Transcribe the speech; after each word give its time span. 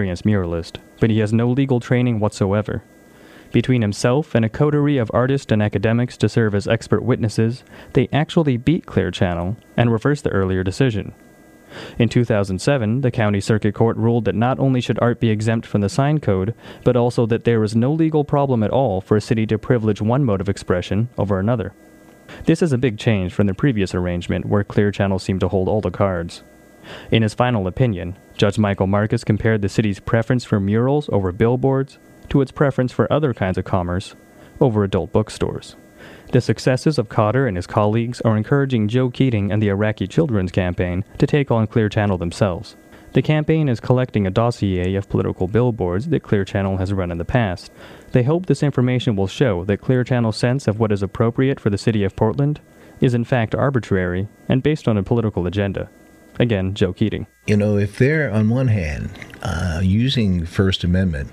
experienced 0.00 0.24
muralist, 0.24 0.76
but 1.00 1.10
he 1.10 1.18
has 1.18 1.32
no 1.32 1.50
legal 1.50 1.80
training 1.80 2.20
whatsoever. 2.20 2.84
Between 3.50 3.82
himself 3.82 4.32
and 4.32 4.44
a 4.44 4.48
coterie 4.48 4.96
of 4.96 5.10
artists 5.12 5.50
and 5.50 5.60
academics 5.60 6.16
to 6.18 6.28
serve 6.28 6.54
as 6.54 6.68
expert 6.68 7.02
witnesses, 7.02 7.64
they 7.94 8.08
actually 8.12 8.56
beat 8.56 8.86
Clear 8.86 9.10
Channel 9.10 9.56
and 9.76 9.90
reversed 9.90 10.22
the 10.22 10.30
earlier 10.30 10.62
decision. 10.62 11.14
In 11.98 12.08
2007, 12.08 13.00
the 13.00 13.10
county 13.10 13.40
circuit 13.40 13.74
court 13.74 13.96
ruled 13.96 14.24
that 14.26 14.36
not 14.36 14.60
only 14.60 14.80
should 14.80 15.00
art 15.02 15.18
be 15.18 15.30
exempt 15.30 15.66
from 15.66 15.80
the 15.80 15.88
sign 15.88 16.20
code, 16.20 16.54
but 16.84 16.94
also 16.94 17.26
that 17.26 17.42
there 17.42 17.58
was 17.58 17.74
no 17.74 17.92
legal 17.92 18.22
problem 18.22 18.62
at 18.62 18.70
all 18.70 19.00
for 19.00 19.16
a 19.16 19.20
city 19.20 19.46
to 19.48 19.58
privilege 19.58 20.00
one 20.00 20.22
mode 20.22 20.40
of 20.40 20.48
expression 20.48 21.08
over 21.18 21.40
another. 21.40 21.72
This 22.44 22.62
is 22.62 22.72
a 22.72 22.78
big 22.78 22.98
change 22.98 23.32
from 23.34 23.48
the 23.48 23.52
previous 23.54 23.96
arrangement 23.96 24.46
where 24.46 24.62
Clear 24.62 24.92
Channel 24.92 25.18
seemed 25.18 25.40
to 25.40 25.48
hold 25.48 25.66
all 25.66 25.80
the 25.80 25.90
cards. 25.90 26.44
In 27.10 27.22
his 27.22 27.34
final 27.34 27.66
opinion, 27.66 28.16
Judge 28.36 28.58
Michael 28.58 28.86
Marcus 28.86 29.24
compared 29.24 29.62
the 29.62 29.68
city's 29.68 30.00
preference 30.00 30.44
for 30.44 30.60
murals 30.60 31.08
over 31.12 31.32
billboards 31.32 31.98
to 32.28 32.40
its 32.40 32.52
preference 32.52 32.92
for 32.92 33.12
other 33.12 33.34
kinds 33.34 33.58
of 33.58 33.64
commerce 33.64 34.14
over 34.60 34.84
adult 34.84 35.12
bookstores. 35.12 35.76
The 36.32 36.40
successes 36.40 36.98
of 36.98 37.08
Cotter 37.08 37.46
and 37.46 37.56
his 37.56 37.66
colleagues 37.66 38.20
are 38.20 38.36
encouraging 38.36 38.88
Joe 38.88 39.10
Keating 39.10 39.50
and 39.50 39.62
the 39.62 39.68
Iraqi 39.68 40.06
Children's 40.06 40.52
Campaign 40.52 41.04
to 41.16 41.26
take 41.26 41.50
on 41.50 41.66
Clear 41.66 41.88
Channel 41.88 42.18
themselves. 42.18 42.76
The 43.14 43.22
campaign 43.22 43.70
is 43.70 43.80
collecting 43.80 44.26
a 44.26 44.30
dossier 44.30 44.94
of 44.94 45.08
political 45.08 45.48
billboards 45.48 46.08
that 46.08 46.22
Clear 46.22 46.44
Channel 46.44 46.76
has 46.76 46.92
run 46.92 47.10
in 47.10 47.16
the 47.16 47.24
past. 47.24 47.72
They 48.12 48.22
hope 48.22 48.46
this 48.46 48.62
information 48.62 49.16
will 49.16 49.26
show 49.26 49.64
that 49.64 49.80
Clear 49.80 50.04
Channel's 50.04 50.36
sense 50.36 50.68
of 50.68 50.78
what 50.78 50.92
is 50.92 51.02
appropriate 51.02 51.58
for 51.58 51.70
the 51.70 51.78
city 51.78 52.04
of 52.04 52.14
Portland 52.14 52.60
is 53.00 53.14
in 53.14 53.24
fact 53.24 53.54
arbitrary 53.54 54.28
and 54.48 54.62
based 54.62 54.86
on 54.86 54.98
a 54.98 55.02
political 55.02 55.46
agenda. 55.46 55.88
Again, 56.38 56.74
Joe 56.74 56.92
Keating. 56.92 57.26
You 57.46 57.56
know, 57.56 57.76
if 57.76 57.98
they're 57.98 58.30
on 58.30 58.48
one 58.48 58.68
hand 58.68 59.10
uh, 59.42 59.80
using 59.82 60.46
First 60.46 60.84
Amendment 60.84 61.30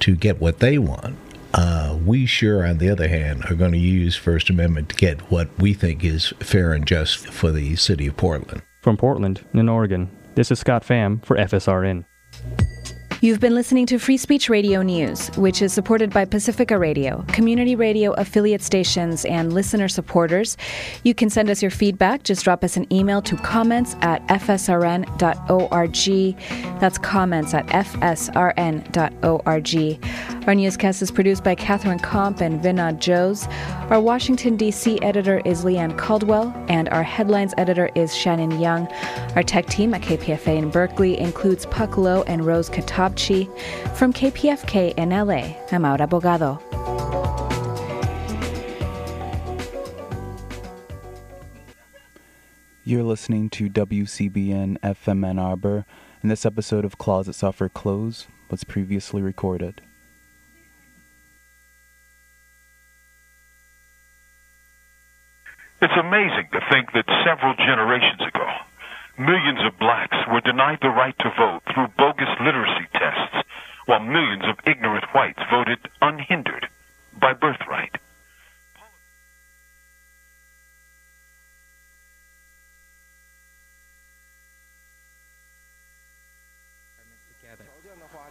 to 0.00 0.14
get 0.14 0.40
what 0.40 0.60
they 0.60 0.78
want, 0.78 1.16
uh, 1.54 1.98
we 2.04 2.26
sure, 2.26 2.66
on 2.66 2.78
the 2.78 2.90
other 2.90 3.08
hand, 3.08 3.44
are 3.46 3.54
going 3.54 3.72
to 3.72 3.78
use 3.78 4.14
First 4.14 4.50
Amendment 4.50 4.90
to 4.90 4.96
get 4.96 5.30
what 5.30 5.48
we 5.58 5.72
think 5.72 6.04
is 6.04 6.32
fair 6.40 6.72
and 6.72 6.86
just 6.86 7.26
for 7.28 7.50
the 7.50 7.76
city 7.76 8.06
of 8.06 8.16
Portland. 8.16 8.62
From 8.82 8.96
Portland, 8.96 9.44
in 9.54 9.68
Oregon, 9.68 10.10
this 10.34 10.50
is 10.50 10.58
Scott 10.58 10.84
Pham 10.84 11.24
for 11.24 11.36
FSRN. 11.36 12.04
You've 13.22 13.40
been 13.40 13.54
listening 13.54 13.86
to 13.86 13.98
Free 13.98 14.18
Speech 14.18 14.50
Radio 14.50 14.82
News, 14.82 15.28
which 15.38 15.62
is 15.62 15.72
supported 15.72 16.12
by 16.12 16.26
Pacifica 16.26 16.78
Radio, 16.78 17.24
community 17.28 17.74
radio 17.74 18.12
affiliate 18.12 18.60
stations, 18.60 19.24
and 19.24 19.54
listener 19.54 19.88
supporters. 19.88 20.58
You 21.02 21.14
can 21.14 21.30
send 21.30 21.48
us 21.48 21.62
your 21.62 21.70
feedback. 21.70 22.24
Just 22.24 22.44
drop 22.44 22.62
us 22.62 22.76
an 22.76 22.92
email 22.92 23.22
to 23.22 23.34
comments 23.38 23.96
at 24.02 24.26
fsrn.org. 24.28 25.16
That's 26.78 26.98
comments 26.98 27.54
at 27.54 27.66
fsrn.org. 27.68 28.06
Our 30.46 30.54
newscast 30.54 31.02
is 31.02 31.10
produced 31.10 31.42
by 31.42 31.56
Catherine 31.56 31.98
Komp 31.98 32.40
and 32.40 32.60
Vinod 32.60 33.04
Jose. 33.04 33.50
Our 33.90 34.00
Washington, 34.00 34.56
D.C. 34.56 35.00
editor 35.02 35.40
is 35.44 35.64
Leanne 35.64 35.98
Caldwell, 35.98 36.54
and 36.68 36.88
our 36.90 37.02
headlines 37.02 37.52
editor 37.56 37.90
is 37.96 38.14
Shannon 38.14 38.60
Young. 38.60 38.86
Our 39.34 39.42
tech 39.42 39.66
team 39.66 39.92
at 39.94 40.02
KPFA 40.02 40.56
in 40.56 40.70
Berkeley 40.70 41.18
includes 41.18 41.66
Puck 41.66 41.96
Lowe 41.96 42.22
and 42.24 42.46
Rose 42.46 42.68
Katabchi. 43.06 43.48
From 43.96 44.12
KPFK 44.12 44.94
in 44.96 45.10
LA, 45.10 45.56
I'm 45.72 45.84
Aura 45.84 46.06
Bogado. 46.06 46.60
You're 52.84 53.02
listening 53.02 53.50
to 53.50 53.68
WCBN 53.68 54.78
FM 54.78 55.26
Ann 55.26 55.38
Arbor, 55.38 55.84
and 56.22 56.30
this 56.30 56.46
episode 56.46 56.84
of 56.84 56.98
Closets 56.98 57.42
Are 57.42 57.52
for 57.52 57.68
Clothes 57.68 58.28
was 58.48 58.62
previously 58.62 59.22
recorded. 59.22 59.82
It's 65.82 65.92
amazing 65.98 66.48
to 66.52 66.60
think 66.70 66.92
that 66.92 67.04
several 67.24 67.54
generations 67.56 68.20
ago, 68.20 68.46
millions 69.18 69.60
of 69.64 69.78
blacks 69.78 70.16
were 70.30 70.40
denied 70.40 70.78
the 70.82 70.88
right 70.88 71.16
to 71.20 71.30
vote 71.36 71.62
through 71.72 71.88
bogus 71.98 72.28
literacy 72.40 72.86
tests, 72.92 73.48
while 73.86 74.00
millions 74.00 74.44
of 74.44 74.58
ignorant 74.66 75.04
whites 75.14 75.40
voted 75.50 75.78
unhindered 76.02 76.68
by 77.20 77.32
birthright. 77.32 77.96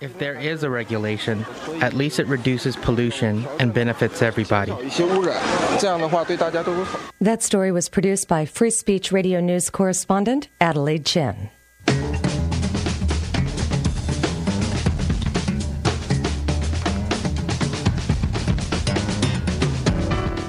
If 0.01 0.17
there 0.19 0.35
is 0.35 0.63
a 0.63 0.69
regulation, 0.69 1.45
at 1.81 1.93
least 1.93 2.19
it 2.19 2.27
reduces 2.27 2.75
pollution 2.75 3.47
and 3.59 3.73
benefits 3.73 4.21
everybody. 4.21 4.71
That 7.21 7.39
story 7.39 7.71
was 7.71 7.89
produced 7.89 8.27
by 8.27 8.45
Free 8.45 8.69
Speech 8.69 9.11
Radio 9.11 9.39
News 9.39 9.69
correspondent 9.69 10.49
Adelaide 10.59 11.05
Chen. 11.05 11.49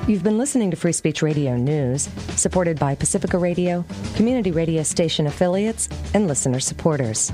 You've 0.06 0.22
been 0.22 0.39
listening 0.39 0.71
to 0.71 0.77
Free 0.77 0.93
Speech 0.93 1.21
Radio 1.21 1.56
News, 1.56 2.03
supported 2.37 2.78
by 2.78 2.94
Pacifica 2.94 3.39
Radio, 3.39 3.84
community 4.15 4.53
radio 4.53 4.84
station 4.84 5.27
affiliates, 5.27 5.89
and 6.15 6.28
listener 6.28 6.61
supporters. 6.61 7.33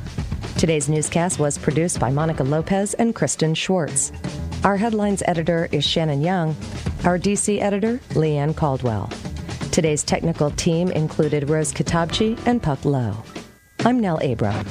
Today's 0.56 0.88
newscast 0.88 1.38
was 1.38 1.58
produced 1.58 2.00
by 2.00 2.08
Monica 2.08 2.42
Lopez 2.42 2.94
and 2.94 3.14
Kristen 3.14 3.54
Schwartz. 3.54 4.10
Our 4.64 4.78
headlines 4.78 5.22
editor 5.26 5.68
is 5.70 5.84
Shannon 5.84 6.22
Young. 6.22 6.56
Our 7.04 7.18
DC 7.18 7.60
editor, 7.60 7.98
Leanne 8.14 8.56
Caldwell. 8.56 9.10
Today's 9.70 10.02
technical 10.02 10.50
team 10.52 10.90
included 10.92 11.50
Rose 11.50 11.74
Katabchi 11.74 12.38
and 12.46 12.62
Puck 12.62 12.86
Lowe. 12.86 13.22
I'm 13.84 14.00
Nell 14.00 14.18
Abram. 14.24 14.64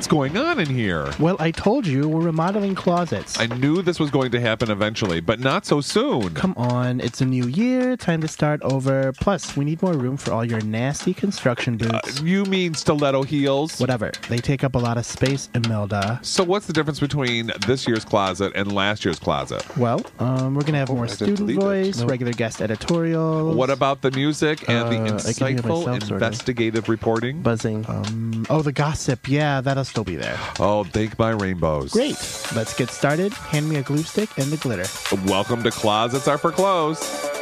What's 0.00 0.08
going 0.08 0.38
on 0.38 0.58
in 0.58 0.66
here? 0.66 1.10
Well, 1.20 1.36
I 1.40 1.50
told 1.50 1.86
you 1.86 2.08
we're 2.08 2.22
remodeling 2.22 2.74
closets. 2.74 3.38
I 3.38 3.44
knew 3.44 3.82
this 3.82 4.00
was 4.00 4.10
going 4.10 4.30
to 4.30 4.40
happen 4.40 4.70
eventually, 4.70 5.20
but 5.20 5.40
not 5.40 5.66
so 5.66 5.82
soon. 5.82 6.32
Come 6.32 6.54
on, 6.56 7.00
it's 7.00 7.20
a 7.20 7.26
new 7.26 7.46
year, 7.48 7.98
time 7.98 8.22
to 8.22 8.28
start 8.28 8.62
over. 8.62 9.12
Plus, 9.20 9.58
we 9.58 9.66
need 9.66 9.82
more 9.82 9.92
room 9.92 10.16
for 10.16 10.32
all 10.32 10.42
your 10.42 10.62
nasty 10.62 11.12
construction 11.12 11.76
boots. 11.76 12.18
Uh, 12.18 12.24
you 12.24 12.46
mean 12.46 12.72
stiletto 12.72 13.24
heels? 13.24 13.78
Whatever. 13.78 14.10
They 14.30 14.38
take 14.38 14.64
up 14.64 14.74
a 14.74 14.78
lot 14.78 14.96
of 14.96 15.04
space, 15.04 15.50
Imelda. 15.54 16.18
So, 16.22 16.44
what's 16.44 16.66
the 16.66 16.72
difference 16.72 16.98
between 16.98 17.52
this 17.66 17.86
year's 17.86 18.06
closet 18.06 18.52
and 18.54 18.72
last 18.72 19.04
year's 19.04 19.18
closet? 19.18 19.62
Well, 19.76 20.00
um, 20.18 20.54
we're 20.54 20.62
going 20.62 20.72
to 20.72 20.78
have 20.78 20.88
Oh, 20.88 20.94
more 20.94 21.04
I 21.04 21.08
student 21.08 21.60
voice, 21.60 21.98
No. 21.98 22.06
regular 22.06 22.32
guest 22.32 22.62
editorials. 22.62 23.54
What 23.54 23.68
about 23.68 24.00
the 24.00 24.12
music 24.12 24.66
and 24.66 24.90
the 24.90 24.96
Uh, 24.96 25.04
hear 25.04 25.12
insightful, 25.12 25.84
myself, 25.84 25.84
sort 25.84 26.02
of. 26.02 26.12
investigative 26.12 26.88
reporting? 26.88 27.42
buzzing? 27.42 27.84
Um, 27.86 28.46
oh, 28.48 28.62
the 28.62 28.72
gossip. 28.72 29.28
Yeah, 29.28 29.60
that'll 29.60 29.84
still 29.90 30.04
be 30.04 30.16
there. 30.16 30.38
Oh, 30.58 30.84
thank 30.84 31.18
my 31.18 31.30
rainbows. 31.30 31.92
Great. 31.92 32.16
Let's 32.54 32.74
get 32.74 32.90
started. 32.90 33.32
Hand 33.32 33.68
me 33.68 33.76
a 33.76 33.82
glue 33.82 34.02
stick 34.04 34.30
and 34.38 34.50
the 34.50 34.56
glitter. 34.56 34.86
Welcome 35.26 35.62
to 35.64 35.70
Closets 35.70 36.28
Are 36.28 36.38
for 36.38 36.52
Clothes. 36.52 37.39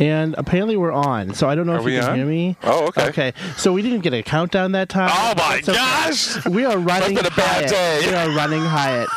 And 0.00 0.34
apparently 0.38 0.76
we're 0.78 0.92
on, 0.92 1.34
so 1.34 1.46
I 1.48 1.54
don't 1.54 1.66
know 1.66 1.76
if 1.76 1.84
you 1.84 2.00
can 2.00 2.08
on? 2.10 2.16
hear 2.16 2.24
me. 2.26 2.56
Oh, 2.62 2.86
okay. 2.88 3.08
Okay, 3.08 3.32
so 3.58 3.72
we 3.74 3.82
didn't 3.82 4.00
get 4.00 4.14
a 4.14 4.22
countdown 4.22 4.72
that 4.72 4.88
time. 4.88 5.10
Oh, 5.12 5.34
my 5.36 5.60
That's 5.60 5.68
okay. 5.68 5.76
gosh! 5.78 6.46
We 6.46 6.64
are 6.64 6.78
running 6.78 7.14
been 7.16 7.26
a 7.26 7.30
bad 7.30 7.68
day. 7.68 8.06
We 8.08 8.14
are 8.14 8.30
running 8.34 8.62
Hyatt. 8.62 9.08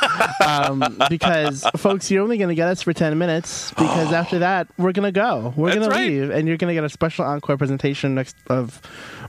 um, 0.46 0.84
because, 1.10 1.64
folks, 1.78 2.12
you're 2.12 2.22
only 2.22 2.38
going 2.38 2.50
to 2.50 2.56
get 2.56 2.68
us 2.68 2.82
for 2.82 2.92
10 2.92 3.18
minutes 3.18 3.72
because 3.72 4.12
after 4.14 4.40
that, 4.40 4.68
we're 4.78 4.92
going 4.92 5.06
to 5.12 5.18
go. 5.18 5.54
We're 5.56 5.74
That's 5.74 5.88
going 5.88 5.90
to 5.90 5.98
leave, 5.98 6.30
and 6.32 6.48
you're 6.50 6.58
going 6.58 6.70
to 6.70 6.76
get 6.76 6.84
a 6.84 6.90
special 6.90 7.24
encore 7.26 7.56
presentation 7.58 8.14
next 8.16 8.36
of 8.48 8.82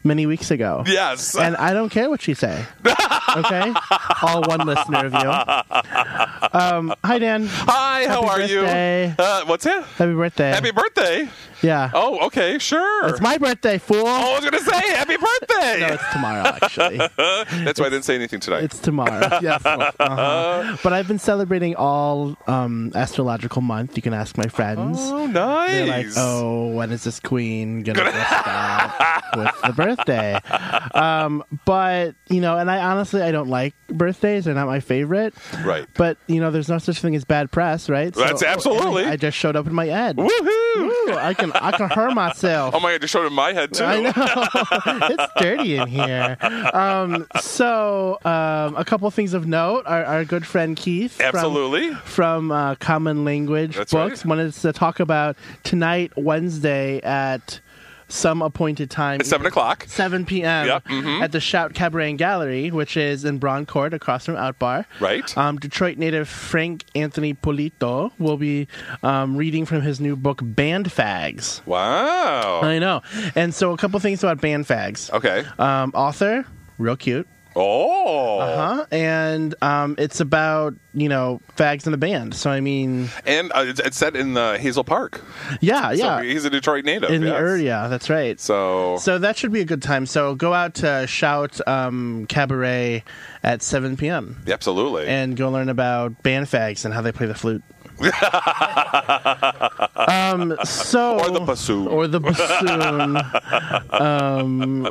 many 0.05 0.27
weeks 0.27 0.51
ago. 0.51 0.85
Yes. 0.87 1.35
And 1.37 1.57
I 1.57 1.73
don't 1.73 1.89
care 1.91 2.09
what 2.11 2.29
you 2.29 2.35
say. 2.35 2.65
Okay? 3.37 3.73
All 4.23 4.43
one 4.43 4.61
listener 4.65 5.07
of 5.07 5.13
you. 5.13 5.29
Um, 6.53 6.95
hi, 7.05 7.19
Dan. 7.19 7.47
Hi, 7.47 8.07
how 8.07 8.23
Happy 8.23 8.29
are 8.29 8.39
birthday. 8.39 9.07
you? 9.09 9.15
Uh, 9.19 9.45
what's 9.47 9.65
that? 9.65 9.83
Happy 9.85 10.13
birthday. 10.15 10.51
Happy 10.51 10.71
birthday. 10.71 11.29
Yeah. 11.65 11.91
Oh, 11.95 12.27
okay, 12.27 12.59
sure. 12.59 13.09
It's 13.09 13.21
my 13.21 13.39
birthday, 13.39 13.79
fool. 13.79 14.05
Oh, 14.07 14.07
I 14.07 14.35
was 14.35 14.45
gonna 14.45 14.61
say 14.61 14.95
happy 14.95 15.17
birthday. 15.17 15.81
No, 15.81 15.95
it's 15.95 16.13
tomorrow, 16.13 16.43
actually. 16.63 16.99
That's 17.65 17.81
why 17.81 17.87
I 17.87 17.89
didn't 17.89 18.05
say 18.05 18.15
anything 18.15 18.41
tonight. 18.41 18.65
It's 18.65 18.79
tomorrow. 18.79 19.21
yes. 19.43 19.65
Uh-huh. 19.65 20.77
But 20.83 20.93
I've 20.93 21.09
been 21.09 21.19
celebrating 21.19 21.75
all 21.77 22.37
um, 22.47 22.93
astrological 22.95 23.63
month. 23.63 23.97
You 23.97 24.03
can 24.03 24.13
ask 24.13 24.37
my 24.37 24.47
friends. 24.47 24.99
oh, 25.01 25.27
nice. 25.27 25.71
They're 25.71 25.87
like, 25.87 26.07
oh, 26.17 26.69
when 26.69 26.93
is 26.93 27.05
this 27.05 27.19
queen 27.19 27.83
gonna 27.83 28.05
bust 28.05 28.17
out 28.47 29.37
with 29.37 29.63
the 29.65 29.73
birthday? 29.73 30.35
Um, 30.95 31.43
but 31.65 32.15
you 32.29 32.41
know, 32.41 32.59
and 32.59 32.71
I 32.71 32.79
honestly 32.79 33.23
I 33.23 33.33
don't 33.33 33.49
like 33.49 33.75
birthdays; 33.89 34.45
they're 34.45 34.55
not 34.55 34.67
my 34.67 34.81
favorite. 34.81 35.35
Right. 35.65 35.87
But 35.95 36.19
you 36.27 36.41
know, 36.41 36.51
there's 36.51 36.69
no 36.69 36.79
such 36.79 37.01
thing 37.01 37.15
as 37.17 37.25
bad 37.25 37.51
press, 37.51 37.89
right? 37.89 38.13
That's 38.13 38.43
absolutely. 38.43 39.05
I, 39.05 39.13
I 39.13 39.17
just 39.17 39.37
showed 39.37 39.57
up 39.57 39.67
in 39.67 39.75
my 39.75 39.87
head. 39.87 40.17
Woohoo! 40.17 40.65
Ooh, 40.77 41.15
I 41.15 41.35
can 41.35 41.53
I 41.55 41.73
can 41.73 41.89
hurt 41.91 42.15
myself. 42.15 42.75
Oh 42.75 42.81
my 42.81 42.93
god, 42.93 43.01
just 43.01 43.13
showed 43.13 43.27
in 43.27 43.33
my 43.33 43.53
head 43.53 43.73
too. 43.73 43.85
I 43.85 44.01
know 44.01 44.13
it's 45.11 45.33
dirty 45.39 45.77
in 45.77 45.89
here. 45.89 46.37
Um, 46.73 47.27
so, 47.41 48.19
um, 48.25 48.77
a 48.77 48.85
couple 48.85 49.11
things 49.11 49.35
of 49.35 49.47
note: 49.47 49.85
our, 49.87 50.05
our 50.05 50.25
good 50.25 50.47
friend 50.47 50.77
Keith, 50.77 51.13
from- 51.13 51.27
Absolutely. 51.27 51.95
from, 51.95 52.51
uh, 52.53 52.75
Common 52.77 53.25
Language 53.25 53.77
That's 53.77 53.93
Books, 53.93 54.25
right. 54.25 54.29
wanted 54.31 54.53
to 54.55 54.73
talk 54.73 55.01
about 55.01 55.37
tonight, 55.63 56.13
Wednesday 56.17 57.01
at 57.03 57.61
some 58.15 58.43
appointed 58.43 58.91
time. 58.91 59.21
It's 59.21 59.29
seven 59.29 59.47
o'clock. 59.47 59.85
7 59.89 60.25
p.m. 60.25 60.67
Yep, 60.67 60.85
mhm. 60.85 61.21
at 61.21 61.33
the 61.33 61.41
Shout 61.41 61.75
Cabaret 61.75 62.11
and 62.11 62.19
Gallery, 62.19 62.71
which 62.71 62.97
is 62.97 63.25
in 63.25 63.39
Braun 63.39 63.67
Court 63.67 63.93
across 63.93 64.27
from 64.27 64.37
Aut 64.37 64.59
Bar. 64.59 64.87
Right. 65.01 65.37
Um, 65.37 65.59
Detroit 65.59 65.99
native 65.99 66.29
Frank 66.29 66.85
Anthony 66.95 67.35
Polito 67.35 68.13
will 68.19 68.37
be 68.37 68.69
um, 69.03 69.37
reading 69.37 69.67
from 69.67 69.83
his 69.83 70.01
new 70.01 70.17
book, 70.17 70.41
Band 70.43 70.87
Fags. 70.87 71.65
Wow. 71.67 72.61
I 72.63 72.79
know. 72.79 73.03
And 73.35 73.55
so, 73.55 73.73
a 73.73 73.77
couple 73.77 73.99
things 74.01 74.23
about 74.23 74.41
Band 74.41 74.67
Fags. 74.67 75.13
Okay. 75.13 75.45
Um, 75.59 75.93
author, 75.95 76.47
real 76.79 76.97
cute. 76.97 77.29
Oh. 77.57 78.39
Uh 78.41 78.77
huh? 78.77 78.87
And 78.91 79.55
um, 79.63 79.95
it's 79.99 80.21
about, 80.21 80.75
you 80.93 81.09
know, 81.09 81.41
fags 81.57 81.87
in 81.87 81.93
the 81.93 81.99
band. 81.99 82.35
So, 82.35 82.51
I 82.51 82.61
mean, 82.61 83.09
And 83.25 83.53
uh, 83.55 83.65
it's, 83.67 83.81
it's 83.81 83.97
set 83.97 84.17
in 84.17 84.37
uh, 84.37 84.59
Hazel 84.59 84.85
Park. 84.85 85.23
yeah, 85.61 85.89
So 85.91 85.95
yeah. 85.95 86.23
he's 86.23 86.45
a 86.45 86.51
Detroit 86.51 86.85
native. 86.85 87.11
in 87.11 87.21
the 87.23 87.29
yes. 87.29 87.37
area, 87.41 87.87
that's 87.89 88.11
right. 88.11 88.39
So, 88.41 88.97
So 88.99 89.19
that 89.19 89.37
should 89.37 89.53
be 89.53 89.61
a 89.61 89.65
good 89.65 89.83
time. 89.83 90.07
So 90.07 90.35
go 90.35 90.53
out 90.53 90.75
to 90.77 91.07
Shout 91.07 91.61
um, 91.69 92.27
Cabaret 92.29 93.05
at 93.43 93.63
7 93.63 93.97
p.m. 93.97 94.43
absolutely. 94.49 95.07
and 95.07 95.37
go 95.37 95.51
learn 95.51 95.69
about 95.69 96.23
band 96.23 96.47
fags 96.47 96.85
and 96.85 96.93
how 96.95 97.01
they 97.03 97.13
play 97.13 97.27
the 97.27 97.35
flute. 97.35 97.63
Um, 99.97 100.57
so 100.65 101.19
Or 101.21 101.31
the 101.31 101.41
bassoon. 101.41 101.87
or 101.89 102.07
the 102.07 102.21
bassoon. 102.21 103.17
um, 103.91 104.87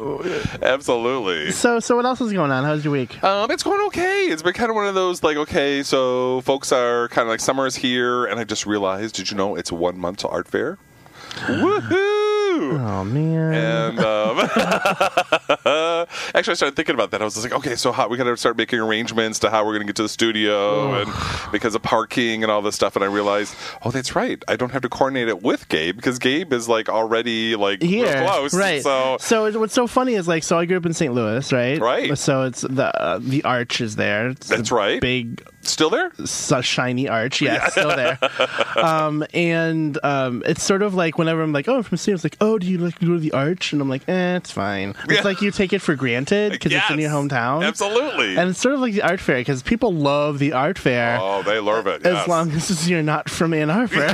absolutely. 0.62 1.52
so 1.52 1.80
so 1.80 1.96
what 1.96 2.06
else 2.06 2.22
is 2.22 2.32
going 2.34 2.52
on? 2.52 2.64
How's 2.64 2.84
your 2.84 2.94
week? 2.94 3.22
Um, 3.24 3.52
it's 3.52 3.64
going 3.64 3.82
okay. 3.88 4.26
It's 4.26 4.42
been 4.42 4.54
kind 4.54 4.70
of 4.70 4.76
one 4.76 4.88
of 4.88 4.96
those 4.96 5.24
like, 5.24 5.38
okay, 5.38 5.84
so 5.84 6.42
folks 6.42 6.72
are 6.72 7.08
kind 7.10 7.24
of 7.28 7.30
like 7.30 7.40
summer 7.40 7.66
is 7.68 7.76
here, 7.76 8.26
and 8.26 8.40
I 8.40 8.44
just 8.44 8.66
realized, 8.66 9.16
did 9.16 9.30
you 9.32 9.38
know 9.38 9.56
it's 9.56 9.72
one 9.72 9.98
month 10.00 10.20
to 10.20 10.28
art 10.30 10.48
fair? 10.48 10.78
Woohoo! 11.34 12.80
Oh 12.80 13.04
man. 13.04 13.54
And 13.54 14.00
um, 14.00 14.38
actually, 16.36 16.52
I 16.52 16.56
started 16.56 16.76
thinking 16.76 16.96
about 16.96 17.12
that. 17.12 17.22
I 17.22 17.26
was 17.26 17.42
like, 17.44 17.54
okay, 17.54 17.76
so 17.76 17.92
how 17.92 18.08
we 18.08 18.18
got 18.18 18.26
to 18.26 18.38
start 18.38 18.58
making 18.58 18.80
arrangements 18.80 19.40
to 19.40 19.50
how 19.50 19.66
we're 19.66 19.74
going 19.74 19.82
to 19.82 19.88
get 19.88 19.96
to 19.98 20.04
the 20.04 20.10
studio, 20.10 20.94
and 21.02 21.12
because 21.52 21.76
of 21.76 21.82
parking 21.84 22.44
and 22.44 22.52
all 22.52 22.62
this 22.62 22.76
stuff. 22.76 22.96
And 22.96 23.04
I 23.04 23.08
realized, 23.08 23.56
oh, 23.84 23.92
that's 23.92 24.16
right. 24.16 24.42
I 24.48 24.56
don't 24.56 24.72
have 24.72 24.82
to 24.84 24.90
coordinate 24.90 25.28
it 25.28 25.42
with 25.44 25.68
Gabe 25.70 25.96
because 25.96 26.20
Gabe 26.20 26.52
is 26.54 26.68
like 26.70 26.90
already 26.90 27.56
like 27.56 27.82
here, 27.82 28.26
close. 28.26 28.54
right? 28.54 28.82
So 28.82 29.18
so 29.20 29.60
what's 29.60 29.74
so 29.74 29.88
funny 29.88 30.16
is 30.16 30.28
like, 30.28 30.44
so 30.44 30.58
I 30.58 30.66
grew 30.66 30.78
up 30.78 30.86
in 30.86 30.94
St. 30.94 31.14
Louis, 31.14 31.52
right? 31.52 31.80
Right. 31.80 32.18
So 32.18 32.44
it's 32.44 32.62
the 32.62 32.86
uh, 33.00 33.20
the 33.22 33.44
arch 33.44 33.82
is 33.82 33.96
there. 33.96 34.30
It's 34.30 34.48
That's 34.48 34.72
right. 34.72 35.00
Big 35.02 35.44
still 35.62 35.90
there? 35.90 36.12
shiny 36.26 37.08
arch. 37.08 37.42
Yeah, 37.42 37.64
it's 37.66 37.72
still 37.74 37.96
there. 37.96 38.20
um, 38.78 39.24
and 39.34 39.98
um, 40.04 40.44
it's 40.46 40.64
sort 40.64 40.82
of 40.82 40.94
like 40.94 41.18
whenever 41.18 41.42
I'm 41.42 41.54
like, 41.54 41.68
oh, 41.68 41.78
I'm 41.78 41.84
from 41.84 41.98
St. 41.98 42.16
It's 42.16 42.24
like, 42.24 42.38
oh, 42.42 42.58
do 42.60 42.68
you 42.68 42.78
like 42.78 43.00
go 43.00 43.08
to 43.08 43.20
the 43.20 43.32
arch? 43.32 43.74
And 43.74 43.82
I'm 43.82 43.90
like, 43.90 44.08
eh, 44.10 44.36
it's 44.38 44.52
fine. 44.52 44.90
It's 45.06 45.14
Yeah. 45.14 45.22
like 45.22 45.42
you 45.42 45.52
take 45.52 45.74
it 45.74 45.80
for 45.80 45.96
granted 46.04 46.52
because 46.52 46.74
it's 46.74 46.90
in 46.92 47.00
your 47.00 47.10
hometown. 47.12 47.66
Absolutely. 47.66 48.36
And 48.38 48.50
it's 48.50 48.60
sort 48.60 48.76
of 48.76 48.82
like 48.82 48.94
the 48.94 49.02
art 49.02 49.22
fair 49.22 49.38
because 49.38 49.64
people 49.64 49.94
love 49.94 50.38
the 50.40 50.52
art 50.52 50.78
fair. 50.78 51.18
oh, 51.22 51.44
they 51.44 51.60
love 51.60 51.88
it. 51.88 52.06
As 52.06 52.14
yes. 52.14 52.28
long 52.28 52.52
as 52.52 52.90
you're 52.90 53.02
not 53.04 53.30
from 53.30 53.54
Ann 53.54 53.70
Arbor. 53.70 54.14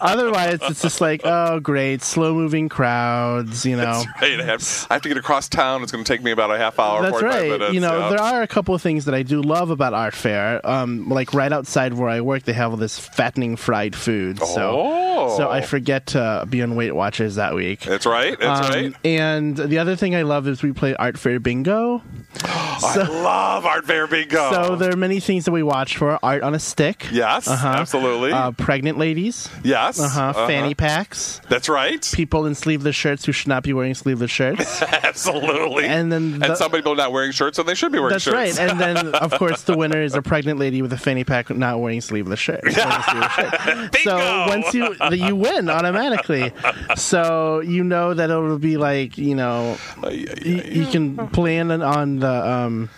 Otherwise, 0.00 0.58
it's 0.62 0.82
just 0.82 1.00
like, 1.00 1.20
oh, 1.24 1.60
great, 1.60 2.02
slow 2.02 2.34
moving 2.34 2.68
crowds, 2.68 3.64
you 3.66 3.76
know. 3.76 4.02
That's 4.02 4.06
right. 4.22 4.40
I 4.40 4.44
have, 4.44 4.86
I 4.90 4.94
have 4.94 5.02
to 5.02 5.08
get 5.08 5.18
across 5.18 5.48
town. 5.48 5.82
It's 5.82 5.92
going 5.92 6.02
to 6.04 6.10
take 6.12 6.22
me 6.22 6.30
about 6.30 6.50
a 6.50 6.58
half 6.58 6.78
hour, 6.78 7.02
That's 7.02 7.22
right. 7.22 7.50
minutes. 7.50 7.74
you 7.74 7.80
know, 7.80 7.98
yeah. 7.98 8.08
there 8.10 8.20
are 8.20 8.42
a 8.42 8.46
couple 8.46 8.74
of 8.74 8.82
things 8.82 9.04
that 9.04 9.14
I 9.14 9.22
do 9.22 9.42
love 9.42 9.70
about 9.70 9.92
art 9.94 10.14
fair. 10.14 10.66
Um, 10.66 11.08
like 11.08 11.34
right 11.34 11.52
outside 11.52 11.94
where 11.94 12.08
I 12.08 12.20
work, 12.20 12.44
they 12.44 12.52
have 12.54 12.70
all 12.70 12.76
this 12.76 12.98
fattening 12.98 13.56
fried 13.56 13.94
food. 13.94 14.38
So, 14.38 14.70
Oh. 14.80 15.36
so 15.36 15.50
I 15.50 15.60
forget 15.60 16.06
to 16.08 16.46
be 16.48 16.62
on 16.62 16.74
Weight 16.76 16.92
Watchers 16.92 17.34
that 17.34 17.54
week. 17.54 17.80
That's 17.80 18.06
right. 18.06 18.38
That's 18.38 18.66
Um, 18.68 18.72
right. 18.74 18.94
And 19.04 19.56
the 19.56 19.78
other 19.78 19.96
thing 19.96 20.14
I 20.14 20.22
love 20.22 20.48
is 20.48 20.62
we 20.62 20.69
play 20.74 20.94
art 20.96 21.18
fair 21.18 21.38
bingo. 21.40 22.02
I 22.42 23.06
love 23.10 23.66
art 23.66 23.84
fair 23.86 24.06
bingo. 24.06 24.50
So 24.52 24.76
there 24.76 24.92
are 24.92 24.96
many 24.96 25.20
things 25.20 25.44
that 25.44 25.52
we 25.52 25.62
watch 25.62 25.96
for: 25.96 26.18
art 26.22 26.42
on 26.42 26.54
a 26.54 26.58
stick. 26.58 27.06
yes, 27.12 27.46
Uh-huh. 27.48 27.68
absolutely. 27.68 28.32
Uh, 28.32 28.52
pregnant 28.52 28.98
ladies. 28.98 29.48
yes. 29.64 30.00
Uh-huh. 30.00 30.20
uh-huh. 30.30 30.46
Fanny 30.46 30.74
packs. 30.74 31.40
That's 31.48 31.68
right. 31.68 32.08
People 32.14 32.46
in 32.46 32.54
sleeveless 32.54 32.96
shirts 32.96 33.24
who 33.24 33.32
should 33.32 33.48
not 33.48 33.62
be 33.62 33.72
wearing 33.72 33.94
sleeveless 33.94 34.30
shirts. 34.30 34.80
Absolutely. 35.10 35.84
And 35.86 36.10
then 36.10 36.38
the- 36.38 36.46
and 36.50 36.56
some 36.56 36.70
people 36.70 36.94
not 36.94 37.12
wearing 37.12 37.32
shirts, 37.32 37.58
and 37.58 37.68
they 37.68 37.74
should 37.74 37.92
be 37.92 37.98
wearing 37.98 38.12
That's 38.14 38.24
shirts. 38.24 38.58
right. 38.58 38.70
And 38.70 38.80
then, 38.80 39.14
of 39.14 39.32
course, 39.32 39.62
the 39.62 39.76
winner 39.76 40.00
is 40.00 40.14
a 40.14 40.22
pregnant 40.22 40.58
lady 40.58 40.80
with 40.82 40.92
a 40.92 40.96
fanny 40.98 41.24
pack 41.24 41.50
not 41.50 41.80
wearing 41.80 42.00
sleeveless 42.00 42.40
shirt. 42.40 42.62
wearing 42.64 42.74
sleeveless 42.74 43.32
shirt. 43.32 43.96
So 44.04 44.46
once 44.48 44.72
you 44.74 44.94
you 45.12 45.36
win 45.36 45.68
automatically. 45.68 46.52
So 46.96 47.60
you 47.60 47.84
know 47.84 48.14
that 48.14 48.30
it'll 48.30 48.58
be 48.58 48.76
like 48.76 49.18
you 49.18 49.34
know 49.34 49.76
ay, 50.02 50.10
you, 50.10 50.56
ay. 50.58 50.59
You 50.66 50.86
can 50.86 51.16
plan 51.28 51.70
on- 51.70 52.18
the. 52.20 52.48
Um, 52.48 52.88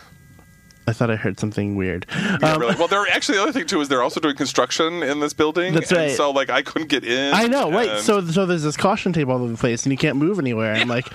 I 0.86 0.92
thought 0.92 1.10
I 1.10 1.16
heard 1.16 1.38
something 1.38 1.76
weird. 1.76 2.06
Yeah, 2.10 2.38
Um, 2.42 2.60
really. 2.60 2.74
Well, 2.76 2.88
they're 2.88 3.06
actually 3.12 3.38
the 3.38 3.42
other 3.44 3.52
thing 3.52 3.66
too 3.66 3.80
is 3.80 3.88
they're 3.88 4.02
also 4.02 4.20
doing 4.20 4.36
construction 4.36 5.02
in 5.02 5.20
this 5.20 5.32
building. 5.32 5.74
That's 5.74 5.90
and 5.90 5.98
right. 6.00 6.10
So 6.16 6.30
like 6.30 6.50
I 6.50 6.62
couldn't 6.62 6.88
get 6.88 7.04
in. 7.04 7.34
I 7.34 7.46
know, 7.46 7.70
right? 7.70 8.00
So, 8.00 8.20
so 8.26 8.46
there's 8.46 8.62
this 8.64 8.76
caution 8.76 9.12
tape 9.12 9.28
all 9.28 9.36
over 9.42 9.52
the 9.52 9.58
place, 9.58 9.84
and 9.84 9.92
you 9.92 9.98
can't 9.98 10.16
move 10.16 10.38
anywhere. 10.38 10.74
I'm 10.74 10.88
like, 10.88 11.06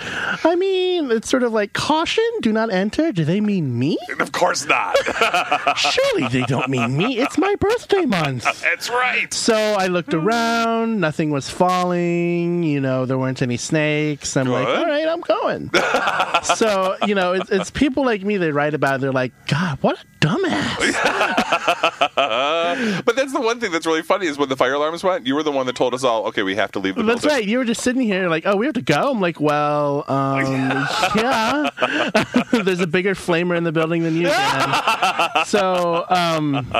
I 0.46 0.56
mean, 0.56 1.12
it's 1.12 1.30
sort 1.30 1.44
of 1.44 1.52
like 1.54 1.74
caution, 1.74 2.24
do 2.42 2.52
not 2.54 2.72
enter. 2.72 3.12
Do 3.12 3.26
they 3.26 3.42
mean 3.42 3.78
me? 3.78 3.98
of 4.20 4.32
course 4.32 4.66
not. 4.66 4.96
Surely 5.78 6.28
they 6.30 6.44
don't 6.44 6.70
mean 6.70 6.98
me. 6.98 7.18
It's 7.20 7.38
my 7.38 7.56
birthday 7.56 8.06
month. 8.06 8.44
That's 8.62 8.90
right. 8.90 9.34
So 9.34 9.56
I 9.56 9.88
looked 9.88 10.14
around, 10.14 11.00
nothing 11.00 11.32
was 11.32 11.50
falling, 11.50 12.64
you 12.64 12.80
know, 12.80 13.06
there 13.06 13.18
weren't 13.18 13.42
any 13.42 13.58
snakes. 13.58 14.38
I'm 14.38 14.48
like, 14.48 14.68
all 14.68 14.86
right, 14.86 15.08
I'm 15.08 15.22
going. 15.22 15.72
so, 16.56 16.96
you 17.06 17.16
know, 17.16 17.34
it's, 17.34 17.50
it's 17.50 17.72
people 17.72 18.06
like 18.06 18.24
me 18.24 18.38
They 18.38 18.52
write 18.52 18.74
about 18.74 18.96
it, 18.96 19.02
they're 19.02 19.12
like, 19.12 19.34
God, 19.48 19.57
what 19.82 19.98
a 20.00 20.06
dumbass. 20.26 20.78
But 23.06 23.16
that's 23.16 23.34
the 23.34 23.42
one 23.42 23.60
thing 23.60 23.72
that's 23.72 23.86
really 23.86 24.02
funny 24.04 24.28
is 24.28 24.38
when 24.38 24.50
the 24.50 24.56
fire 24.56 24.74
alarms 24.74 25.04
went, 25.04 25.26
you 25.26 25.34
were 25.36 25.44
the 25.44 25.52
one 25.52 25.66
that 25.66 25.76
told 25.76 25.94
us 25.94 26.04
all, 26.04 26.26
okay, 26.28 26.44
we 26.44 26.56
have 26.56 26.72
to 26.74 26.80
leave 26.80 26.96
the 26.96 27.04
That's 27.04 27.22
building. 27.22 27.38
right. 27.40 27.48
You 27.48 27.58
were 27.60 27.66
just 27.66 27.82
sitting 27.82 28.02
here 28.02 28.28
like, 28.30 28.44
oh, 28.46 28.56
we 28.56 28.66
have 28.66 28.76
to 28.76 28.82
go. 28.82 29.12
I'm 29.12 29.20
like, 29.22 29.40
well, 29.40 30.04
um, 30.08 30.46
yeah. 31.16 31.70
There's 32.52 32.82
a 32.82 32.88
bigger 32.88 33.16
flamer 33.16 33.58
in 33.58 33.64
the 33.64 33.72
building 33.72 34.04
than 34.04 34.16
you. 34.16 34.28
Dan. 34.28 35.46
So, 35.46 36.06
um, 36.10 36.72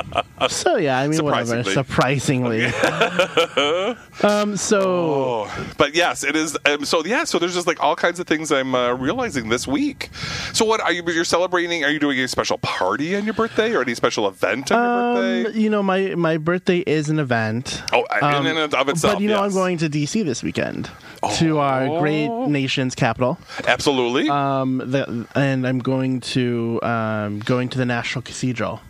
so 0.48 0.76
yeah. 0.76 0.98
I 0.98 1.08
mean, 1.08 1.24
whatever. 1.24 1.64
Surprisingly. 1.64 2.70
Surprisingly. 2.70 3.96
um, 4.22 4.56
so 4.56 4.78
Oh, 4.80 5.66
but 5.78 5.94
yes, 5.94 6.24
it 6.24 6.36
is. 6.36 6.56
Um, 6.64 6.84
so 6.84 7.04
yeah, 7.04 7.24
so 7.24 7.38
there's 7.38 7.54
just 7.54 7.66
like 7.66 7.82
all 7.82 7.96
kinds 7.96 8.20
of 8.20 8.26
things 8.26 8.50
I'm 8.52 8.74
uh, 8.74 8.92
realizing 8.94 9.48
this 9.48 9.66
week. 9.66 10.10
So 10.52 10.64
what 10.64 10.80
are 10.80 10.92
you? 10.92 11.02
You're 11.06 11.24
celebrating? 11.24 11.84
Are 11.84 11.90
you 11.90 11.98
doing 11.98 12.18
a 12.20 12.28
special 12.28 12.58
party 12.68 13.16
on 13.16 13.24
your 13.24 13.34
birthday 13.34 13.72
or 13.72 13.80
any 13.82 13.94
special 13.94 14.28
event 14.28 14.70
on 14.70 14.78
your 14.82 14.88
Um, 14.88 15.14
birthday? 15.44 15.58
you 15.60 15.70
know, 15.70 15.82
my 15.82 16.14
my 16.14 16.36
birthday 16.36 16.78
is 16.80 17.08
an 17.08 17.18
event. 17.18 17.82
Oh, 17.92 18.04
in 18.22 18.46
and 18.46 18.74
of 18.74 18.88
itself, 18.88 19.14
But 19.14 19.22
you 19.22 19.28
know, 19.28 19.42
yes. 19.42 19.44
I'm 19.44 19.52
going 19.52 19.78
to 19.78 19.88
DC 19.88 20.24
this 20.24 20.42
weekend 20.42 20.90
to 21.38 21.58
our 21.58 22.00
great 22.00 22.28
nation's 22.28 22.94
capital. 22.94 23.38
Absolutely. 23.66 24.28
Um, 24.28 24.78
the, 24.84 25.26
and 25.34 25.66
I'm 25.66 25.78
going 25.78 26.20
to 26.36 26.80
um, 26.82 27.38
going 27.40 27.68
to 27.70 27.78
the 27.78 27.86
National 27.86 28.22
Cathedral. 28.22 28.80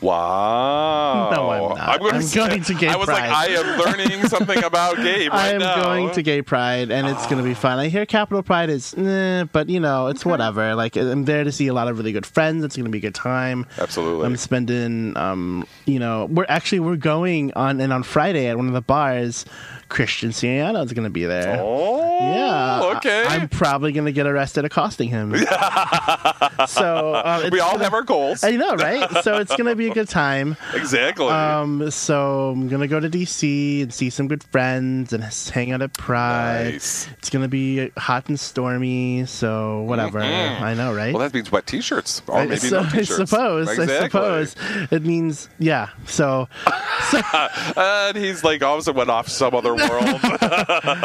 Wow. 0.00 1.30
No, 1.34 1.50
I'm 1.50 1.76
not. 1.78 1.98
gonna 2.00 2.14
I'm 2.16 2.22
say- 2.22 2.36
going 2.48 2.62
to 2.62 2.74
Gay 2.74 2.86
Pride. 2.86 2.94
I 2.94 2.96
was 2.96 3.08
like. 3.08 3.22
I 3.24 3.46
am 3.48 3.78
learning 3.78 4.28
something 4.28 4.62
about 4.62 4.96
Gabe 4.96 5.32
right 5.32 5.40
I 5.40 5.48
am 5.52 5.58
now. 5.60 5.82
going 5.82 6.10
to 6.12 6.22
Gay 6.22 6.42
Pride, 6.42 6.90
and 6.90 7.06
it's 7.06 7.24
going 7.26 7.38
to 7.38 7.42
be 7.42 7.54
fun. 7.54 7.78
I 7.78 7.88
hear 7.88 8.04
Capital 8.06 8.42
Pride 8.42 8.70
is, 8.70 8.94
eh, 8.94 9.44
but 9.52 9.68
you 9.68 9.80
know, 9.80 10.08
it's 10.08 10.24
whatever. 10.24 10.74
Like 10.74 10.96
I'm 10.96 11.24
there 11.24 11.44
to 11.44 11.52
see 11.52 11.66
a 11.68 11.72
lot 11.74 11.88
of 11.88 11.96
really 11.98 12.12
good 12.12 12.26
friends. 12.26 12.64
It's 12.64 12.76
going 12.76 12.84
to 12.84 12.90
be 12.90 12.98
a 12.98 13.00
good 13.00 13.14
time. 13.14 13.66
Absolutely. 13.78 14.26
I'm 14.26 14.36
spending, 14.36 15.16
um, 15.16 15.66
you 15.86 15.98
know, 15.98 16.26
we're 16.30 16.46
actually 16.48 16.80
we're 16.80 16.96
going 16.96 17.52
on 17.54 17.80
and 17.80 17.92
on 17.92 18.02
Friday 18.02 18.46
at 18.46 18.56
one 18.56 18.66
of 18.68 18.74
the 18.74 18.82
bars. 18.82 19.44
Christian 19.88 20.30
Siriano 20.30 20.84
is 20.84 20.92
going 20.92 21.04
to 21.04 21.10
be 21.10 21.24
there. 21.24 21.58
Oh, 21.60 22.34
Yeah. 22.34 22.96
okay. 22.96 23.24
I, 23.26 23.36
am 23.36 23.48
probably 23.48 23.92
going 23.92 24.06
to 24.06 24.12
get 24.12 24.26
arrested 24.26 24.64
accosting 24.64 25.08
him. 25.08 25.34
so 26.66 27.14
uh, 27.14 27.48
we 27.52 27.60
all 27.60 27.72
gonna- 27.72 27.84
have 27.84 27.94
our 27.94 28.02
goals. 28.02 28.42
I 28.44 28.52
know, 28.52 28.74
right? 28.76 29.08
So 29.22 29.38
it's 29.38 29.54
going 29.56 29.66
to 29.66 29.76
be 29.76 29.88
a 29.88 29.94
good 29.94 30.08
time. 30.08 30.56
exactly. 30.74 31.28
Um, 31.28 31.90
so 31.90 32.50
I'm 32.50 32.68
gonna 32.68 32.88
go 32.88 33.00
to 33.00 33.08
DC 33.08 33.82
and 33.82 33.92
see 33.92 34.10
some 34.10 34.28
good 34.28 34.42
friends 34.44 35.12
and 35.12 35.22
hang 35.22 35.72
out 35.72 35.82
at 35.82 35.92
Pride. 35.94 36.72
Nice. 36.74 37.08
It's 37.18 37.30
gonna 37.30 37.48
be 37.48 37.90
hot 37.96 38.28
and 38.28 38.38
stormy, 38.38 39.26
so 39.26 39.82
whatever. 39.82 40.20
I 40.20 40.74
know, 40.74 40.94
right? 40.94 41.12
well, 41.14 41.22
that 41.22 41.34
means 41.34 41.50
wet 41.52 41.66
T-shirts, 41.66 42.22
or 42.26 42.36
I, 42.36 42.46
maybe 42.46 42.56
so, 42.60 42.82
no 42.82 42.86
I 42.88 42.90
T-shirts. 42.90 43.30
suppose. 43.30 43.68
Exactly. 43.70 43.96
I 43.96 44.44
suppose 44.44 44.56
it 44.90 45.02
means 45.04 45.48
yeah. 45.58 45.90
So 46.06 46.48
And 47.76 48.16
he's 48.16 48.44
like, 48.44 48.62
all 48.62 48.74
of 48.74 48.80
a 48.80 48.82
sudden 48.82 48.98
went 48.98 49.10
off 49.10 49.28
some 49.28 49.54
other 49.54 49.73
world. 49.76 50.20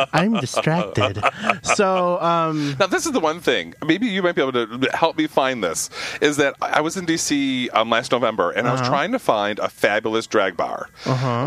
I'm 0.14 0.34
distracted. 0.40 1.22
So 1.64 2.20
um, 2.22 2.76
Now, 2.80 2.88
this 2.88 3.06
is 3.06 3.12
the 3.12 3.20
one 3.20 3.40
thing. 3.40 3.74
Maybe 3.86 4.08
you 4.08 4.22
might 4.24 4.36
be 4.36 4.42
able 4.42 4.54
to 4.68 4.90
help 4.94 5.18
me 5.18 5.28
find 5.28 5.64
this. 5.64 5.90
Is 6.22 6.38
that 6.38 6.56
I 6.62 6.82
was 6.82 6.98
in 6.98 7.06
DC 7.06 7.74
um, 7.74 7.90
last 7.90 8.12
November, 8.12 8.52
and 8.52 8.68
I 8.68 8.72
Uh-huh. 8.72 8.82
was 8.82 8.88
trying 8.90 9.12
to 9.14 9.20
find 9.20 9.60
a 9.60 9.70
fabulous 9.70 10.28
drag 10.28 10.56
bar 10.58 10.90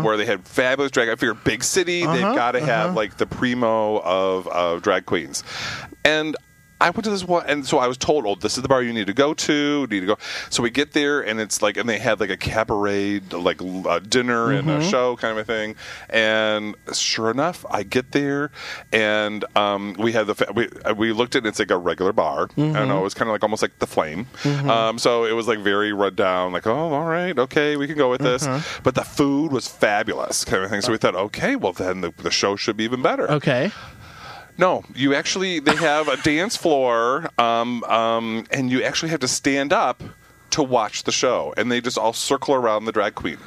where 0.03 0.17
they 0.17 0.25
had 0.25 0.45
fabulous 0.45 0.91
drag. 0.91 1.09
I 1.09 1.15
figure 1.15 1.33
big 1.33 1.63
city, 1.63 2.05
they've 2.05 2.23
Uh-huh, 2.23 2.35
got 2.35 2.51
to 2.53 2.61
have 2.65 2.95
like 2.95 3.17
the 3.17 3.25
primo 3.25 3.99
of 4.01 4.47
uh, 4.51 4.79
drag 4.79 5.05
queens, 5.05 5.43
and. 6.03 6.35
I 6.81 6.89
went 6.89 7.05
to 7.05 7.09
this 7.11 7.23
one, 7.23 7.45
and 7.47 7.65
so 7.65 7.77
I 7.77 7.87
was 7.87 7.97
told, 7.97 8.25
"Oh, 8.25 8.35
this 8.35 8.57
is 8.57 8.61
the 8.61 8.67
bar 8.67 8.83
you 8.83 8.91
need 8.91 9.07
to 9.07 9.13
go 9.13 9.33
to. 9.33 9.87
Need 9.89 10.01
to 10.01 10.05
go." 10.05 10.17
So 10.49 10.61
we 10.61 10.69
get 10.69 10.91
there, 10.91 11.21
and 11.21 11.39
it's 11.39 11.61
like, 11.61 11.77
and 11.77 11.87
they 11.87 11.97
had 11.97 12.19
like 12.19 12.29
a 12.29 12.35
cabaret, 12.35 13.21
like 13.31 13.61
uh, 13.61 13.99
dinner 13.99 14.51
and 14.51 14.67
Mm-hmm. 14.67 14.81
a 14.81 14.89
show 14.89 15.15
kind 15.15 15.31
of 15.37 15.37
a 15.37 15.43
thing. 15.45 15.75
And 16.09 16.75
sure 16.93 17.31
enough, 17.31 17.65
I 17.69 17.83
get 17.83 18.11
there, 18.11 18.51
and 18.91 19.45
um, 19.55 19.95
we 19.97 20.11
had 20.11 20.27
the 20.27 20.35
fa- 20.35 20.51
we 20.53 20.67
uh, 20.85 20.93
we 20.93 21.13
looked 21.13 21.35
at 21.35 21.45
it, 21.45 21.49
it's 21.49 21.59
like 21.59 21.71
a 21.71 21.77
regular 21.77 22.11
bar. 22.13 22.49
I 22.57 22.61
don't 22.61 22.87
know, 22.87 22.99
it 22.99 23.03
was 23.03 23.13
kind 23.13 23.29
of 23.29 23.33
like 23.33 23.43
almost 23.43 23.61
like 23.61 23.79
the 23.79 23.87
Flame. 23.87 24.27
Um, 24.45 24.97
so 24.99 25.25
it 25.25 25.33
was 25.33 25.47
like 25.47 25.59
very 25.59 25.93
run 25.93 26.15
down, 26.15 26.51
like, 26.51 26.67
"Oh, 26.67 26.93
all 26.93 27.05
right, 27.05 27.37
okay, 27.37 27.77
we 27.77 27.87
can 27.87 27.95
go 27.97 28.09
with 28.09 28.21
this." 28.21 28.47
But 28.83 28.95
the 28.95 29.03
food 29.03 29.51
was 29.51 29.67
fabulous, 29.67 30.43
kind 30.43 30.63
of 30.63 30.69
thing. 30.69 30.81
So 30.81 30.91
we 30.91 30.97
thought, 30.97 31.15
okay, 31.15 31.55
well 31.55 31.71
then 31.73 32.01
the, 32.01 32.11
the 32.17 32.31
show 32.31 32.55
should 32.55 32.75
be 32.77 32.83
even 32.83 33.01
better. 33.01 33.29
okay. 33.31 33.71
No, 34.57 34.83
you 34.93 35.13
actually 35.15 35.59
they 35.59 35.75
have 35.75 36.07
a 36.07 36.17
dance 36.17 36.55
floor, 36.55 37.29
um, 37.37 37.83
um, 37.85 38.45
and 38.51 38.69
you 38.69 38.83
actually 38.83 39.09
have 39.09 39.21
to 39.21 39.27
stand 39.27 39.73
up 39.73 40.03
to 40.53 40.63
watch 40.63 41.03
the 41.03 41.11
show, 41.11 41.53
and 41.57 41.71
they 41.71 41.81
just 41.81 41.97
all 41.97 42.13
circle 42.13 42.53
around 42.53 42.85
the 42.85 42.91
drag 42.91 43.15
queen. 43.15 43.37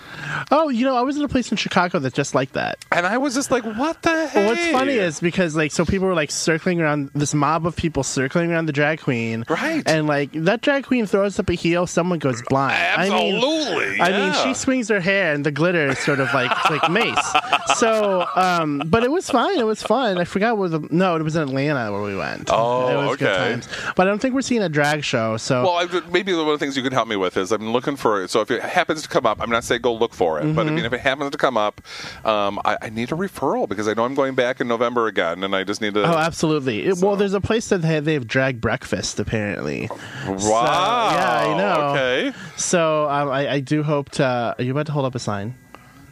Oh, 0.50 0.68
you 0.68 0.84
know, 0.84 0.96
I 0.96 1.02
was 1.02 1.16
in 1.16 1.22
a 1.22 1.28
place 1.28 1.50
in 1.50 1.56
Chicago 1.56 1.98
that's 1.98 2.14
just 2.14 2.34
like 2.34 2.52
that. 2.52 2.78
And 2.90 3.06
I 3.06 3.18
was 3.18 3.34
just 3.34 3.50
like, 3.50 3.64
"What 3.64 4.02
the 4.02 4.26
heck?" 4.26 4.46
What's 4.46 4.66
funny 4.72 4.94
is 4.94 5.20
because 5.20 5.54
like 5.56 5.72
so 5.72 5.84
people 5.84 6.06
were 6.08 6.14
like 6.14 6.30
circling 6.30 6.80
around 6.80 7.10
this 7.14 7.32
mob 7.34 7.66
of 7.66 7.76
people 7.76 8.02
circling 8.02 8.50
around 8.50 8.66
the 8.66 8.72
drag 8.72 9.00
queen, 9.00 9.44
Right. 9.48 9.82
And 9.86 10.06
like 10.06 10.32
that 10.32 10.60
drag 10.62 10.84
queen 10.84 11.06
throws 11.06 11.38
up 11.38 11.48
a 11.48 11.54
heel, 11.54 11.86
someone 11.86 12.18
goes 12.18 12.42
blind. 12.42 12.74
I 12.74 13.08
mean, 13.08 13.36
Absolutely, 13.36 14.00
I 14.00 14.10
mean, 14.10 14.32
she 14.44 14.54
swings 14.54 14.88
her 14.88 15.00
hair 15.00 15.32
and 15.32 15.46
the 15.46 15.52
glitter 15.52 15.88
is 15.88 15.98
sort 16.00 16.20
of 16.20 16.32
like 16.34 16.70
like 16.70 16.90
mace. 16.90 17.16
So, 17.76 18.26
um, 18.36 18.82
but 18.86 19.02
it 19.02 19.10
was 19.10 19.28
fine. 19.28 19.58
It 19.58 19.66
was 19.66 19.82
fun. 19.82 20.16
I 20.18 20.24
forgot 20.24 20.56
where 20.56 20.68
the 20.68 20.86
no, 20.90 21.16
it 21.16 21.22
was 21.22 21.36
in 21.36 21.42
Atlanta 21.42 21.92
where 21.92 22.00
we 22.00 22.16
went. 22.16 22.48
Oh, 22.50 22.88
it 22.88 23.06
was 23.06 23.16
good 23.18 23.28
okay. 23.28 23.52
times. 23.52 23.68
But 23.94 24.06
I 24.06 24.10
don't 24.10 24.18
think 24.18 24.34
we're 24.34 24.40
seeing 24.40 24.62
a 24.62 24.68
drag 24.68 25.04
show. 25.04 25.36
So 25.36 25.64
Well, 25.64 25.72
I, 25.76 26.00
maybe 26.10 26.32
one 26.32 26.42
of 26.42 26.46
the 26.52 26.58
things 26.58 26.76
you 26.76 26.82
can 26.82 26.92
help 26.96 27.08
me 27.08 27.16
with 27.16 27.36
is 27.36 27.52
I'm 27.52 27.70
looking 27.72 27.96
for 27.96 28.22
it. 28.22 28.30
So 28.30 28.40
if 28.40 28.50
it 28.50 28.62
happens 28.62 29.02
to 29.02 29.08
come 29.08 29.26
up, 29.26 29.40
I'm 29.40 29.50
not 29.50 29.62
saying 29.64 29.82
go 29.82 29.94
look 29.94 30.14
for 30.14 30.40
it, 30.40 30.54
but 30.54 30.66
I 30.66 30.70
mean 30.70 30.84
if 30.84 30.92
it 30.92 31.00
happens 31.00 31.30
to 31.30 31.38
come 31.38 31.56
up, 31.56 31.80
um, 32.24 32.58
I, 32.64 32.76
I 32.82 32.88
need 32.88 33.12
a 33.12 33.14
referral 33.14 33.68
because 33.68 33.86
I 33.86 33.94
know 33.94 34.04
I'm 34.04 34.14
going 34.14 34.34
back 34.34 34.60
in 34.60 34.66
November 34.68 35.06
again, 35.06 35.44
and 35.44 35.54
I 35.54 35.62
just 35.64 35.80
need 35.80 35.94
to. 35.94 36.02
Oh, 36.02 36.16
absolutely. 36.18 36.86
It- 36.86 36.98
well, 36.98 37.16
there's 37.16 37.34
a 37.34 37.40
place 37.40 37.68
that 37.68 37.82
they 37.82 37.88
have, 37.88 38.04
they 38.04 38.14
have 38.14 38.26
drag 38.26 38.60
breakfast 38.60 39.20
apparently. 39.20 39.88
wow! 40.26 40.38
So, 40.38 40.48
yeah, 40.50 41.44
I 41.46 41.56
know. 41.58 41.80
Okay, 41.90 42.32
So 42.56 43.08
um, 43.08 43.28
I, 43.30 43.48
I 43.54 43.60
do 43.60 43.82
hope 43.82 44.10
to. 44.12 44.54
Are 44.58 44.62
you 44.62 44.72
about 44.72 44.86
to 44.86 44.92
hold 44.92 45.04
up 45.04 45.14
a 45.14 45.18
sign? 45.18 45.54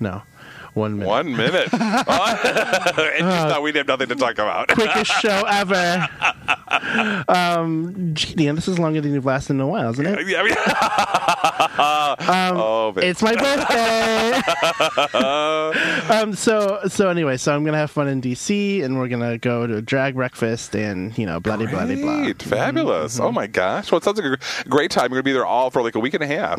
No. 0.01 0.23
One 0.75 0.99
minute. 0.99 1.09
one 1.09 1.37
minute, 1.37 1.69
and 1.73 3.19
you 3.19 3.23
thought 3.23 3.63
we'd 3.63 3.77
have 3.77 3.87
nothing 3.87 4.09
to 4.09 4.17
talk 4.17 4.35
about. 4.35 4.69
Quickest 4.69 5.13
show 5.21 5.45
ever. 5.49 6.09
um, 7.29 8.11
gee, 8.15 8.35
Dan, 8.35 8.57
this 8.57 8.67
is 8.67 8.79
longer 8.79 9.01
than 9.01 9.15
you've 9.15 9.25
lasted 9.25 9.53
in 9.55 9.61
a 9.61 9.67
while, 9.69 9.91
isn't 9.93 10.05
it? 10.05 10.27
Yeah, 10.27 10.41
I 10.41 10.45
mean- 10.45 10.55
oh, 12.59 12.93
man. 12.97 13.05
It's 13.05 13.23
my 13.23 13.35
birthday. 13.37 14.33
um, 16.11 16.35
so 16.35 16.81
so 16.89 17.09
anyway, 17.09 17.37
so 17.37 17.55
I'm 17.55 17.65
gonna 17.65 17.79
have 17.79 17.91
fun 17.91 18.09
in 18.09 18.21
DC, 18.21 18.83
and 18.83 18.99
we're 18.99 19.09
gonna 19.09 19.39
go 19.39 19.67
to 19.67 19.77
a 19.77 19.83
drag 19.83 20.15
breakfast, 20.15 20.75
and 20.75 21.17
you 21.17 21.27
know, 21.27 21.39
blah 21.41 21.57
blah 21.57 21.67
blah 21.67 22.33
fabulous! 22.39 23.21
Oh 23.21 23.31
my 23.31 23.47
gosh! 23.47 23.93
Well, 23.93 23.99
it 23.99 24.05
sounds 24.05 24.21
like 24.21 24.39
a 24.65 24.69
great 24.69 24.91
time. 24.91 25.05
You're 25.05 25.21
gonna 25.21 25.23
be 25.23 25.33
there 25.33 25.47
all 25.47 25.71
for 25.71 25.83
like 25.83 25.95
a 25.95 26.01
week 26.01 26.15
and 26.15 26.23
a 26.23 26.27
half. 26.27 26.59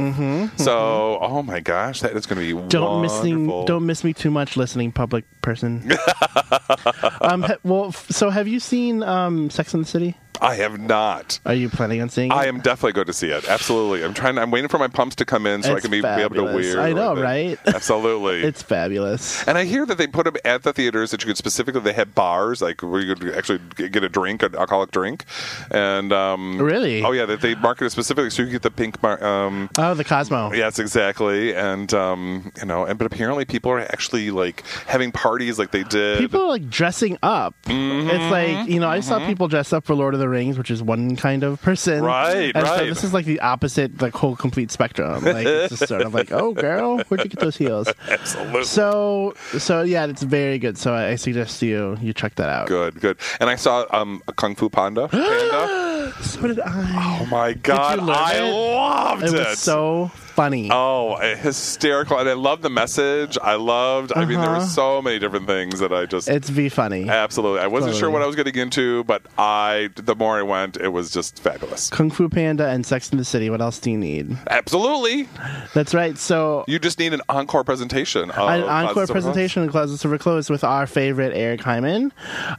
So, 0.58 1.18
oh 1.22 1.44
my 1.44 1.60
gosh, 1.60 2.00
that 2.02 2.16
is 2.16 2.26
gonna 2.26 2.42
be 2.42 2.46
Mm-hmm, 2.56 2.68
Don't 2.68 3.02
wonderful. 3.02 3.66
Don't 3.66 3.86
miss 3.86 4.04
me 4.06 4.14
too 4.14 4.32
much, 4.32 4.56
listening 4.56 4.92
public 4.94 5.26
person. 5.42 5.92
um, 7.22 7.42
ha- 7.42 7.58
well, 7.64 7.88
f- 7.88 8.10
so 8.10 8.30
have 8.30 8.48
you 8.48 8.60
seen 8.60 9.04
um, 9.04 9.50
Sex 9.50 9.74
and 9.74 9.84
the 9.84 9.88
City? 9.88 10.16
I 10.42 10.56
have 10.56 10.80
not. 10.80 11.40
Are 11.46 11.54
you 11.54 11.70
planning 11.70 12.02
on 12.02 12.10
seeing 12.10 12.32
it? 12.32 12.36
I 12.36 12.46
am 12.46 12.60
definitely 12.60 12.94
going 12.94 13.08
to 13.08 13.14
see 13.14 13.30
it. 13.30 13.48
Absolutely. 13.50 14.04
I'm 14.04 14.14
trying. 14.14 14.38
I'm 14.38 14.52
waiting 14.52 14.68
for 14.70 14.78
my 14.80 14.88
pumps 14.88 15.16
to 15.18 15.26
come 15.26 15.46
in 15.46 15.64
so 15.64 15.76
I 15.76 15.80
can 15.80 15.92
be, 15.92 16.02
be 16.02 16.08
able 16.08 16.36
to 16.36 16.44
wear. 16.44 16.80
I 16.82 16.94
know, 16.94 17.16
right? 17.16 17.60
Absolutely. 17.66 18.42
It's 18.44 18.62
fabulous. 18.62 19.48
and 19.48 19.58
I 19.58 19.66
hear 19.66 19.86
that 19.86 19.98
they 19.98 20.08
put 20.08 20.26
them 20.26 20.36
at 20.46 20.64
the 20.64 20.74
theaters 20.74 21.12
that 21.12 21.22
you 21.24 21.28
could 21.28 21.38
specifically. 21.38 21.82
They 21.82 21.94
had 21.94 22.16
bars 22.16 22.62
like 22.62 22.82
where 22.82 23.02
you 23.02 23.16
could 23.16 23.36
actually 23.36 23.60
get 23.76 24.04
a 24.04 24.10
drink, 24.10 24.44
an 24.44 24.56
alcoholic 24.56 24.92
drink, 24.92 25.26
and 25.72 26.12
um, 26.14 26.62
Really? 26.62 27.04
Oh 27.04 27.12
yeah, 27.12 27.26
that 27.26 27.42
they 27.42 27.56
market 27.56 27.86
it 27.86 27.90
specifically 27.92 28.30
so 28.30 28.44
you 28.44 28.50
get 28.50 28.62
the 28.62 28.72
pink. 28.72 29.02
Mar- 29.02 29.24
um, 29.24 29.70
Oh, 29.78 29.94
the 29.94 30.04
Cosmo. 30.04 30.52
Yes, 30.54 30.80
exactly. 30.80 31.54
And 31.56 31.94
um, 31.94 32.52
you 32.60 32.66
know, 32.66 32.86
and 32.86 32.98
but 32.98 33.06
apparently 33.06 33.46
people 33.46 33.72
are 33.72 33.80
actually 33.80 34.32
like 34.32 34.64
having 34.88 35.12
parties 35.12 35.60
like 35.60 35.72
they 35.72 35.84
did. 35.84 36.20
People 36.20 36.42
are 36.42 36.48
like 36.48 36.70
dressing 36.70 37.18
up. 37.24 37.56
Mm-hmm. 37.64 38.10
It's 38.10 38.32
like 38.32 38.70
you 38.70 38.80
know, 38.80 38.90
I 38.90 39.00
saw 39.00 39.26
people 39.26 39.48
dress 39.48 39.74
up 39.74 39.86
for 39.86 39.96
Lord 39.96 40.14
of 40.14 40.20
the 40.20 40.25
Rings, 40.30 40.58
which 40.58 40.72
is 40.72 40.82
one 40.84 41.16
kind 41.16 41.44
of 41.44 41.62
person. 41.62 42.04
Right, 42.04 42.52
and 42.56 42.66
So 42.66 42.74
right. 42.74 42.86
this 42.88 43.04
is 43.04 43.14
like 43.14 43.26
the 43.26 43.40
opposite, 43.40 44.02
like 44.02 44.14
whole 44.14 44.36
complete 44.36 44.72
spectrum. 44.72 45.24
Like 45.24 45.46
it's 45.48 45.78
just 45.78 45.88
sort 45.88 46.02
of 46.02 46.14
like, 46.14 46.32
oh, 46.32 46.54
girl, 46.54 47.00
where'd 47.08 47.24
you 47.24 47.30
get 47.30 47.40
those 47.40 47.58
heels? 47.58 47.88
Absolutely. 48.10 48.64
So, 48.64 49.34
so 49.58 49.82
yeah, 49.84 50.06
it's 50.06 50.24
very 50.24 50.60
good. 50.60 50.78
So 50.78 50.94
I, 50.94 51.10
I 51.10 51.16
suggest 51.16 51.62
you 51.62 51.98
you 52.02 52.14
check 52.14 52.36
that 52.36 52.50
out. 52.50 52.68
Good, 52.68 53.00
good. 53.00 53.18
And 53.40 53.50
I 53.50 53.56
saw 53.56 53.86
um, 53.92 54.22
a 54.28 54.34
Kung 54.34 54.56
Fu 54.56 54.70
Panda. 54.70 55.08
Panda. 55.12 56.14
So 56.24 56.42
did 56.48 56.60
I. 56.60 57.20
Oh 57.22 57.26
my 57.28 57.54
god, 57.54 58.00
I 58.00 58.38
it? 58.38 58.52
loved 58.52 59.24
it 59.24 59.34
it. 59.34 59.48
was 59.50 59.60
so 59.60 60.12
funny. 60.36 60.70
Oh, 60.72 61.18
hysterical! 61.18 62.18
And 62.20 62.28
I 62.30 62.34
love 62.34 62.62
the 62.62 62.70
message. 62.70 63.38
I 63.42 63.56
loved. 63.56 64.12
I 64.16 64.26
mean, 64.26 64.40
there 64.40 64.50
were 64.50 64.56
Uh-huh. 64.58 64.66
so 64.66 65.02
many 65.02 65.18
different 65.20 65.48
things 65.48 65.80
that 65.80 65.92
I 65.94 66.06
just 66.06 66.28
It's 66.30 66.50
v 66.50 66.70
funny. 66.70 67.10
absolutely. 67.10 67.60
I 67.62 67.68
wasn't 67.68 67.96
sure 67.96 68.10
what 68.10 68.22
I 68.22 68.26
was 68.28 68.36
getting 68.36 68.56
into, 68.56 69.04
but 69.06 69.24
I. 69.38 69.90
The 69.96 70.16
more 70.16 70.38
I 70.38 70.42
went, 70.44 70.78
it 70.78 70.90
was 70.90 71.10
just 71.12 71.40
fabulous. 71.40 71.90
Kung 71.90 72.12
Fu 72.12 72.30
Panda 72.30 72.68
and 72.68 72.86
Sex 72.86 73.10
in 73.12 73.18
the 73.18 73.26
City. 73.26 73.50
What 73.50 73.62
else 73.62 73.80
do 73.80 73.92
you 73.92 73.98
need? 73.98 74.38
Absolutely. 74.50 75.28
That's 75.74 75.94
right. 75.94 76.18
So 76.18 76.66
You 76.68 76.80
just 76.80 77.00
need 77.00 77.14
an 77.14 77.22
encore 77.30 77.64
presentation. 77.64 78.32
Of 78.32 78.50
an 78.50 78.64
encore 78.64 79.04
of 79.04 79.10
presentation 79.10 79.64
in 79.64 79.70
Closets 79.70 80.06
Over 80.06 80.18
Clothes 80.18 80.50
with 80.50 80.64
our 80.64 80.86
favorite 80.88 81.34
Eric 81.36 81.62
Himan. 81.62 82.12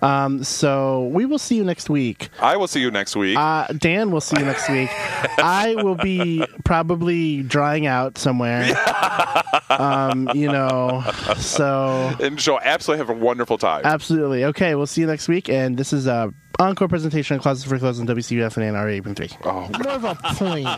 Um, 0.02 0.42
so 0.44 1.04
we 1.12 1.26
will 1.26 1.38
see 1.38 1.56
you 1.56 1.64
next 1.64 1.88
week. 1.90 2.28
I 2.40 2.56
will 2.56 2.66
see 2.68 2.80
you 2.80 2.90
next 2.90 3.16
week. 3.16 3.36
Uh, 3.36 3.66
Dan 3.78 4.10
will 4.10 4.20
see 4.20 4.38
you 4.38 4.44
next 4.44 4.68
week. 4.68 4.88
I 5.38 5.74
will 5.82 5.94
be 5.94 6.44
probably 6.64 7.42
out 7.86 8.18
somewhere. 8.18 8.74
um, 9.70 10.30
you 10.34 10.48
know, 10.48 11.02
so 11.36 12.14
and 12.20 12.38
Joe, 12.38 12.58
absolutely 12.62 13.06
have 13.06 13.16
a 13.16 13.18
wonderful 13.18 13.58
time. 13.58 13.82
absolutely. 13.84 14.44
Okay, 14.44 14.74
we'll 14.74 14.86
see 14.86 15.00
you 15.00 15.06
next 15.06 15.28
week. 15.28 15.48
And 15.48 15.76
this 15.76 15.92
is 15.92 16.06
uh, 16.06 16.28
encore 16.58 16.88
presentation 16.88 17.36
of 17.36 17.42
Closet 17.42 17.68
for 17.68 17.78
Clothes 17.78 18.00
on 18.00 18.06
WCBN 18.06 18.56
and 18.56 18.64
Ann 18.64 18.76
Arbor 18.76 18.90
8.3. 19.12 19.36
Oh, 19.44 19.68
More 19.82 19.92
of 19.94 20.04
a 20.04 20.14
point, 20.34 20.68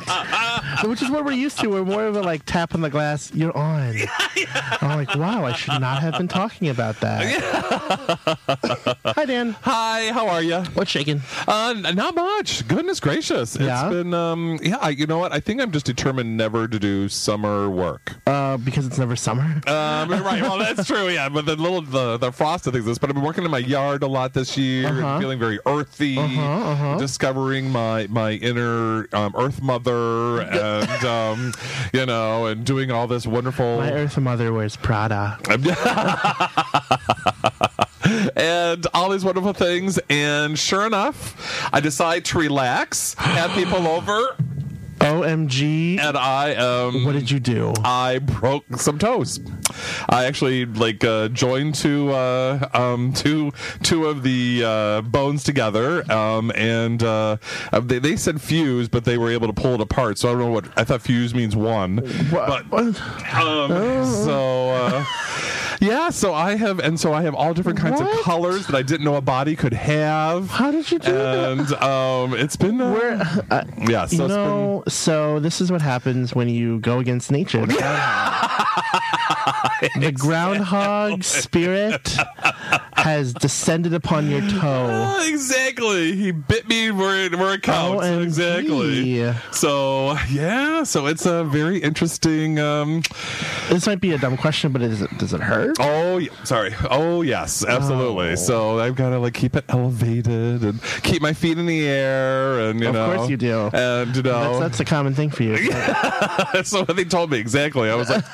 which 0.88 1.02
is 1.02 1.10
what 1.10 1.24
we're 1.24 1.32
used 1.32 1.58
to. 1.60 1.68
We're 1.68 1.84
more 1.84 2.04
of 2.06 2.16
a 2.16 2.22
like 2.22 2.44
tap 2.46 2.74
on 2.74 2.80
the 2.80 2.90
glass. 2.90 3.32
You're 3.34 3.56
on. 3.56 3.96
I'm 4.80 4.98
like, 4.98 5.14
wow, 5.14 5.44
I 5.44 5.52
should 5.52 5.80
not 5.80 6.00
have 6.02 6.14
been 6.18 6.28
talking 6.28 6.68
about 6.68 6.98
that. 7.00 8.38
Hi, 9.04 9.24
Dan. 9.24 9.52
Hi, 9.62 10.10
how 10.12 10.26
are 10.28 10.42
you? 10.42 10.58
What's 10.74 10.90
shaking? 10.90 11.20
Uh, 11.46 11.74
not 11.94 12.14
much. 12.14 12.66
Goodness 12.66 13.00
gracious. 13.00 13.54
It's 13.54 13.64
Yeah? 13.64 13.88
been, 13.88 14.14
um, 14.14 14.58
yeah, 14.62 14.78
I- 14.80 14.90
you 14.90 15.06
know 15.06 15.18
what? 15.18 15.32
I 15.32 15.40
think 15.40 15.60
I'm 15.60 15.70
just 15.70 15.86
determined 15.86 16.36
never 16.36 16.66
to 16.66 16.78
do 16.78 17.08
summer 17.08 17.70
work. 17.70 18.16
Uh, 18.26 18.56
because 18.56 18.86
it's 18.86 18.98
never 18.98 19.14
summer. 19.16 19.42
Um, 19.66 20.10
right. 20.10 20.42
Well, 20.42 20.58
that's 20.58 20.86
true. 20.86 21.08
Yeah, 21.08 21.28
but 21.28 21.46
the 21.46 21.56
little 21.56 21.82
the 21.82 22.16
the 22.16 22.32
frosted 22.32 22.72
things. 22.72 22.98
But 22.98 23.10
I've 23.10 23.14
been 23.14 23.24
working 23.24 23.44
in 23.44 23.50
my 23.50 23.58
yard 23.58 24.02
a 24.02 24.06
lot 24.06 24.32
this 24.34 24.56
year, 24.56 24.88
Uh-huh. 24.88 25.06
and 25.06 25.20
feeling 25.20 25.38
very 25.38 25.58
earthy, 25.68 26.16
discovering 26.98 27.70
my 27.70 28.06
my 28.08 28.32
inner 28.32 29.08
um, 29.12 29.34
Earth 29.36 29.62
Mother, 29.62 30.42
and 30.42 31.04
um, 31.04 31.52
you 31.92 32.06
know, 32.06 32.46
and 32.46 32.64
doing 32.64 32.90
all 32.90 33.06
this 33.06 33.26
wonderful. 33.26 33.78
My 33.78 33.92
Earth 33.92 34.18
Mother 34.18 34.52
wears 34.52 34.76
Prada. 34.76 35.38
and 38.36 38.86
all 38.94 39.10
these 39.10 39.24
wonderful 39.24 39.52
things. 39.52 39.98
And 40.08 40.58
sure 40.58 40.86
enough, 40.86 41.68
I 41.72 41.80
decide 41.80 42.24
to 42.26 42.38
relax, 42.38 43.14
have 43.14 43.50
people 43.52 43.86
over, 43.86 44.36
OMG. 45.00 45.98
and 46.00 46.16
I 46.16 46.54
um. 46.54 47.04
What 47.04 47.12
did 47.12 47.30
you 47.30 47.40
do? 47.40 47.72
I 47.84 48.18
broke 48.18 48.64
some 48.76 48.98
toes. 48.98 49.40
I 50.08 50.24
actually 50.24 50.66
like 50.66 51.04
uh, 51.04 51.28
joined 51.28 51.74
two 51.74 52.10
uh, 52.12 52.68
um, 52.72 53.12
two 53.12 53.52
two 53.82 54.06
of 54.06 54.22
the 54.22 54.62
uh, 54.64 55.00
bones 55.02 55.44
together, 55.44 56.10
um, 56.10 56.50
and 56.54 57.02
uh, 57.02 57.36
uh, 57.72 57.80
they, 57.80 57.98
they 57.98 58.16
said 58.16 58.40
fuse, 58.40 58.88
but 58.88 59.04
they 59.04 59.18
were 59.18 59.30
able 59.30 59.46
to 59.46 59.52
pull 59.52 59.74
it 59.74 59.80
apart. 59.80 60.18
So 60.18 60.28
I 60.28 60.32
don't 60.32 60.40
know 60.40 60.50
what 60.50 60.66
I 60.76 60.84
thought. 60.84 61.02
Fuse 61.02 61.34
means 61.34 61.54
one, 61.54 61.96
but 62.30 62.72
um, 62.72 62.94
so. 64.04 64.70
Uh, 64.70 65.04
yeah, 65.80 66.10
so 66.10 66.34
I 66.34 66.56
have, 66.56 66.78
and 66.80 66.98
so 66.98 67.12
I 67.12 67.22
have 67.22 67.34
all 67.34 67.54
different 67.54 67.78
kinds 67.78 68.00
What? 68.00 68.18
of 68.18 68.24
colors 68.24 68.66
that 68.66 68.76
I 68.76 68.82
didn't 68.82 69.04
know 69.04 69.14
a 69.16 69.20
body 69.20 69.54
could 69.56 69.72
have. 69.74 70.50
How 70.50 70.70
did 70.70 70.90
you 70.90 70.98
do 70.98 71.12
that? 71.12 71.50
And 71.50 71.72
um, 71.74 72.34
it's 72.34 72.56
been, 72.56 72.80
uh, 72.80 72.92
We're, 72.92 73.42
uh, 73.50 73.64
yeah. 73.88 74.06
So 74.06 74.16
you 74.16 74.24
it's 74.24 74.28
been- 74.28 74.28
know, 74.28 74.82
so 74.88 75.40
this 75.40 75.60
is 75.60 75.70
what 75.72 75.80
happens 75.82 76.34
when 76.34 76.48
you 76.48 76.80
go 76.80 76.98
against 76.98 77.30
nature. 77.30 77.66
The 80.00 80.12
groundhog 80.12 81.22
spirit 81.24 82.16
has 83.10 83.32
descended 83.34 83.94
upon 83.94 84.30
your 84.30 84.40
toe. 84.42 85.04
Oh, 85.18 85.28
exactly. 85.28 86.14
He 86.16 86.30
bit 86.30 86.68
me 86.68 86.90
where 86.90 87.24
it, 87.26 87.34
where 87.36 87.54
it 87.54 87.62
counts. 87.62 88.04
OMG. 88.06 88.22
Exactly. 88.24 89.32
So 89.52 90.16
yeah, 90.30 90.82
so 90.84 91.06
it's 91.06 91.26
a 91.26 91.44
very 91.44 91.78
interesting. 91.78 92.58
Um, 92.58 93.02
This 93.68 93.86
might 93.86 94.00
be 94.00 94.12
a 94.12 94.18
dumb 94.18 94.36
question, 94.36 94.72
but 94.72 94.82
is 94.82 95.02
it, 95.02 95.10
does 95.18 95.32
it 95.32 95.40
hurt? 95.40 95.76
oh, 95.80 96.18
yeah, 96.18 96.30
sorry. 96.44 96.74
Oh, 96.90 97.22
yes, 97.22 97.64
absolutely. 97.64 98.30
Oh. 98.32 98.34
So 98.36 98.78
I've 98.78 98.94
got 98.94 99.10
to 99.10 99.18
like 99.18 99.34
keep 99.34 99.56
it 99.56 99.64
elevated 99.68 100.62
and 100.62 100.80
keep 101.02 101.20
my 101.22 101.32
feet 101.32 101.58
in 101.58 101.66
the 101.66 101.86
air, 101.86 102.60
and 102.68 102.80
you 102.80 102.88
Of 102.88 102.94
know, 102.94 103.14
course 103.16 103.30
you 103.30 103.36
do. 103.36 103.70
And 103.72 104.14
you 104.16 104.22
know, 104.22 104.58
That's, 104.60 104.78
that's 104.78 104.80
a 104.80 104.84
common 104.84 105.14
thing 105.14 105.30
for 105.30 105.42
you. 105.42 105.70
That's 106.52 106.72
what 106.72 106.94
they 106.96 107.04
told 107.04 107.30
me 107.30 107.38
exactly. 107.38 107.90
I 107.90 107.94
was 107.94 108.08
like, 108.10 108.24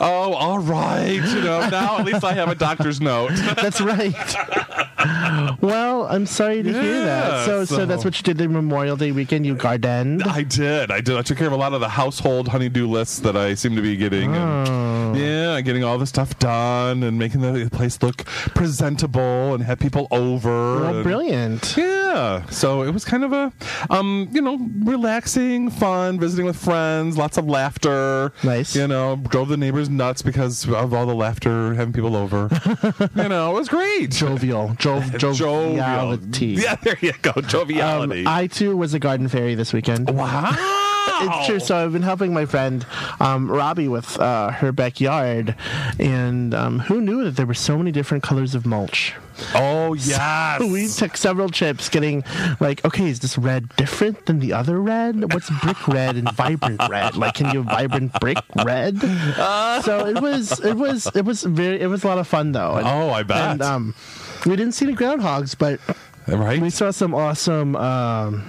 oh, 0.00 0.34
all 0.34 0.58
right. 0.58 1.14
You 1.14 1.40
know, 1.42 1.68
now 1.68 1.98
at 1.98 2.04
least 2.06 2.24
I 2.24 2.32
have 2.34 2.48
a 2.48 2.54
doctor's 2.54 3.00
note. 3.00 3.32
That's 3.56 3.80
right. 3.80 4.14
well, 5.60 6.06
I'm 6.06 6.26
sorry 6.26 6.62
to 6.62 6.72
hear 6.72 7.04
that. 7.04 7.46
So, 7.46 7.64
so, 7.64 7.76
so- 7.76 7.86
that's 7.86 8.04
what 8.04 8.16
you 8.16 8.22
did 8.22 8.38
the 8.38 8.48
Memorial 8.48 8.96
Day 8.96 9.12
weekend. 9.12 9.46
You 9.46 9.54
gardened. 9.54 10.22
I 10.24 10.42
did. 10.42 10.90
I 10.90 11.00
did. 11.00 11.16
I 11.16 11.22
took 11.22 11.38
care 11.38 11.46
of 11.46 11.52
a 11.52 11.56
lot 11.56 11.72
of 11.72 11.80
the 11.80 11.88
household 11.88 12.48
honeydew 12.48 12.86
lists 12.86 13.20
that 13.20 13.36
I 13.36 13.54
seem 13.54 13.76
to 13.76 13.82
be 13.82 13.96
getting. 13.96 14.34
And, 14.34 14.66
Oh. 14.68 15.14
yeah, 15.14 15.60
getting 15.60 15.84
all 15.84 15.98
the 15.98 16.06
stuff 16.06 16.38
done 16.38 17.02
and 17.02 17.18
making 17.18 17.40
the 17.40 17.68
place 17.70 18.02
look 18.02 18.24
presentable 18.54 19.54
and 19.54 19.62
have 19.62 19.78
people 19.78 20.08
over. 20.10 20.80
Well, 20.80 20.94
and- 20.96 21.02
brilliant. 21.04 21.74
Yeah. 21.76 22.44
So 22.50 22.82
it 22.82 22.90
was 22.92 23.04
kind 23.04 23.24
of 23.24 23.32
a, 23.32 23.52
um, 23.90 24.28
you 24.32 24.40
know, 24.40 24.58
relaxing, 24.84 25.70
fun, 25.70 26.18
visiting 26.18 26.46
with 26.46 26.56
friends, 26.56 27.16
lots 27.18 27.36
of 27.36 27.46
laughter. 27.48 28.32
Nice. 28.42 28.74
You 28.74 28.88
know, 28.88 29.16
drove 29.28 29.48
the 29.48 29.56
neighbors 29.56 29.88
nuts 29.88 30.22
because 30.22 30.66
of 30.68 30.92
all 30.94 31.06
the 31.06 31.14
laughter, 31.14 31.74
having 31.74 31.92
people 31.92 32.16
over. 32.16 32.48
you 33.16 33.28
know, 33.28 33.50
it 33.50 33.54
was 33.58 33.68
great. 33.68 33.95
Jovial. 34.06 34.74
Jo- 34.78 35.00
joviality. 35.18 36.46
Yeah, 36.58 36.76
there 36.76 36.98
you 37.00 37.12
go. 37.22 37.32
Um, 37.36 37.42
Joviality. 37.44 38.26
I 38.26 38.46
too 38.46 38.76
was 38.76 38.92
a 38.94 38.98
garden 38.98 39.28
fairy 39.28 39.54
this 39.54 39.72
weekend. 39.72 40.10
wow. 40.10 40.82
It's 41.08 41.46
true. 41.46 41.60
So 41.60 41.76
I've 41.76 41.92
been 41.92 42.02
helping 42.02 42.32
my 42.32 42.46
friend 42.46 42.86
um, 43.20 43.50
Robbie 43.50 43.88
with 43.88 44.18
uh, 44.18 44.50
her 44.50 44.72
backyard, 44.72 45.54
and 45.98 46.54
um, 46.54 46.80
who 46.80 47.00
knew 47.00 47.24
that 47.24 47.36
there 47.36 47.46
were 47.46 47.54
so 47.54 47.76
many 47.78 47.92
different 47.92 48.22
colors 48.22 48.54
of 48.54 48.66
mulch? 48.66 49.14
Oh 49.54 49.92
yes. 49.98 50.60
We 50.60 50.88
took 50.88 51.16
several 51.16 51.48
trips 51.48 51.88
getting 51.88 52.24
like, 52.60 52.84
okay, 52.84 53.08
is 53.08 53.20
this 53.20 53.36
red 53.38 53.68
different 53.76 54.26
than 54.26 54.38
the 54.38 54.52
other 54.52 54.80
red? 54.80 55.32
What's 55.32 55.50
brick 55.62 55.88
red 55.88 56.16
and 56.16 56.30
vibrant 56.32 56.80
red? 56.88 57.16
Like, 57.16 57.34
can 57.34 57.52
you 57.52 57.62
have 57.62 57.72
vibrant 57.72 58.12
brick 58.20 58.38
red? 58.64 59.00
so 59.00 60.06
it 60.06 60.20
was, 60.20 60.58
it 60.60 60.76
was, 60.76 61.06
it 61.14 61.24
was 61.24 61.42
very, 61.42 61.80
it 61.80 61.86
was 61.86 62.04
a 62.04 62.08
lot 62.08 62.18
of 62.18 62.26
fun 62.26 62.52
though. 62.52 62.76
And, 62.76 62.86
Oh, 62.86 63.10
I 63.10 63.22
bet. 63.22 63.36
And 63.36 63.62
um, 63.62 63.94
we 64.46 64.56
didn't 64.56 64.72
see 64.72 64.86
the 64.86 64.92
groundhogs, 64.92 65.56
but 65.58 65.80
right. 66.26 66.60
we 66.60 66.70
saw 66.70 66.90
some 66.90 67.14
awesome. 67.14 67.76
Um, 67.76 68.44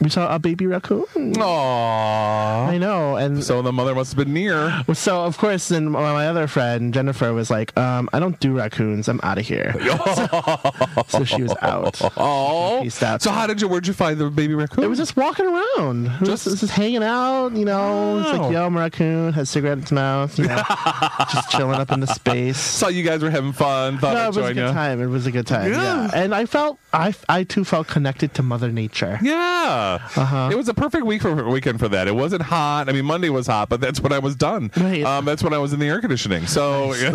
we 0.00 0.08
saw 0.08 0.34
a 0.34 0.38
baby 0.38 0.66
raccoon. 0.66 1.06
Aww. 1.34 2.68
I 2.68 2.78
know, 2.78 3.16
and 3.16 3.42
So 3.42 3.62
the 3.62 3.72
mother 3.72 3.94
must 3.94 4.12
have 4.12 4.24
been 4.24 4.34
near. 4.34 4.82
so 4.94 5.24
of 5.24 5.38
course, 5.38 5.68
then 5.68 5.90
my 5.90 6.26
other 6.26 6.46
friend 6.46 6.92
Jennifer 6.94 7.32
was 7.32 7.50
like, 7.50 7.76
um, 7.78 8.08
"I 8.12 8.18
don't 8.20 8.38
do 8.40 8.56
raccoons. 8.56 9.08
I'm 9.08 9.20
out 9.22 9.38
of 9.38 9.46
here." 9.46 9.72
so 11.08 11.24
she 11.24 11.42
was 11.42 11.54
out. 11.62 12.00
Oh. 12.16 12.86
So 12.88 13.30
how 13.30 13.46
did 13.46 13.60
you? 13.60 13.68
Where'd 13.68 13.86
you 13.86 13.92
find 13.92 14.18
the 14.18 14.30
baby 14.30 14.54
raccoon? 14.54 14.84
It 14.84 14.88
was 14.88 14.98
just 14.98 15.16
walking 15.16 15.46
around, 15.46 16.06
it 16.06 16.20
was 16.20 16.28
Just- 16.28 16.44
just, 16.44 16.60
just 16.60 16.72
hanging 16.72 17.02
out. 17.02 17.52
You 17.52 17.64
know, 17.64 18.18
it's 18.20 18.28
Oh. 18.28 18.42
like 18.42 18.52
yo, 18.52 18.68
raccoon 18.70 19.32
has 19.34 19.50
cigarette 19.50 19.78
in 19.78 19.82
its 19.82 19.92
mouth. 19.92 20.38
You 20.38 20.46
know, 20.46 20.56
just 21.32 21.50
chilling 21.50 21.78
up 21.80 21.90
in 21.92 22.00
the 22.00 22.06
space. 22.06 22.58
Saw 22.58 22.88
you 22.88 23.02
guys 23.02 23.22
were 23.22 23.30
having 23.30 23.52
fun. 23.52 23.98
Thought 23.98 24.14
No, 24.14 24.24
it 24.24 24.26
was 24.28 24.36
a 24.38 24.54
good 24.54 24.56
you. 24.56 24.72
time. 24.72 25.00
It 25.00 25.06
was 25.06 25.26
a 25.26 25.30
good 25.32 25.46
time. 25.46 25.70
Yeah. 25.72 25.82
Yeah, 25.82 26.10
and 26.14 26.34
I 26.34 26.46
felt 26.46 26.78
I 26.92 27.14
I 27.28 27.44
too 27.44 27.64
felt 27.64 27.86
connected 27.88 28.34
to 28.34 28.42
Mother 28.42 28.70
Nature. 28.70 29.18
Yeah. 29.22 29.61
Uh-huh. 29.62 30.48
It 30.52 30.56
was 30.56 30.68
a 30.68 30.74
perfect 30.74 31.04
week 31.04 31.22
for 31.22 31.48
weekend 31.48 31.78
for 31.78 31.88
that. 31.88 32.08
It 32.08 32.14
wasn't 32.14 32.42
hot. 32.42 32.88
I 32.88 32.92
mean, 32.92 33.04
Monday 33.04 33.28
was 33.30 33.46
hot, 33.46 33.68
but 33.68 33.80
that's 33.80 34.00
when 34.00 34.12
I 34.12 34.18
was 34.18 34.34
done. 34.36 34.70
Right. 34.76 35.04
Um, 35.04 35.24
that's 35.24 35.42
when 35.42 35.52
I 35.54 35.58
was 35.58 35.72
in 35.72 35.78
the 35.80 35.86
air 35.88 36.00
conditioning. 36.00 36.46
So, 36.46 36.92
so- 36.94 37.12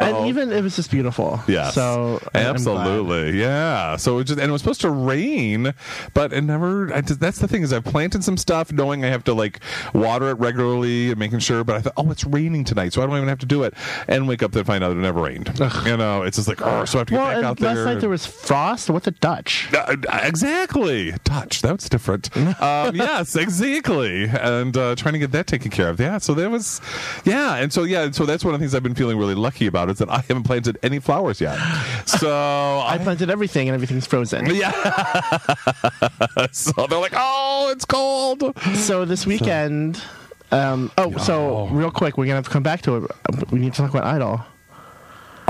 And 0.00 0.26
even 0.26 0.52
it 0.52 0.62
was 0.62 0.76
just 0.76 0.90
beautiful. 0.90 1.40
Yes. 1.48 1.74
So 1.74 2.20
I- 2.34 2.38
I'm 2.40 2.42
glad. 2.42 2.46
absolutely, 2.50 3.38
yeah. 3.40 3.96
So 3.96 4.18
it 4.18 4.24
just 4.24 4.38
and 4.40 4.48
it 4.48 4.52
was 4.52 4.60
supposed 4.62 4.80
to 4.82 4.90
rain, 4.90 5.74
but 6.14 6.32
it 6.32 6.42
never. 6.42 6.92
I 6.92 7.00
just, 7.00 7.20
that's 7.20 7.38
the 7.38 7.48
thing 7.48 7.62
is 7.62 7.72
I've 7.72 7.84
planted 7.84 8.24
some 8.24 8.36
stuff 8.36 8.72
knowing 8.72 9.04
I 9.04 9.08
have 9.08 9.24
to 9.24 9.34
like 9.34 9.60
water 9.94 10.30
it 10.30 10.38
regularly 10.38 11.10
and 11.10 11.18
making 11.18 11.38
sure. 11.40 11.64
But 11.64 11.76
I 11.76 11.80
thought, 11.80 11.92
oh, 11.96 12.10
it's 12.10 12.24
raining 12.24 12.64
tonight, 12.64 12.92
so 12.92 13.02
I 13.02 13.06
don't 13.06 13.16
even 13.16 13.28
have 13.28 13.38
to 13.40 13.46
do 13.46 13.62
it. 13.64 13.74
And 14.08 14.26
wake 14.28 14.42
up 14.42 14.52
to 14.52 14.64
find 14.64 14.82
out 14.84 14.92
it 14.92 14.96
never 14.96 15.20
rained. 15.22 15.50
You 15.84 15.96
know, 15.96 16.22
it's 16.22 16.36
just 16.36 16.48
like 16.48 16.60
oh, 16.62 16.84
so 16.84 16.98
I 16.98 17.00
have 17.00 17.06
to 17.08 17.12
get 17.14 17.18
Well, 17.20 17.26
back 17.34 17.44
out 17.44 17.60
last 17.60 17.74
there. 17.76 17.84
night 17.84 18.00
there 18.00 18.08
was 18.10 18.26
frost. 18.26 18.90
What 18.90 19.04
the 19.04 19.10
Dutch? 19.12 19.68
Uh, 19.74 19.96
exactly. 20.22 21.12
Touch. 21.30 21.62
That's 21.62 21.88
different. 21.88 22.36
um, 22.60 22.96
yes, 22.96 23.36
exactly. 23.36 24.24
And 24.24 24.76
uh, 24.76 24.96
trying 24.96 25.12
to 25.12 25.20
get 25.20 25.30
that 25.30 25.46
taken 25.46 25.70
care 25.70 25.88
of. 25.88 26.00
Yeah. 26.00 26.18
So 26.18 26.34
that 26.34 26.50
was, 26.50 26.80
yeah. 27.24 27.54
And 27.54 27.72
so, 27.72 27.84
yeah. 27.84 28.02
And 28.02 28.12
so 28.12 28.26
that's 28.26 28.44
one 28.44 28.52
of 28.52 28.58
the 28.58 28.64
things 28.64 28.74
I've 28.74 28.82
been 28.82 28.96
feeling 28.96 29.16
really 29.16 29.36
lucky 29.36 29.68
about 29.68 29.90
is 29.90 29.98
that 29.98 30.10
I 30.10 30.18
haven't 30.26 30.42
planted 30.42 30.76
any 30.82 30.98
flowers 30.98 31.40
yet. 31.40 31.56
So 32.06 32.28
I 32.28 32.94
I. 32.94 32.98
planted 32.98 33.30
everything 33.30 33.68
and 33.68 33.74
everything's 33.74 34.06
frozen. 34.06 34.46
Yeah. 34.54 34.72
so 36.52 36.86
they're 36.88 36.98
like, 36.98 37.14
oh, 37.14 37.70
it's 37.72 37.84
cold. 37.84 38.42
So 38.74 39.04
this 39.04 39.24
weekend. 39.26 40.02
Um, 40.50 40.90
oh, 40.98 41.16
so 41.18 41.68
real 41.68 41.92
quick, 41.92 42.18
we're 42.18 42.24
gonna 42.24 42.36
have 42.36 42.44
to 42.46 42.50
come 42.50 42.64
back 42.64 42.82
to 42.82 42.96
it. 42.96 43.10
We 43.52 43.60
need 43.60 43.72
to 43.74 43.80
talk 43.80 43.90
about 43.90 44.04
Idol. 44.04 44.40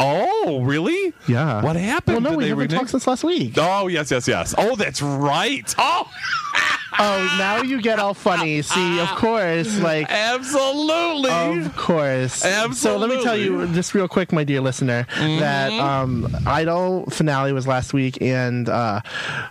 Oh, 0.02 0.62
really? 0.62 1.12
Yeah. 1.28 1.62
What 1.62 1.76
happened? 1.76 2.14
Well, 2.16 2.20
no, 2.22 2.30
Did 2.30 2.38
we 2.38 2.48
haven't 2.48 2.58
renege? 2.62 2.78
talked 2.78 2.90
since 2.90 3.06
last 3.06 3.24
week. 3.24 3.54
Oh, 3.58 3.86
yes, 3.88 4.10
yes, 4.10 4.26
yes. 4.26 4.54
Oh, 4.56 4.74
that's 4.76 5.02
right. 5.02 5.74
Oh, 5.78 6.10
Oh, 6.98 7.36
now 7.38 7.62
you 7.62 7.80
get 7.80 7.98
all 7.98 8.14
funny. 8.14 8.62
See, 8.62 9.00
of 9.00 9.08
course, 9.10 9.78
like. 9.80 10.10
absolutely. 10.10 11.30
Of 11.30 11.76
course. 11.76 12.34
So 12.74 12.96
let 12.96 13.08
me 13.10 13.22
tell 13.22 13.36
you, 13.36 13.66
just 13.68 13.94
real 13.94 14.08
quick, 14.08 14.32
my 14.32 14.44
dear 14.44 14.60
listener, 14.60 15.06
that 15.16 15.72
um, 15.72 16.26
Idol 16.46 17.06
finale 17.10 17.52
was 17.52 17.66
last 17.66 17.92
week, 17.92 18.20
and 18.20 18.68
uh, 18.68 19.00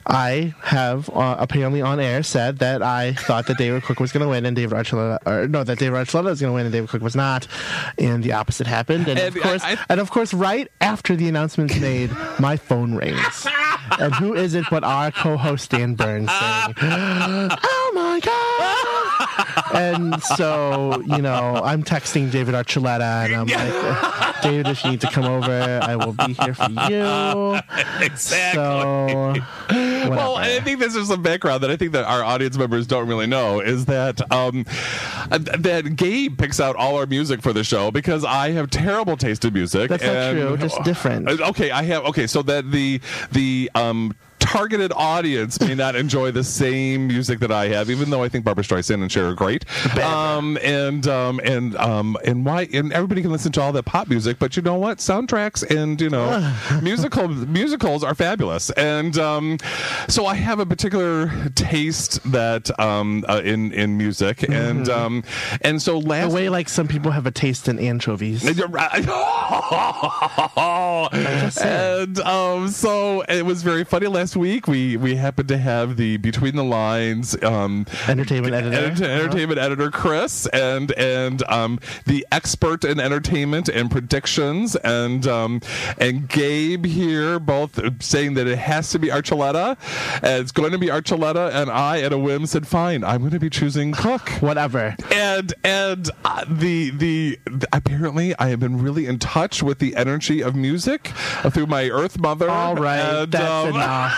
I 0.05 0.53
have 0.61 1.09
uh, 1.09 1.35
apparently 1.39 1.81
on 1.81 1.99
air 1.99 2.23
said 2.23 2.59
that 2.59 2.81
I 2.81 3.13
thought 3.13 3.47
that 3.47 3.57
David 3.57 3.83
Cook 3.83 3.99
was 3.99 4.11
going 4.11 4.23
to 4.23 4.29
win, 4.29 4.45
and 4.45 4.55
David 4.55 4.77
Archuleta, 4.77 5.19
or 5.25 5.47
no, 5.47 5.63
that 5.63 5.79
David 5.79 5.95
Archuleta 5.97 6.25
was 6.25 6.41
going 6.41 6.51
to 6.51 6.55
win, 6.55 6.65
and 6.65 6.73
David 6.73 6.89
Cook 6.89 7.01
was 7.01 7.15
not, 7.15 7.47
and 7.97 8.23
the 8.23 8.33
opposite 8.33 8.67
happened. 8.67 9.07
And, 9.07 9.19
And 9.19 9.35
of 9.35 9.41
course, 9.41 9.63
I- 9.63 9.73
I- 9.73 9.77
and 9.89 9.99
of 9.99 10.11
course, 10.11 10.33
right 10.33 10.69
after 10.81 11.15
the 11.15 11.27
announcement's 11.29 11.79
made, 11.79 12.11
my 12.39 12.57
phone 12.57 12.95
rings. 12.95 13.47
and 13.99 14.13
who 14.15 14.33
is 14.35 14.53
it 14.53 14.65
but 14.69 14.83
our 14.83 15.11
co-host 15.11 15.71
Dan 15.71 15.95
Burns 15.95 16.29
saying, 16.29 16.73
"Oh 17.29 17.91
my 17.93 18.19
god!" 18.19 19.75
and 19.75 20.21
so 20.23 21.01
you 21.05 21.21
know, 21.21 21.61
I'm 21.63 21.83
texting 21.83 22.31
David 22.31 22.55
Archuleta, 22.55 23.25
and 23.25 23.35
I'm 23.35 23.47
like, 23.47 24.41
"David, 24.41 24.67
if 24.67 24.83
you 24.83 24.91
need 24.91 25.01
to 25.01 25.07
come 25.11 25.25
over, 25.25 25.79
I 25.81 25.95
will 25.95 26.13
be 26.13 26.33
here 26.33 26.53
for 26.53 26.71
you." 26.89 27.59
exactly. 28.01 28.59
So, 28.59 30.09
well, 30.09 30.35
I 30.35 30.59
think 30.61 30.79
this 30.79 30.95
is 30.95 31.07
some 31.07 31.21
background 31.21 31.63
that 31.63 31.71
I 31.71 31.75
think 31.75 31.91
that 31.93 32.05
our 32.05 32.23
audience 32.23 32.57
members 32.57 32.87
don't 32.87 33.07
really 33.07 33.27
know 33.27 33.59
is 33.59 33.85
that 33.85 34.19
um, 34.31 34.65
that 35.29 35.95
Gabe 35.95 36.37
picks 36.37 36.59
out 36.59 36.75
all 36.75 36.97
our 36.97 37.05
music 37.05 37.41
for 37.41 37.53
the 37.53 37.63
show 37.63 37.91
because 37.91 38.25
I 38.25 38.51
have 38.51 38.69
terrible 38.69 39.17
taste 39.17 39.45
in 39.45 39.53
music. 39.53 39.89
That's 39.89 40.03
not 40.03 40.31
true, 40.31 40.57
just 40.57 40.83
different. 40.83 41.29
Okay, 41.29 41.71
I 41.71 41.83
have. 41.83 42.05
Okay, 42.05 42.27
so 42.27 42.41
that 42.43 42.71
the 42.71 42.99
the 43.31 43.69
um. 43.75 44.15
Targeted 44.39 44.91
audience 44.95 45.59
may 45.59 45.75
not 45.75 45.95
enjoy 45.95 46.31
the 46.31 46.43
same 46.43 47.07
music 47.07 47.39
that 47.39 47.51
I 47.51 47.67
have, 47.67 47.89
even 47.89 48.09
though 48.09 48.23
I 48.23 48.29
think 48.29 48.45
Barbra 48.45 48.63
Streisand 48.63 49.01
and 49.01 49.11
Cher 49.11 49.27
are 49.27 49.33
great. 49.35 49.63
Um, 49.99 50.57
and 50.63 51.05
um, 51.07 51.39
and 51.43 51.75
um, 51.77 52.17
and 52.25 52.43
why? 52.45 52.67
And 52.73 52.91
everybody 52.91 53.21
can 53.21 53.31
listen 53.31 53.51
to 53.53 53.61
all 53.61 53.71
that 53.73 53.83
pop 53.83 54.07
music, 54.09 54.39
but 54.39 54.55
you 54.55 54.63
know 54.63 54.75
what? 54.75 54.97
Soundtracks 54.99 55.63
and 55.69 55.99
you 56.01 56.09
know 56.09 56.51
musical 56.81 57.27
musicals 57.27 58.03
are 58.03 58.15
fabulous. 58.15 58.69
And 58.71 59.17
um, 59.19 59.57
so 60.07 60.25
I 60.25 60.35
have 60.35 60.59
a 60.59 60.65
particular 60.65 61.31
taste 61.55 62.19
that 62.31 62.71
um, 62.79 63.25
uh, 63.29 63.41
in 63.43 63.71
in 63.73 63.97
music, 63.97 64.43
and 64.43 64.87
Mhm. 64.87 64.89
um, 64.89 65.23
and 65.61 65.81
so 65.81 65.99
last 65.99 66.29
the 66.29 66.35
way 66.35 66.49
like 66.49 66.69
some 66.69 66.87
people 66.87 67.11
have 67.11 67.25
a 67.27 67.31
taste 67.31 67.67
in 67.67 67.77
anchovies. 67.77 68.43
and 71.61 72.19
um, 72.25 72.67
so 72.69 73.21
it 73.21 73.45
was 73.45 73.63
very 73.63 73.83
funny 73.83 74.07
last 74.07 74.35
week. 74.39 74.67
We 74.67 74.97
we 74.97 75.15
happened 75.15 75.49
to 75.49 75.57
have 75.57 75.97
the 75.97 76.17
between 76.17 76.55
the 76.55 76.63
lines 76.63 77.41
um, 77.43 77.85
entertainment 78.07 78.55
editor, 78.55 78.77
enter- 78.77 79.05
entertainment 79.05 79.59
editor 79.59 79.91
Chris, 79.91 80.47
and 80.47 80.91
and 80.93 81.43
um, 81.49 81.79
the 82.05 82.25
expert 82.31 82.83
in 82.83 82.99
entertainment 82.99 83.69
and 83.69 83.91
predictions, 83.91 84.75
and 84.77 85.27
um, 85.27 85.61
and 85.97 86.27
Gabe 86.27 86.85
here, 86.85 87.39
both 87.39 87.79
saying 88.01 88.33
that 88.35 88.47
it 88.47 88.57
has 88.57 88.89
to 88.91 88.99
be 88.99 89.09
Archuleta, 89.09 89.77
and 90.23 90.41
it's 90.41 90.51
going 90.51 90.71
to 90.71 90.77
be 90.77 90.87
Archuleta, 90.87 91.53
and 91.53 91.69
I 91.69 92.01
at 92.01 92.13
a 92.13 92.17
whim 92.17 92.45
said, 92.45 92.67
fine, 92.67 93.03
I'm 93.03 93.19
going 93.19 93.31
to 93.31 93.39
be 93.39 93.49
choosing 93.49 93.91
Cook, 93.91 94.29
whatever, 94.41 94.95
and 95.11 95.53
and 95.63 96.09
uh, 96.25 96.45
the, 96.47 96.91
the 96.91 97.39
the 97.45 97.67
apparently 97.73 98.33
I 98.39 98.47
have 98.47 98.59
been 98.59 98.81
really 98.81 99.05
in 99.05 99.19
touch 99.19 99.61
with 99.61 99.79
the 99.79 99.95
energy 99.95 100.41
of 100.41 100.55
music 100.55 101.11
uh, 101.43 101.49
through 101.49 101.67
my 101.67 101.89
Earth 101.89 102.17
Mother. 102.19 102.49
All 102.49 102.75
right, 102.75 102.99
and, 102.99 103.31
that's 103.31 103.67
um, 103.67 103.75
enough. 103.75 104.13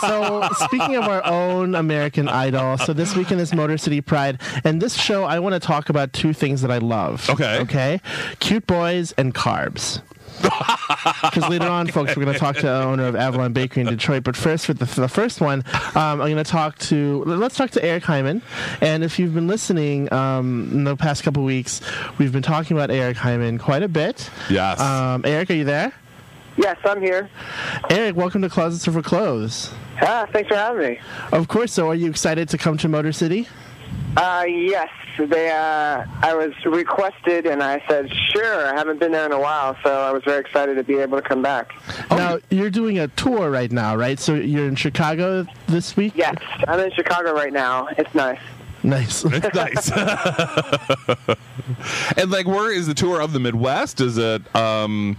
So, 0.00 0.48
speaking 0.66 0.96
of 0.96 1.04
our 1.04 1.24
own 1.24 1.74
American 1.74 2.28
Idol, 2.28 2.78
so 2.78 2.92
this 2.92 3.16
weekend 3.16 3.40
is 3.40 3.54
Motor 3.54 3.78
City 3.78 4.00
Pride, 4.00 4.40
and 4.64 4.80
this 4.80 4.94
show 4.94 5.24
I 5.24 5.38
want 5.38 5.54
to 5.54 5.60
talk 5.60 5.88
about 5.88 6.12
two 6.12 6.32
things 6.32 6.62
that 6.62 6.70
I 6.70 6.78
love. 6.78 7.28
Okay. 7.30 7.60
Okay. 7.60 8.00
Cute 8.40 8.66
boys 8.66 9.12
and 9.12 9.34
carbs. 9.34 10.00
Because 11.22 11.48
later 11.48 11.66
on, 11.66 11.86
folks, 11.86 12.16
we're 12.16 12.24
going 12.24 12.34
to 12.34 12.40
talk 12.40 12.56
to 12.56 12.62
the 12.62 12.82
owner 12.82 13.06
of 13.06 13.16
Avalon 13.16 13.52
Bakery 13.52 13.82
in 13.82 13.88
Detroit. 13.88 14.24
But 14.24 14.36
first, 14.36 14.66
for 14.66 14.74
the, 14.74 14.86
for 14.86 15.00
the 15.00 15.08
first 15.08 15.40
one, 15.40 15.64
um, 15.94 16.20
I'm 16.20 16.30
going 16.30 16.36
to 16.36 16.44
talk 16.44 16.78
to 16.80 17.24
let's 17.24 17.56
talk 17.56 17.70
to 17.70 17.84
Eric 17.84 18.04
Himan. 18.04 18.42
And 18.80 19.02
if 19.02 19.18
you've 19.18 19.34
been 19.34 19.46
listening 19.46 20.12
um, 20.12 20.68
in 20.72 20.84
the 20.84 20.96
past 20.96 21.22
couple 21.24 21.42
weeks, 21.44 21.80
we've 22.18 22.32
been 22.32 22.42
talking 22.42 22.76
about 22.76 22.90
Eric 22.90 23.16
Himan 23.16 23.58
quite 23.58 23.82
a 23.82 23.88
bit. 23.88 24.30
Yes. 24.50 24.80
Um, 24.80 25.22
Eric, 25.24 25.50
are 25.50 25.54
you 25.54 25.64
there? 25.64 25.92
Yes, 26.56 26.76
I'm 26.84 27.00
here. 27.00 27.28
Eric, 27.90 28.16
welcome 28.16 28.42
to 28.42 28.48
Closets 28.48 28.84
for 28.84 29.02
Clothes. 29.02 29.74
Ah, 30.00 30.26
thanks 30.32 30.48
for 30.48 30.54
having 30.54 30.92
me. 30.92 31.00
Of 31.32 31.48
course. 31.48 31.72
So, 31.72 31.88
are 31.88 31.94
you 31.94 32.08
excited 32.08 32.48
to 32.50 32.58
come 32.58 32.76
to 32.78 32.88
Motor 32.88 33.12
City? 33.12 33.48
Uh, 34.16 34.44
yes, 34.46 34.88
they. 35.18 35.50
Uh, 35.50 36.04
I 36.22 36.34
was 36.34 36.52
requested, 36.64 37.46
and 37.46 37.62
I 37.62 37.82
said 37.88 38.12
sure. 38.32 38.66
I 38.66 38.74
haven't 38.74 39.00
been 39.00 39.10
there 39.10 39.26
in 39.26 39.32
a 39.32 39.40
while, 39.40 39.76
so 39.82 39.90
I 39.90 40.12
was 40.12 40.22
very 40.24 40.40
excited 40.40 40.76
to 40.76 40.84
be 40.84 40.94
able 40.98 41.20
to 41.20 41.26
come 41.26 41.42
back. 41.42 41.72
Now, 42.10 42.38
you're 42.50 42.70
doing 42.70 43.00
a 43.00 43.08
tour 43.08 43.50
right 43.50 43.72
now, 43.72 43.96
right? 43.96 44.18
So, 44.20 44.34
you're 44.34 44.68
in 44.68 44.76
Chicago 44.76 45.46
this 45.66 45.96
week? 45.96 46.12
Yes, 46.14 46.36
I'm 46.68 46.78
in 46.78 46.92
Chicago 46.92 47.32
right 47.32 47.52
now. 47.52 47.88
It's 47.98 48.14
nice. 48.14 48.40
Nice. 48.84 49.24
It's 49.32 49.54
nice. 49.54 49.90
and 52.16 52.30
like, 52.30 52.46
where 52.46 52.72
is 52.72 52.86
the 52.86 52.94
tour 52.94 53.20
of 53.20 53.32
the 53.32 53.40
Midwest? 53.40 54.00
Is 54.00 54.18
it 54.18 54.54
um, 54.54 55.16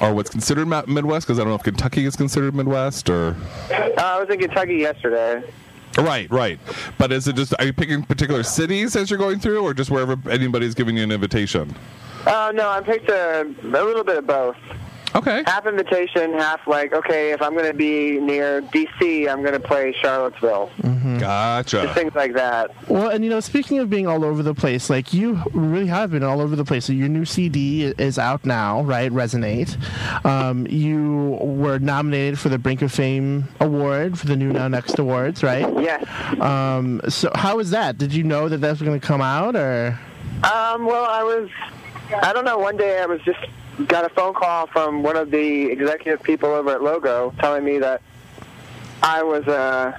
or 0.00 0.14
what's 0.14 0.30
considered 0.30 0.66
Midwest? 0.66 1.26
Because 1.26 1.38
I 1.38 1.42
don't 1.42 1.50
know 1.50 1.56
if 1.56 1.62
Kentucky 1.62 2.04
is 2.04 2.16
considered 2.16 2.54
Midwest 2.54 3.08
or. 3.10 3.36
Uh, 3.70 3.92
I 3.98 4.20
was 4.20 4.28
in 4.30 4.38
Kentucky 4.38 4.76
yesterday. 4.76 5.42
Right, 5.96 6.30
right. 6.30 6.58
But 6.98 7.12
is 7.12 7.28
it 7.28 7.36
just 7.36 7.54
are 7.58 7.64
you 7.64 7.72
picking 7.72 8.02
particular 8.02 8.42
cities 8.42 8.96
as 8.96 9.10
you're 9.10 9.18
going 9.18 9.38
through, 9.38 9.62
or 9.62 9.74
just 9.74 9.90
wherever 9.90 10.16
anybody's 10.28 10.74
giving 10.74 10.96
you 10.96 11.04
an 11.04 11.12
invitation? 11.12 11.74
Oh 12.26 12.50
no, 12.54 12.68
I 12.68 12.80
picked 12.80 13.08
a, 13.08 13.42
a 13.42 13.64
little 13.64 14.04
bit 14.04 14.18
of 14.18 14.26
both. 14.26 14.56
Okay. 15.14 15.44
Half 15.46 15.66
invitation, 15.66 16.32
half 16.32 16.66
like 16.66 16.92
okay. 16.92 17.32
If 17.32 17.40
I'm 17.40 17.52
going 17.52 17.70
to 17.70 17.74
be 17.74 18.18
near 18.20 18.60
D.C., 18.60 19.28
I'm 19.28 19.42
going 19.42 19.52
to 19.52 19.60
play 19.60 19.94
Charlottesville. 20.00 20.70
Mm-hmm. 20.82 21.18
Gotcha. 21.18 21.82
Just 21.82 21.94
things 21.94 22.14
like 22.14 22.34
that. 22.34 22.70
Well, 22.88 23.10
and 23.10 23.22
you 23.22 23.30
know, 23.30 23.40
speaking 23.40 23.78
of 23.78 23.88
being 23.88 24.06
all 24.06 24.24
over 24.24 24.42
the 24.42 24.54
place, 24.54 24.90
like 24.90 25.12
you 25.12 25.40
really 25.52 25.86
have 25.86 26.10
been 26.10 26.24
all 26.24 26.40
over 26.40 26.56
the 26.56 26.64
place. 26.64 26.86
So 26.86 26.92
your 26.92 27.08
new 27.08 27.24
CD 27.24 27.84
is 27.84 28.18
out 28.18 28.44
now, 28.44 28.82
right? 28.82 29.10
Resonate. 29.12 29.76
Um, 30.24 30.66
you 30.66 31.38
were 31.40 31.78
nominated 31.78 32.38
for 32.38 32.48
the 32.48 32.58
Brink 32.58 32.82
of 32.82 32.90
Fame 32.90 33.48
Award 33.60 34.18
for 34.18 34.26
the 34.26 34.36
New 34.36 34.52
Now 34.52 34.68
Next 34.68 34.98
Awards, 34.98 35.42
right? 35.42 35.72
Yes. 35.80 36.04
Um, 36.40 37.00
so 37.08 37.30
how 37.34 37.56
was 37.58 37.70
that? 37.70 37.98
Did 37.98 38.12
you 38.12 38.24
know 38.24 38.48
that 38.48 38.58
that 38.58 38.70
was 38.70 38.82
going 38.82 38.98
to 38.98 39.06
come 39.06 39.20
out, 39.20 39.54
or? 39.54 39.98
Um, 40.42 40.86
well, 40.86 41.06
I 41.08 41.22
was, 41.22 41.48
I 42.22 42.32
don't 42.32 42.44
know, 42.44 42.58
one 42.58 42.76
day 42.76 43.00
I 43.00 43.06
was 43.06 43.20
just, 43.22 43.38
got 43.86 44.04
a 44.04 44.08
phone 44.10 44.34
call 44.34 44.66
from 44.68 45.02
one 45.02 45.16
of 45.16 45.30
the 45.30 45.70
executive 45.70 46.22
people 46.22 46.50
over 46.50 46.70
at 46.70 46.82
Logo 46.82 47.32
telling 47.40 47.64
me 47.64 47.78
that 47.78 48.02
I 49.02 49.22
was, 49.22 49.46
uh, 49.46 49.96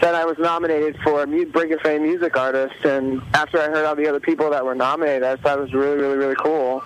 that 0.00 0.14
I 0.14 0.24
was 0.24 0.38
nominated 0.38 0.96
for 1.02 1.26
Mu- 1.26 1.46
Brink 1.46 1.72
of 1.72 1.80
Fame 1.80 2.02
Music 2.02 2.36
Artist, 2.36 2.84
and 2.84 3.22
after 3.34 3.58
I 3.58 3.66
heard 3.66 3.84
all 3.84 3.94
the 3.94 4.08
other 4.08 4.20
people 4.20 4.50
that 4.50 4.64
were 4.64 4.74
nominated, 4.74 5.22
I 5.22 5.36
thought 5.36 5.58
it 5.58 5.62
was 5.62 5.74
really, 5.74 5.96
really, 5.96 6.16
really 6.16 6.36
cool. 6.36 6.82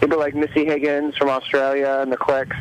People 0.00 0.18
like 0.18 0.34
Missy 0.34 0.64
Higgins 0.64 1.16
from 1.16 1.28
Australia 1.28 1.98
and 2.00 2.10
the 2.10 2.16
Clicks. 2.16 2.56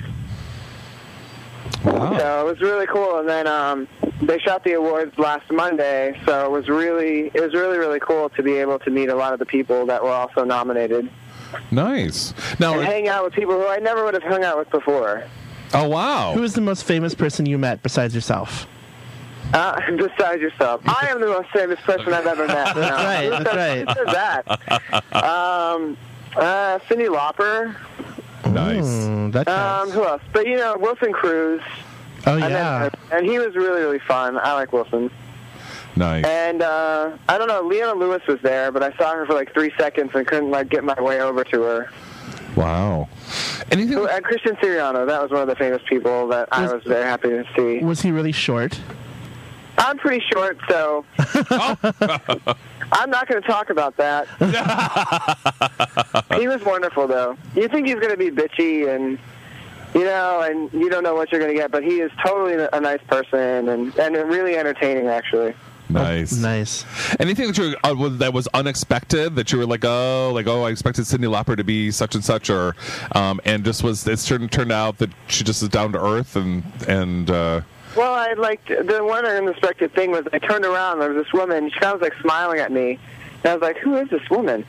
So 1.83 2.41
it 2.41 2.51
was 2.51 2.61
really 2.61 2.87
cool. 2.87 3.19
And 3.19 3.29
then 3.29 3.47
um, 3.47 3.87
they 4.21 4.37
shot 4.39 4.63
the 4.63 4.73
awards 4.73 5.17
last 5.17 5.49
Monday, 5.49 6.19
so 6.25 6.45
it 6.45 6.51
was 6.51 6.67
really 6.67 7.31
it 7.33 7.41
was 7.41 7.53
really 7.53 7.77
really 7.77 7.99
cool 7.99 8.29
to 8.29 8.43
be 8.43 8.55
able 8.55 8.79
to 8.79 8.89
meet 8.89 9.09
a 9.09 9.15
lot 9.15 9.33
of 9.33 9.39
the 9.39 9.45
people 9.45 9.85
that 9.85 10.03
were 10.03 10.11
also 10.11 10.43
nominated 10.43 11.09
Nice. 11.71 12.33
Now, 12.59 12.73
and 12.73 12.83
hang 12.83 13.07
out 13.07 13.23
with 13.23 13.33
people 13.33 13.53
who 13.55 13.67
I 13.67 13.77
never 13.77 14.03
would 14.05 14.13
have 14.13 14.23
hung 14.23 14.43
out 14.43 14.57
with 14.57 14.69
before. 14.69 15.23
oh 15.73 15.87
wow. 15.87 16.33
Who 16.33 16.43
is 16.43 16.53
the 16.53 16.61
most 16.61 16.83
famous 16.83 17.13
person 17.15 17.45
you 17.45 17.57
met 17.57 17.81
besides 17.83 18.13
yourself? 18.15 18.67
Uh, 19.53 19.79
besides 19.97 20.41
yourself, 20.41 20.81
I 20.85 21.07
am 21.09 21.19
the 21.21 21.27
most 21.27 21.49
famous 21.51 21.79
person 21.81 22.13
I've 22.13 22.27
ever 22.27 22.45
met. 22.47 22.75
That's 22.75 22.77
No. 22.77 22.95
right, 22.95 23.23
Who 23.25 23.43
that's 23.43 23.55
right. 23.55 23.87
Who 23.87 24.05
says 24.05 24.13
that? 24.13 25.13
Um, 25.13 25.97
uh, 26.35 26.79
Cyndi 26.87 27.07
Lauper. 27.07 27.75
Nice. 28.51 28.85
Mm, 28.85 29.31
that 29.33 29.47
Um, 29.47 29.89
who 29.91 30.03
else? 30.05 30.21
But 30.33 30.45
you 30.47 30.55
know, 30.57 30.77
Wilson 30.77 31.11
Cruz. 31.13 31.61
Oh 32.27 32.35
yeah. 32.37 32.83
him, 32.85 32.91
and 33.11 33.25
he 33.25 33.39
was 33.39 33.55
really 33.55 33.81
really 33.81 33.99
fun. 33.99 34.37
I 34.37 34.53
like 34.53 34.71
Wilson. 34.73 35.09
Nice. 35.95 36.25
And 36.25 36.61
uh, 36.61 37.17
I 37.27 37.37
don't 37.37 37.47
know, 37.47 37.61
Leona 37.61 37.93
Lewis 37.93 38.21
was 38.27 38.39
there, 38.41 38.71
but 38.71 38.83
I 38.83 38.95
saw 38.97 39.13
her 39.13 39.25
for 39.25 39.33
like 39.33 39.53
three 39.53 39.71
seconds 39.77 40.11
and 40.13 40.25
couldn't 40.25 40.51
like 40.51 40.69
get 40.69 40.83
my 40.83 40.99
way 41.01 41.21
over 41.21 41.43
to 41.45 41.61
her. 41.63 41.89
Wow. 42.55 43.09
Anything? 43.71 43.93
Who- 43.97 44.07
uh, 44.07 44.19
Christian 44.21 44.55
Siriano, 44.57 45.05
that 45.07 45.21
was 45.21 45.31
one 45.31 45.41
of 45.41 45.47
the 45.47 45.55
famous 45.55 45.81
people 45.87 46.27
that 46.29 46.49
I 46.51 46.71
was 46.71 46.83
very 46.83 47.03
happy 47.03 47.29
to 47.29 47.45
see. 47.55 47.79
Was 47.83 48.01
he 48.01 48.11
really 48.11 48.31
short? 48.31 48.79
I'm 49.77 49.97
pretty 49.97 50.23
short, 50.31 50.57
so 50.67 51.05
I'm 52.91 53.09
not 53.09 53.27
going 53.27 53.41
to 53.41 53.47
talk 53.47 53.69
about 53.69 53.95
that. 53.97 54.27
he 56.37 56.47
was 56.49 56.61
wonderful, 56.65 57.07
though. 57.07 57.37
You 57.55 57.69
think 57.69 57.87
he's 57.87 57.95
going 57.95 58.09
to 58.09 58.17
be 58.17 58.29
bitchy 58.29 58.93
and 58.93 59.17
you 59.93 60.03
know, 60.03 60.41
and 60.41 60.71
you 60.73 60.89
don't 60.89 61.03
know 61.03 61.15
what 61.15 61.31
you're 61.31 61.41
going 61.41 61.53
to 61.53 61.59
get, 61.59 61.71
but 61.71 61.83
he 61.83 61.99
is 62.01 62.11
totally 62.23 62.67
a 62.71 62.79
nice 62.79 63.01
person 63.07 63.69
and 63.69 63.97
and 63.97 64.15
really 64.15 64.55
entertaining, 64.57 65.07
actually. 65.07 65.55
Nice. 65.89 66.33
Nice. 66.33 66.85
Anything 67.19 67.47
that 67.47 67.57
you 67.57 67.75
uh, 67.83 67.95
was- 67.97 68.17
that 68.19 68.31
was 68.33 68.47
unexpected 68.53 69.35
that 69.35 69.51
you 69.51 69.57
were 69.57 69.65
like, 69.65 69.83
oh, 69.83 70.31
like 70.33 70.47
oh, 70.47 70.63
I 70.63 70.69
expected 70.69 71.05
Cyndi 71.05 71.27
Lauper 71.27 71.57
to 71.57 71.63
be 71.63 71.91
such 71.91 72.15
and 72.15 72.23
such, 72.23 72.49
or 72.49 72.75
um, 73.13 73.41
and 73.45 73.65
just 73.65 73.83
was 73.83 74.07
it's 74.07 74.25
turned 74.27 74.51
turned 74.51 74.71
out 74.71 74.97
that 74.99 75.09
she 75.27 75.43
just 75.43 75.63
is 75.63 75.69
down 75.69 75.91
to 75.93 75.99
earth 76.03 76.35
and 76.35 76.63
and 76.87 77.29
uh, 77.31 77.61
Well, 77.95 78.13
I 78.13 78.33
liked 78.33 78.67
the 78.67 79.03
one 79.03 79.25
unexpected 79.25 79.93
thing 79.93 80.11
was 80.11 80.25
I 80.31 80.39
turned 80.39 80.65
around. 80.65 80.99
There 80.99 81.11
was 81.11 81.23
this 81.25 81.33
woman. 81.33 81.69
She 81.71 81.79
kind 81.79 81.95
of 81.95 82.01
was 82.01 82.09
like 82.11 82.21
smiling 82.21 82.59
at 82.59 82.71
me, 82.71 82.99
and 83.43 83.45
I 83.45 83.53
was 83.55 83.61
like, 83.61 83.77
"Who 83.77 83.95
is 83.97 84.09
this 84.09 84.29
woman?" 84.29 84.65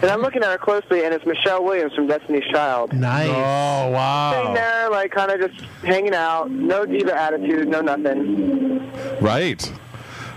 And 0.00 0.10
I'm 0.10 0.20
looking 0.20 0.42
at 0.42 0.50
her 0.50 0.58
closely, 0.58 1.04
and 1.04 1.14
it's 1.14 1.24
Michelle 1.24 1.62
Williams 1.62 1.94
from 1.94 2.08
Destiny's 2.08 2.42
Child. 2.50 2.92
Nice. 2.92 3.28
Oh 3.28 3.90
wow! 3.90 4.32
Sitting 4.32 4.54
there, 4.54 4.90
like 4.90 5.12
kind 5.12 5.30
of 5.30 5.50
just 5.50 5.64
hanging 5.84 6.14
out, 6.14 6.50
no 6.50 6.84
diva 6.84 7.14
attitude, 7.14 7.68
no 7.68 7.80
nothing. 7.80 8.90
Right. 9.20 9.72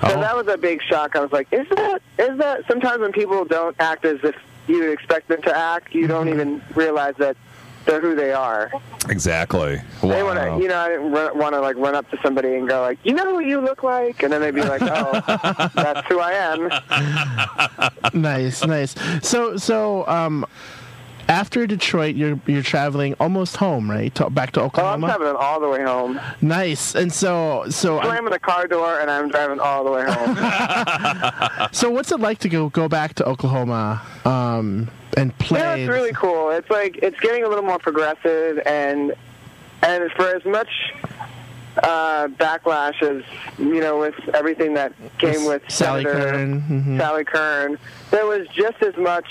So 0.07 0.17
Oh. 0.17 0.21
that 0.21 0.35
was 0.35 0.47
a 0.47 0.57
big 0.57 0.81
shock. 0.83 1.15
I 1.15 1.19
was 1.19 1.31
like, 1.31 1.47
is 1.51 1.67
that 1.69 2.01
is 2.19 2.37
that? 2.37 2.67
Sometimes 2.67 2.99
when 3.01 3.11
people 3.11 3.43
don't 3.45 3.75
act 3.79 4.05
as 4.05 4.19
if 4.23 4.35
you 4.67 4.91
expect 4.91 5.27
them 5.27 5.41
to 5.43 5.55
act, 5.57 5.93
you 5.93 6.07
don't 6.07 6.27
even 6.29 6.61
realize 6.75 7.15
that 7.17 7.37
they're 7.85 8.01
who 8.01 8.15
they 8.15 8.31
are. 8.33 8.71
Exactly. 9.09 9.79
They 10.01 10.23
want 10.23 10.39
to, 10.39 10.57
you 10.59 10.67
know, 10.67 10.77
I 10.79 10.89
didn't 10.89 11.11
want 11.11 11.53
to 11.53 11.61
like 11.61 11.75
run 11.75 11.93
up 11.93 12.09
to 12.09 12.17
somebody 12.23 12.55
and 12.55 12.67
go 12.67 12.81
like, 12.81 12.97
you 13.03 13.13
know 13.13 13.35
who 13.35 13.41
you 13.41 13.61
look 13.61 13.83
like, 13.83 14.23
and 14.23 14.33
then 14.33 14.41
they'd 14.41 14.55
be 14.55 14.63
like, 14.63 14.81
oh, 14.81 15.69
that's 15.75 16.07
who 16.07 16.19
I 16.19 16.31
am. 16.31 18.19
nice, 18.19 18.65
nice. 18.65 18.95
So, 19.21 19.57
so 19.57 20.07
um, 20.07 20.45
after 21.27 21.65
Detroit, 21.67 22.15
you're 22.15 22.39
you're 22.45 22.61
traveling 22.63 23.15
almost 23.19 23.57
home, 23.57 23.89
right? 23.89 24.13
To, 24.15 24.29
back 24.29 24.51
to 24.53 24.61
Oh, 24.61 24.69
I'm 24.75 25.01
traveling 25.01 25.35
all 25.35 25.59
the 25.59 25.67
way 25.69 25.83
home. 25.83 26.19
nice. 26.41 26.95
And 26.95 27.11
so, 27.11 27.65
so, 27.69 27.97
I'm- 27.97 28.07
Slamming 28.07 28.31
the 28.31 28.39
car 28.39 28.67
door, 28.67 28.99
and 28.99 29.09
I'm 29.09 29.29
driving 29.29 29.59
all 29.59 29.83
the 29.83 29.91
way 29.91 30.05
home. 30.07 30.35
so, 31.71 31.89
what's 31.89 32.11
it 32.11 32.19
like 32.19 32.39
to 32.39 32.49
go 32.49 32.69
go 32.69 32.87
back 32.87 33.15
to 33.15 33.25
Oklahoma 33.25 34.01
um, 34.25 34.89
and 35.17 35.35
play? 35.39 35.59
Yeah, 35.59 35.75
it's 35.75 35.89
really 35.89 36.13
cool. 36.13 36.51
It's 36.51 36.69
like 36.69 36.97
it's 37.01 37.19
getting 37.19 37.43
a 37.43 37.47
little 37.49 37.63
more 37.65 37.79
progressive, 37.79 38.59
and 38.65 39.13
and 39.81 40.11
for 40.11 40.27
as 40.35 40.45
much 40.45 40.69
uh, 41.83 42.27
backlash 42.27 43.01
as 43.01 43.23
you 43.57 43.79
know, 43.81 43.99
with 43.99 44.15
everything 44.33 44.73
that 44.75 44.93
came 45.17 45.45
with 45.45 45.61
Sally 45.69 46.03
Senator 46.03 46.31
Kern. 46.31 46.61
mhm. 46.61 46.97
Sally 46.99 47.23
Kern, 47.25 47.77
there 48.11 48.25
was 48.25 48.47
just 48.49 48.81
as 48.81 48.95
much 48.97 49.27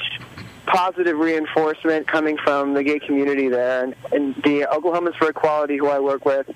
positive 0.67 1.19
reinforcement 1.19 2.07
coming 2.09 2.37
from 2.39 2.75
the 2.75 2.83
gay 2.83 2.99
community 2.99 3.49
there, 3.49 3.85
and, 3.85 3.95
and 4.13 4.35
the 4.37 4.67
Oklahomans 4.71 5.17
for 5.17 5.29
Equality, 5.29 5.77
who 5.77 5.89
I 5.89 6.01
work 6.01 6.25
with, 6.25 6.51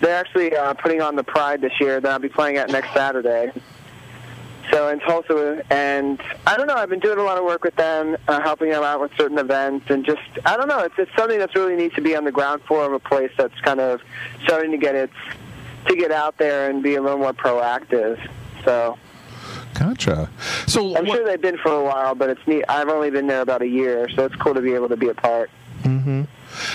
they're 0.00 0.16
actually 0.16 0.54
uh, 0.54 0.74
putting 0.74 1.00
on 1.00 1.16
the 1.16 1.24
Pride 1.24 1.60
this 1.60 1.72
year 1.80 2.00
that 2.00 2.10
I'll 2.10 2.18
be 2.18 2.28
playing 2.28 2.56
at 2.56 2.70
next 2.70 2.92
Saturday. 2.92 3.52
So 4.70 4.88
in 4.88 4.98
Tulsa, 5.00 5.64
and 5.70 6.20
I 6.46 6.56
don't 6.56 6.66
know. 6.66 6.74
I've 6.74 6.90
been 6.90 7.00
doing 7.00 7.18
a 7.18 7.22
lot 7.22 7.38
of 7.38 7.44
work 7.44 7.62
with 7.62 7.76
them, 7.76 8.16
uh, 8.26 8.40
helping 8.40 8.70
them 8.70 8.82
out 8.82 9.00
with 9.00 9.12
certain 9.16 9.38
events, 9.38 9.88
and 9.90 10.04
just 10.04 10.20
I 10.44 10.56
don't 10.56 10.66
know. 10.66 10.80
It's 10.80 10.94
it's 10.98 11.10
something 11.16 11.38
that's 11.38 11.54
really 11.54 11.76
neat 11.76 11.94
to 11.94 12.00
be 12.00 12.16
on 12.16 12.24
the 12.24 12.32
ground 12.32 12.62
floor 12.62 12.84
of 12.84 12.92
a 12.92 12.98
place 12.98 13.30
that's 13.38 13.58
kind 13.60 13.78
of 13.78 14.02
starting 14.42 14.72
to 14.72 14.76
get 14.76 14.96
its 14.96 15.14
to 15.86 15.94
get 15.94 16.10
out 16.10 16.36
there 16.38 16.68
and 16.68 16.82
be 16.82 16.96
a 16.96 17.00
little 17.00 17.18
more 17.18 17.32
proactive. 17.32 18.18
So 18.64 18.98
Gotcha. 19.78 20.30
So 20.66 20.96
I'm 20.96 21.06
sure 21.06 21.24
they've 21.24 21.40
been 21.40 21.58
for 21.58 21.72
a 21.72 21.84
while, 21.84 22.14
but 22.14 22.30
it's 22.30 22.46
neat. 22.46 22.64
I've 22.68 22.88
only 22.88 23.10
been 23.10 23.26
there 23.26 23.42
about 23.42 23.62
a 23.62 23.68
year, 23.68 24.08
so 24.10 24.24
it's 24.24 24.34
cool 24.36 24.54
to 24.54 24.60
be 24.60 24.72
able 24.74 24.88
to 24.88 24.96
be 24.96 25.08
a 25.08 25.14
part. 25.14 25.50
Mm-hmm. 25.82 26.22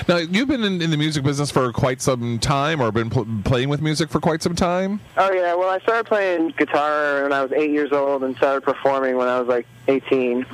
Now 0.08 0.18
you've 0.18 0.48
been 0.48 0.64
in, 0.64 0.82
in 0.82 0.92
the 0.92 0.98
music 0.98 1.24
business 1.24 1.50
for 1.50 1.72
quite 1.74 2.02
some 2.02 2.38
time, 2.40 2.82
or 2.82 2.92
been 2.92 3.10
pl- 3.10 3.28
playing 3.44 3.70
with 3.70 3.82
music 3.82 4.10
for 4.10 4.20
quite 4.20 4.44
some 4.44 4.56
time. 4.56 5.00
Oh 5.18 5.32
yeah, 5.32 5.56
well 5.56 5.70
I 5.70 5.80
started 5.80 6.06
playing 6.06 6.50
guitar 6.58 7.24
when 7.24 7.34
I 7.34 7.42
was 7.42 7.52
eight 7.54 7.72
years 7.72 7.92
old 7.92 8.24
and 8.24 8.36
started 8.38 8.62
performing 8.62 9.18
when 9.18 9.28
I 9.28 9.40
was 9.40 9.48
like 9.48 9.66
18. 9.88 10.46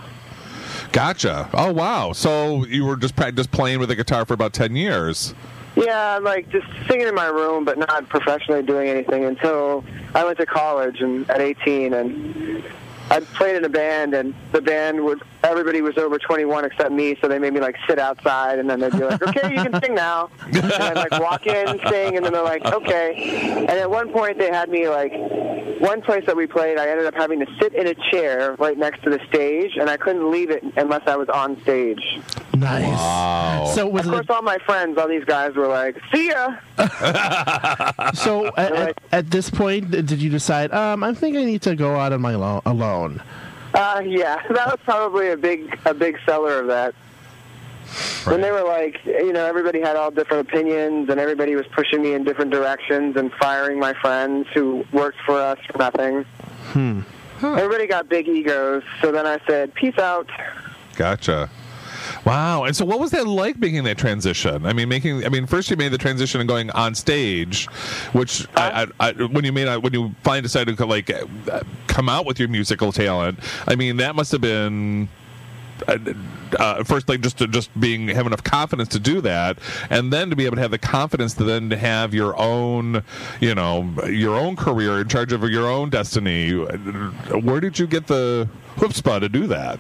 Gotcha. 0.91 1.49
Oh 1.53 1.73
wow. 1.73 2.13
So 2.13 2.65
you 2.65 2.85
were 2.85 2.95
just 2.95 3.15
just 3.17 3.51
playing 3.51 3.79
with 3.79 3.89
the 3.89 3.95
guitar 3.95 4.25
for 4.25 4.33
about 4.33 4.53
ten 4.53 4.75
years. 4.75 5.33
Yeah, 5.77 6.17
like 6.17 6.49
just 6.49 6.65
singing 6.87 7.07
in 7.07 7.13
my 7.13 7.27
room, 7.27 7.63
but 7.63 7.77
not 7.77 8.09
professionally 8.09 8.63
doing 8.63 8.89
anything 8.89 9.25
until 9.25 9.85
I 10.15 10.25
went 10.25 10.39
to 10.39 10.45
college 10.47 11.01
and 11.01 11.29
at 11.29 11.39
18, 11.39 11.93
and 11.93 12.63
I 13.11 13.19
played 13.19 13.57
in 13.57 13.63
a 13.63 13.69
band, 13.69 14.15
and 14.15 14.33
the 14.53 14.61
band 14.61 15.05
would 15.05 15.21
everybody 15.43 15.81
was 15.81 15.97
over 15.97 16.17
21 16.17 16.65
except 16.65 16.91
me, 16.91 17.17
so 17.21 17.27
they 17.27 17.39
made 17.39 17.53
me 17.53 17.59
like 17.59 17.75
sit 17.87 17.99
outside, 17.99 18.59
and 18.59 18.69
then 18.69 18.79
they'd 18.79 18.91
be 18.91 18.99
like, 18.99 19.21
"Okay, 19.21 19.55
you 19.55 19.63
can 19.63 19.81
sing 19.81 19.95
now," 19.95 20.29
and 20.41 20.57
I'd 20.73 20.95
like 20.95 21.11
walk 21.21 21.45
in, 21.47 21.67
and 21.67 21.79
sing, 21.89 22.17
and 22.17 22.25
then 22.25 22.33
they're 22.33 22.43
like, 22.43 22.65
"Okay," 22.65 23.57
and 23.59 23.69
at 23.69 23.89
one 23.89 24.11
point 24.11 24.37
they 24.37 24.49
had 24.49 24.69
me 24.69 24.87
like 24.89 25.13
one 25.79 26.01
place 26.01 26.25
that 26.25 26.35
we 26.35 26.47
played, 26.47 26.77
I 26.77 26.89
ended 26.89 27.05
up 27.05 27.13
having 27.13 27.39
to 27.39 27.45
sit 27.61 27.73
in 27.73 27.87
a 27.87 27.93
chair 28.11 28.55
right 28.57 28.77
next 28.77 29.03
to 29.03 29.09
the 29.09 29.19
stage, 29.29 29.77
and 29.77 29.89
I 29.89 29.97
couldn't 29.97 30.31
leave 30.31 30.49
it 30.49 30.63
unless 30.75 31.03
I 31.07 31.15
was 31.15 31.29
on 31.29 31.61
stage. 31.61 32.19
Nice. 32.55 32.87
Wow. 32.87 33.71
So 33.75 33.87
was 33.87 34.05
of 34.07 34.13
course, 34.13 34.25
all 34.29 34.41
my 34.41 34.57
friends, 34.65 34.97
all 34.97 35.07
these 35.07 35.23
guys 35.25 35.55
were 35.55 35.67
like, 35.67 35.97
"See 36.13 36.29
ya." 36.29 36.55
So 38.13 38.47
at, 38.55 38.71
at, 38.71 38.97
at 39.11 39.31
this 39.31 39.49
point, 39.49 39.91
did 39.91 40.11
you 40.11 40.29
decide? 40.29 40.71
Um, 40.73 41.03
I 41.03 41.13
think 41.13 41.37
I 41.37 41.43
need 41.43 41.61
to 41.63 41.75
go 41.75 41.95
out 41.95 42.13
on 42.13 42.21
my 42.21 42.35
lo- 42.35 42.61
alone. 42.65 43.21
Uh, 43.77 44.01
yeah, 44.03 44.41
that 44.49 44.65
was 44.67 44.79
probably 44.83 45.29
a 45.29 45.37
big 45.37 45.79
a 45.85 45.93
big 45.93 46.17
seller 46.25 46.59
of 46.59 46.67
that. 46.67 46.95
When 48.25 48.41
they 48.41 48.51
were 48.51 48.63
like, 48.63 49.05
you 49.05 49.31
know, 49.31 49.45
everybody 49.45 49.79
had 49.79 49.95
all 49.95 50.11
different 50.11 50.49
opinions, 50.49 51.09
and 51.09 51.19
everybody 51.19 51.55
was 51.55 51.65
pushing 51.67 52.01
me 52.01 52.13
in 52.13 52.25
different 52.25 52.51
directions 52.51 53.15
and 53.15 53.31
firing 53.33 53.79
my 53.79 53.93
friends 53.93 54.47
who 54.53 54.83
worked 54.91 55.19
for 55.25 55.39
us 55.39 55.59
for 55.71 55.77
nothing. 55.77 56.23
Hmm. 56.73 57.01
Everybody 57.41 57.87
got 57.87 58.09
big 58.09 58.27
egos, 58.27 58.83
so 58.99 59.11
then 59.11 59.25
I 59.27 59.39
said, 59.47 59.73
"Peace 59.75 59.97
out." 59.99 60.27
Gotcha. 60.95 61.49
Wow. 62.27 62.65
And 62.65 62.75
so, 62.75 62.83
what 62.83 62.99
was 62.99 63.11
that 63.11 63.25
like 63.25 63.57
making 63.57 63.85
that 63.85 63.97
transition? 63.97 64.65
I 64.65 64.73
mean, 64.73 64.89
making. 64.89 65.25
I 65.25 65.29
mean, 65.29 65.47
first 65.47 65.71
you 65.71 65.77
made 65.77 65.93
the 65.93 65.97
transition 65.97 66.41
and 66.41 66.47
going 66.47 66.69
on 66.71 66.93
stage, 66.93 67.67
which 68.11 68.45
I, 68.57 68.83
I, 68.99 69.07
I, 69.07 69.11
when 69.13 69.45
you 69.45 69.53
made 69.53 69.73
when 69.77 69.93
you 69.93 70.13
finally 70.23 70.41
decided 70.41 70.77
to 70.77 70.85
like 70.85 71.09
come 71.87 72.09
out 72.09 72.25
with 72.25 72.37
your 72.37 72.49
musical 72.49 72.91
talent. 72.91 73.39
I 73.65 73.75
mean, 73.75 73.95
that 73.97 74.13
must 74.15 74.33
have 74.33 74.41
been. 74.41 75.07
Uh, 75.87 75.99
uh, 76.59 76.83
first, 76.83 77.07
like 77.07 77.21
just 77.21 77.37
to 77.37 77.47
just 77.47 77.69
being 77.79 78.09
have 78.09 78.27
enough 78.27 78.43
confidence 78.43 78.89
to 78.89 78.99
do 78.99 79.21
that, 79.21 79.59
and 79.89 80.11
then 80.11 80.29
to 80.29 80.35
be 80.35 80.45
able 80.45 80.57
to 80.57 80.61
have 80.61 80.71
the 80.71 80.77
confidence 80.77 81.33
to 81.35 81.45
then 81.45 81.69
to 81.69 81.77
have 81.77 82.13
your 82.13 82.37
own, 82.37 83.03
you 83.39 83.55
know, 83.55 83.83
your 84.09 84.35
own 84.35 84.57
career 84.57 84.99
in 84.99 85.07
charge 85.07 85.31
of 85.31 85.43
your 85.43 85.69
own 85.69 85.91
destiny. 85.91 86.51
Where 86.51 87.61
did 87.61 87.79
you 87.79 87.87
get 87.87 88.07
the 88.07 88.49
chutzpah 88.75 89.21
to 89.21 89.29
do 89.29 89.47
that? 89.47 89.79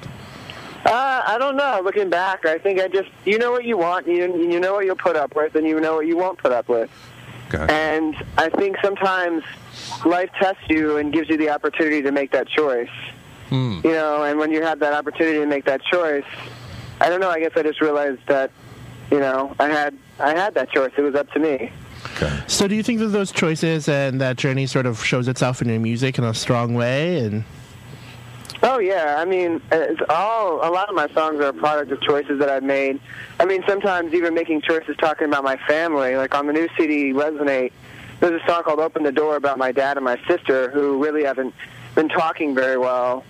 I 1.37 1.39
don't 1.39 1.55
know. 1.55 1.81
Looking 1.83 2.09
back, 2.09 2.47
I 2.47 2.57
think 2.57 2.81
I 2.81 2.87
just 2.87 3.09
you 3.23 3.37
know 3.37 3.51
what 3.51 3.63
you 3.63 3.77
want, 3.77 4.07
you 4.07 4.25
you 4.49 4.59
know 4.59 4.73
what 4.73 4.85
you'll 4.85 4.95
put 4.95 5.15
up 5.15 5.35
with, 5.35 5.53
and 5.53 5.67
you 5.67 5.79
know 5.79 5.97
what 5.97 6.07
you 6.07 6.17
won't 6.17 6.39
put 6.39 6.51
up 6.51 6.67
with. 6.67 6.89
And 7.69 8.15
I 8.39 8.49
think 8.49 8.77
sometimes 8.83 9.43
life 10.03 10.31
tests 10.39 10.63
you 10.67 10.97
and 10.97 11.13
gives 11.13 11.29
you 11.29 11.37
the 11.37 11.51
opportunity 11.51 12.01
to 12.01 12.11
make 12.11 12.31
that 12.31 12.47
choice. 12.47 12.89
Hmm. 13.49 13.81
You 13.83 13.91
know, 13.91 14.23
and 14.23 14.39
when 14.39 14.51
you 14.51 14.63
have 14.63 14.79
that 14.79 14.93
opportunity 14.93 15.37
to 15.37 15.45
make 15.45 15.65
that 15.65 15.83
choice, 15.83 16.25
I 16.99 17.07
don't 17.07 17.19
know. 17.19 17.29
I 17.29 17.39
guess 17.39 17.51
I 17.55 17.61
just 17.61 17.81
realized 17.81 18.25
that, 18.25 18.49
you 19.11 19.19
know, 19.19 19.55
I 19.59 19.67
had 19.67 19.95
I 20.19 20.31
had 20.31 20.55
that 20.55 20.71
choice. 20.71 20.91
It 20.97 21.03
was 21.03 21.13
up 21.13 21.31
to 21.33 21.39
me. 21.39 21.71
So 22.47 22.67
do 22.67 22.73
you 22.73 22.81
think 22.81 22.97
that 22.97 23.09
those 23.09 23.31
choices 23.31 23.87
and 23.87 24.19
that 24.21 24.37
journey 24.37 24.65
sort 24.65 24.87
of 24.87 25.05
shows 25.05 25.27
itself 25.27 25.61
in 25.61 25.69
your 25.69 25.79
music 25.79 26.17
in 26.17 26.23
a 26.23 26.33
strong 26.33 26.73
way? 26.73 27.19
And 27.19 27.43
Oh 28.63 28.79
yeah, 28.79 29.15
I 29.17 29.25
mean, 29.25 29.61
it's 29.71 30.01
all 30.09 30.67
a 30.67 30.71
lot 30.71 30.89
of 30.89 30.95
my 30.95 31.07
songs 31.13 31.39
are 31.39 31.49
a 31.49 31.53
product 31.53 31.91
of 31.91 32.01
choices 32.01 32.39
that 32.39 32.49
I've 32.49 32.63
made. 32.63 32.99
I 33.39 33.45
mean, 33.45 33.63
sometimes 33.67 34.13
even 34.13 34.33
making 34.33 34.61
choices 34.61 34.95
talking 34.97 35.27
about 35.27 35.43
my 35.43 35.57
family. 35.67 36.15
Like 36.15 36.33
on 36.33 36.47
the 36.47 36.53
new 36.53 36.67
CD, 36.75 37.13
Resonate, 37.13 37.71
there's 38.19 38.41
a 38.41 38.45
song 38.47 38.63
called 38.63 38.79
"Open 38.79 39.03
the 39.03 39.11
Door" 39.11 39.35
about 39.35 39.59
my 39.59 39.71
dad 39.71 39.97
and 39.97 40.03
my 40.03 40.19
sister, 40.27 40.71
who 40.71 41.03
really 41.03 41.23
haven't 41.23 41.53
been 41.93 42.09
talking 42.09 42.55
very 42.55 42.77
well. 42.77 43.23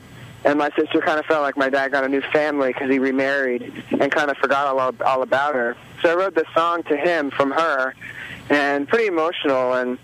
And 0.45 0.57
my 0.59 0.69
sister 0.77 1.01
kind 1.01 1.19
of 1.19 1.25
felt 1.25 1.41
like 1.41 1.57
my 1.57 1.69
dad 1.69 1.91
got 1.91 2.05
a 2.05 2.07
new 2.09 2.21
family 2.21 2.71
because 2.71 2.89
he 2.89 2.99
remarried 2.99 3.83
and 3.99 4.09
kind 4.11 4.31
of 4.31 4.37
forgot 4.37 4.67
all, 4.67 4.93
all 5.05 5.21
about 5.23 5.55
her. 5.55 5.75
So 6.01 6.11
I 6.11 6.15
wrote 6.15 6.35
this 6.35 6.47
song 6.53 6.83
to 6.83 6.95
him 6.95 7.31
from 7.31 7.51
her, 7.51 7.93
and 8.49 8.87
pretty 8.87 9.07
emotional. 9.07 9.73
And 9.73 9.97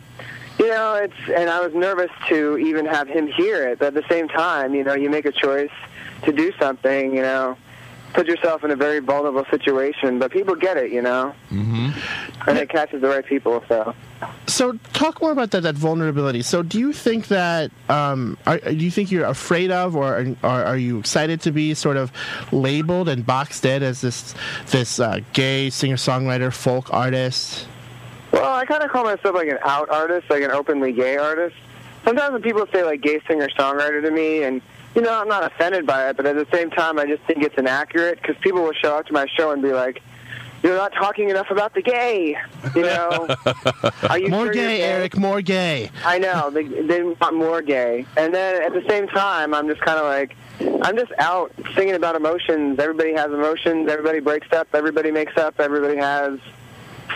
you 0.59 0.67
know, 0.67 0.95
it's 0.95 1.13
and 1.33 1.49
I 1.49 1.65
was 1.65 1.73
nervous 1.73 2.11
to 2.29 2.57
even 2.57 2.85
have 2.85 3.07
him 3.07 3.27
hear 3.27 3.67
it. 3.67 3.79
But 3.79 3.87
at 3.87 3.93
the 3.95 4.07
same 4.09 4.27
time, 4.27 4.75
you 4.75 4.83
know, 4.83 4.93
you 4.93 5.09
make 5.09 5.25
a 5.25 5.31
choice 5.31 5.71
to 6.23 6.31
do 6.31 6.53
something. 6.59 7.15
You 7.15 7.21
know, 7.21 7.57
put 8.13 8.27
yourself 8.27 8.63
in 8.63 8.71
a 8.71 8.75
very 8.75 8.99
vulnerable 8.99 9.45
situation, 9.49 10.19
but 10.19 10.31
people 10.31 10.55
get 10.55 10.77
it. 10.77 10.91
You 10.91 11.01
know, 11.01 11.33
mm-hmm. 11.51 12.49
and 12.49 12.57
it 12.57 12.69
catches 12.69 13.01
the 13.01 13.07
right 13.07 13.25
people. 13.25 13.63
So. 13.67 13.95
so 14.45 14.73
talk 14.93 15.21
more 15.21 15.31
about 15.31 15.51
that 15.51 15.61
that 15.61 15.75
vulnerability. 15.75 16.43
So 16.43 16.61
do 16.61 16.79
you 16.79 16.93
think 16.93 17.29
that 17.29 17.71
um, 17.89 18.37
are, 18.45 18.59
do 18.59 18.75
you 18.75 18.91
think 18.91 19.11
you're 19.11 19.25
afraid 19.25 19.71
of, 19.71 19.95
or 19.95 20.35
are, 20.43 20.65
are, 20.65 20.77
you 20.77 20.99
excited 20.99 21.41
to 21.41 21.51
be 21.51 21.73
sort 21.73 21.97
of 21.97 22.11
labeled 22.51 23.09
and 23.09 23.25
boxed 23.25 23.65
in 23.65 23.81
as 23.81 24.01
this 24.01 24.35
this 24.67 24.99
uh, 24.99 25.19
gay 25.33 25.71
singer 25.71 25.97
songwriter 25.97 26.53
folk 26.53 26.93
artist? 26.93 27.67
Well, 28.33 28.55
I 28.55 28.65
kind 28.65 28.83
of 28.83 28.89
call 28.89 29.03
myself 29.03 29.35
like 29.35 29.47
an 29.47 29.59
out 29.61 29.89
artist, 29.89 30.29
like 30.29 30.41
an 30.41 30.49
openly 30.51 30.91
gay 30.91 31.17
artist. 31.17 31.55
Sometimes 32.03 32.33
when 32.33 32.41
people 32.41 32.65
say 32.73 32.83
like 32.83 33.01
gay 33.01 33.21
singer 33.27 33.47
songwriter 33.49 34.01
to 34.01 34.09
me, 34.09 34.43
and 34.43 34.59
you 34.95 35.01
know, 35.01 35.13
I'm 35.13 35.27
not 35.27 35.43
offended 35.43 35.85
by 35.85 36.09
it, 36.09 36.17
but 36.17 36.25
at 36.25 36.35
the 36.35 36.47
same 36.51 36.71
time, 36.71 36.97
I 36.97 37.05
just 37.05 37.23
think 37.23 37.43
it's 37.43 37.57
inaccurate 37.57 38.19
because 38.21 38.35
people 38.41 38.63
will 38.63 38.73
show 38.73 38.97
up 38.97 39.05
to 39.07 39.13
my 39.13 39.27
show 39.37 39.51
and 39.51 39.61
be 39.61 39.71
like, 39.71 40.01
you're 40.63 40.75
not 40.75 40.93
talking 40.93 41.29
enough 41.29 41.51
about 41.51 41.75
the 41.75 41.81
gay. 41.81 42.35
You 42.75 42.81
know, 42.81 43.27
are 44.09 44.17
you 44.17 44.29
more 44.29 44.45
sure 44.45 44.53
gay, 44.53 44.79
you're 44.79 44.87
Eric? 44.87 45.17
More 45.17 45.41
gay. 45.41 45.91
I 46.03 46.17
know 46.17 46.49
they 46.49 46.63
they 46.63 47.03
want 47.03 47.35
more 47.35 47.61
gay, 47.61 48.05
and 48.17 48.33
then 48.33 48.63
at 48.63 48.73
the 48.73 48.83
same 48.89 49.07
time, 49.09 49.53
I'm 49.53 49.67
just 49.67 49.81
kind 49.81 49.99
of 49.99 50.05
like, 50.05 50.35
I'm 50.81 50.97
just 50.97 51.11
out 51.19 51.53
singing 51.75 51.93
about 51.93 52.15
emotions. 52.15 52.79
Everybody 52.79 53.13
has 53.13 53.31
emotions. 53.31 53.89
Everybody 53.89 54.21
breaks 54.21 54.51
up. 54.53 54.69
Everybody 54.73 55.11
makes 55.11 55.37
up. 55.37 55.59
Everybody 55.59 55.97
has 55.97 56.39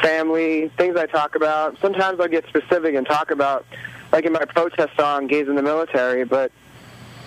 family 0.02 0.70
things 0.78 0.96
I 0.96 1.06
talk 1.06 1.36
about. 1.36 1.78
Sometimes 1.82 2.20
I'll 2.20 2.28
get 2.28 2.48
specific 2.48 2.96
and 2.96 3.06
talk 3.06 3.32
about, 3.32 3.66
like 4.12 4.26
in 4.26 4.34
my 4.34 4.46
protest 4.46 4.96
song, 4.98 5.28
"Gays 5.28 5.48
in 5.48 5.56
the 5.56 5.64
Military," 5.64 6.24
but 6.24 6.52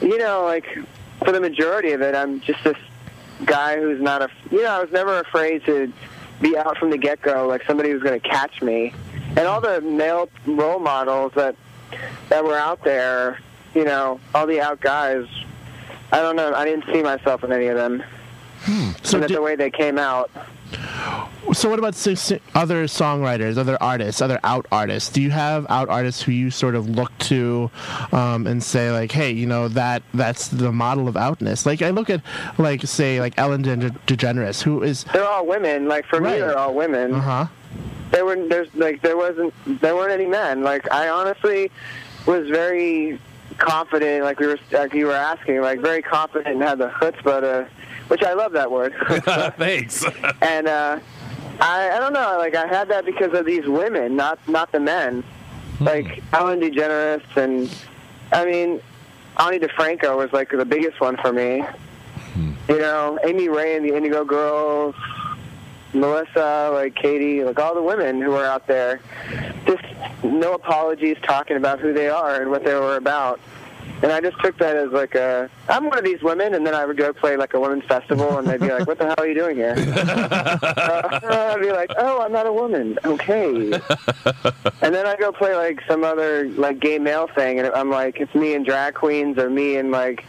you 0.00 0.18
know, 0.18 0.44
like 0.44 0.66
for 1.24 1.32
the 1.32 1.40
majority 1.40 1.92
of 1.92 2.00
it, 2.00 2.14
I'm 2.14 2.40
just 2.40 2.62
this 2.64 2.76
guy 3.44 3.78
who's 3.78 4.00
not 4.00 4.22
a. 4.22 4.28
You 4.50 4.62
know, 4.62 4.70
I 4.70 4.80
was 4.80 4.90
never 4.92 5.18
afraid 5.20 5.64
to 5.66 5.92
be 6.40 6.56
out 6.56 6.78
from 6.78 6.90
the 6.90 6.98
get 6.98 7.20
go, 7.22 7.46
like 7.46 7.64
somebody 7.64 7.90
who's 7.90 8.02
going 8.02 8.18
to 8.18 8.28
catch 8.28 8.62
me. 8.62 8.92
And 9.36 9.40
all 9.40 9.60
the 9.60 9.80
male 9.80 10.28
role 10.46 10.80
models 10.80 11.32
that 11.36 11.54
that 12.28 12.44
were 12.44 12.56
out 12.56 12.82
there, 12.84 13.38
you 13.74 13.84
know, 13.84 14.20
all 14.34 14.46
the 14.46 14.60
out 14.60 14.80
guys. 14.80 15.26
I 16.12 16.20
don't 16.20 16.34
know. 16.34 16.52
I 16.52 16.64
didn't 16.64 16.86
see 16.92 17.02
myself 17.02 17.44
in 17.44 17.52
any 17.52 17.68
of 17.68 17.76
them. 17.76 18.02
Hmm. 18.62 18.90
So 19.02 19.16
and 19.16 19.22
that's 19.22 19.28
di- 19.28 19.34
the 19.34 19.42
way 19.42 19.54
they 19.54 19.70
came 19.70 19.96
out. 19.96 20.30
So 21.52 21.68
what 21.68 21.78
about 21.80 21.94
si- 21.96 22.14
si- 22.14 22.40
other 22.54 22.84
songwriters, 22.84 23.58
other 23.58 23.76
artists, 23.82 24.22
other 24.22 24.38
out 24.44 24.66
artists? 24.70 25.10
Do 25.10 25.20
you 25.20 25.30
have 25.30 25.66
out 25.68 25.88
artists 25.88 26.22
who 26.22 26.30
you 26.32 26.50
sort 26.50 26.74
of 26.76 26.88
look 26.88 27.10
to 27.30 27.70
um, 28.12 28.46
and 28.46 28.62
say 28.62 28.92
like, 28.92 29.10
hey, 29.10 29.32
you 29.32 29.46
know 29.46 29.66
that 29.68 30.02
that's 30.14 30.46
the 30.48 30.70
model 30.70 31.08
of 31.08 31.16
outness? 31.16 31.66
Like 31.66 31.82
I 31.82 31.90
look 31.90 32.08
at 32.08 32.22
like 32.58 32.82
say 32.82 33.18
like 33.20 33.34
Ellen 33.36 33.62
De- 33.62 33.76
DeGeneres, 34.06 34.62
who 34.62 34.82
is 34.82 35.04
They're 35.12 35.26
all 35.26 35.44
women. 35.46 35.88
Like 35.88 36.06
for 36.06 36.20
me, 36.20 36.30
they're 36.30 36.56
all 36.56 36.74
women. 36.74 37.14
uh 37.14 37.20
huh. 37.20 37.46
There 38.12 38.24
were 38.24 38.36
there's 38.48 38.72
like 38.74 39.02
there 39.02 39.16
wasn't 39.16 39.52
there 39.80 39.96
weren't 39.96 40.12
any 40.12 40.26
men. 40.26 40.62
Like 40.62 40.90
I 40.92 41.08
honestly 41.08 41.70
was 42.26 42.48
very 42.48 43.18
confident. 43.58 44.24
Like 44.24 44.38
we 44.38 44.46
were 44.46 44.58
like 44.72 44.94
you 44.94 45.06
were 45.06 45.14
asking, 45.14 45.60
like 45.62 45.80
very 45.80 46.02
confident 46.02 46.48
and 46.54 46.62
had 46.62 46.78
the 46.78 46.88
chutzpah 46.90 47.40
to, 47.40 47.68
which 48.10 48.24
I 48.24 48.32
love 48.32 48.52
that 48.52 48.70
word. 48.70 48.92
Thanks. 49.56 50.04
and 50.42 50.66
uh, 50.66 50.98
I 51.60 51.90
I 51.90 51.98
don't 52.00 52.12
know. 52.12 52.36
Like 52.38 52.56
I 52.56 52.66
had 52.66 52.88
that 52.88 53.06
because 53.06 53.32
of 53.38 53.46
these 53.46 53.66
women, 53.66 54.16
not 54.16 54.38
not 54.48 54.72
the 54.72 54.80
men. 54.80 55.22
Like 55.80 56.22
Ellen 56.32 56.60
DeGeneres 56.60 57.22
and 57.36 57.74
I 58.32 58.44
mean, 58.44 58.80
Ani 59.38 59.58
DiFranco 59.58 60.16
was 60.16 60.32
like 60.32 60.50
the 60.50 60.64
biggest 60.64 61.00
one 61.00 61.16
for 61.18 61.32
me. 61.32 61.64
You 62.68 62.78
know, 62.78 63.18
Amy 63.24 63.48
Ray 63.48 63.76
and 63.76 63.84
the 63.84 63.96
Indigo 63.96 64.24
Girls, 64.24 64.94
Melissa, 65.92 66.70
like 66.72 66.94
Katie, 66.94 67.42
like 67.42 67.58
all 67.58 67.74
the 67.74 67.82
women 67.82 68.20
who 68.20 68.30
were 68.30 68.44
out 68.44 68.66
there. 68.66 69.00
Just 69.66 69.82
no 70.22 70.54
apologies, 70.54 71.16
talking 71.22 71.56
about 71.56 71.80
who 71.80 71.92
they 71.92 72.08
are 72.08 72.40
and 72.40 72.50
what 72.50 72.64
they 72.64 72.74
were 72.74 72.96
about. 72.96 73.40
And 74.02 74.10
I 74.10 74.20
just 74.20 74.40
took 74.40 74.56
that 74.58 74.76
as 74.76 74.90
like 74.90 75.14
a, 75.14 75.50
I'm 75.68 75.84
one 75.84 75.98
of 75.98 76.04
these 76.04 76.22
women, 76.22 76.54
and 76.54 76.66
then 76.66 76.74
I 76.74 76.86
would 76.86 76.96
go 76.96 77.12
play 77.12 77.36
like 77.36 77.52
a 77.54 77.60
women's 77.60 77.84
festival, 77.84 78.38
and 78.38 78.46
they'd 78.46 78.60
be 78.60 78.70
like, 78.70 78.86
"What 78.86 78.98
the 78.98 79.06
hell 79.06 79.16
are 79.18 79.26
you 79.26 79.34
doing 79.34 79.56
here?" 79.56 79.74
uh, 79.76 81.54
I'd 81.54 81.60
be 81.60 81.70
like, 81.70 81.90
"Oh, 81.98 82.22
I'm 82.22 82.32
not 82.32 82.46
a 82.46 82.52
woman." 82.52 82.98
Okay. 83.04 83.72
and 84.82 84.94
then 84.94 85.06
I 85.06 85.16
go 85.18 85.32
play 85.32 85.54
like 85.54 85.82
some 85.86 86.02
other 86.02 86.48
like 86.50 86.80
gay 86.80 86.98
male 86.98 87.26
thing, 87.26 87.58
and 87.58 87.68
I'm 87.74 87.90
like, 87.90 88.20
it's 88.20 88.34
me 88.34 88.54
and 88.54 88.64
drag 88.64 88.94
queens, 88.94 89.36
or 89.36 89.50
me 89.50 89.76
and 89.76 89.90
like 89.90 90.24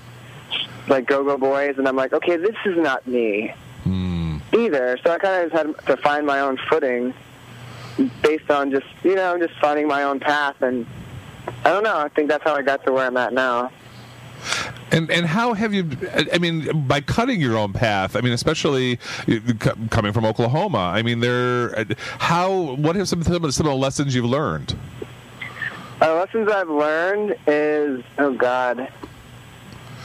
like 0.88 1.06
go-go 1.08 1.38
boys, 1.38 1.78
and 1.78 1.88
I'm 1.88 1.95
like, 1.95 2.12
okay, 2.13 2.36
this 2.38 2.56
is 2.65 2.78
not 2.78 3.08
me 3.08 3.54
either. 4.54 5.00
So 5.04 5.12
I 5.12 5.17
kind 5.17 5.43
of 5.43 5.52
just 5.52 5.65
had 5.78 5.86
to 5.88 5.97
find 6.02 6.26
my 6.26 6.39
own 6.39 6.58
footing 6.69 7.13
based 8.21 8.50
on 8.50 8.71
just 8.71 8.88
you 9.04 9.15
know 9.15 9.38
just 9.38 9.54
finding 9.60 9.88
my 9.88 10.04
own 10.04 10.19
path, 10.19 10.62
and 10.62 10.86
I 11.47 11.69
don't 11.69 11.84
know. 11.84 11.97
I 11.97 12.10
think 12.10 12.27
that's 12.30 12.43
how 12.43 12.56
I 12.56 12.62
got 12.62 12.84
to 12.86 12.91
where 12.91 13.06
I'm 13.06 13.17
at 13.17 13.34
now. 13.34 13.71
And 14.91 15.10
and 15.12 15.25
how 15.25 15.54
have 15.54 15.73
you? 15.73 15.89
I 16.34 16.38
mean, 16.38 16.88
by 16.88 16.99
cutting 16.99 17.39
your 17.39 17.58
own 17.58 17.73
path. 17.73 18.15
I 18.15 18.21
mean, 18.21 18.34
especially 18.34 18.99
uh, 19.27 19.73
coming 19.89 20.12
from 20.12 20.25
Oklahoma. 20.25 20.91
I 20.93 21.01
mean, 21.01 21.19
there. 21.19 21.86
How? 22.17 22.75
What 22.75 22.95
have 22.95 23.08
some 23.08 23.23
some 23.23 23.36
of 23.36 23.41
the 23.43 23.51
some 23.51 23.67
of 23.67 23.71
the 23.71 23.77
lessons 23.77 24.15
you've 24.15 24.25
learned? 24.25 24.75
Uh, 26.01 26.15
lessons 26.15 26.49
I've 26.49 26.69
learned 26.69 27.36
is 27.47 28.04
oh 28.17 28.34
god. 28.34 28.91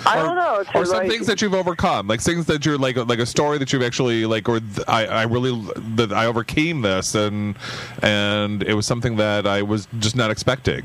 I 0.04 0.22
don't 0.22 0.36
know. 0.36 0.60
It's 0.60 0.70
Or 0.74 0.84
some 0.84 0.98
like, 0.98 1.10
things 1.10 1.26
that 1.26 1.42
you've 1.42 1.54
overcome, 1.54 2.06
like 2.06 2.20
things 2.20 2.46
that 2.46 2.64
you're 2.64 2.78
like 2.78 2.96
like 2.96 3.18
a 3.18 3.26
story 3.26 3.58
that 3.58 3.72
you've 3.72 3.82
actually 3.82 4.24
like, 4.26 4.48
or 4.48 4.60
th- 4.60 4.86
I 4.86 5.06
I 5.06 5.22
really 5.24 5.58
that 5.96 6.12
I 6.12 6.26
overcame 6.26 6.82
this, 6.82 7.14
and 7.14 7.56
and 8.02 8.62
it 8.62 8.74
was 8.74 8.86
something 8.86 9.16
that 9.16 9.46
I 9.46 9.62
was 9.62 9.88
just 9.98 10.14
not 10.14 10.30
expecting. 10.30 10.84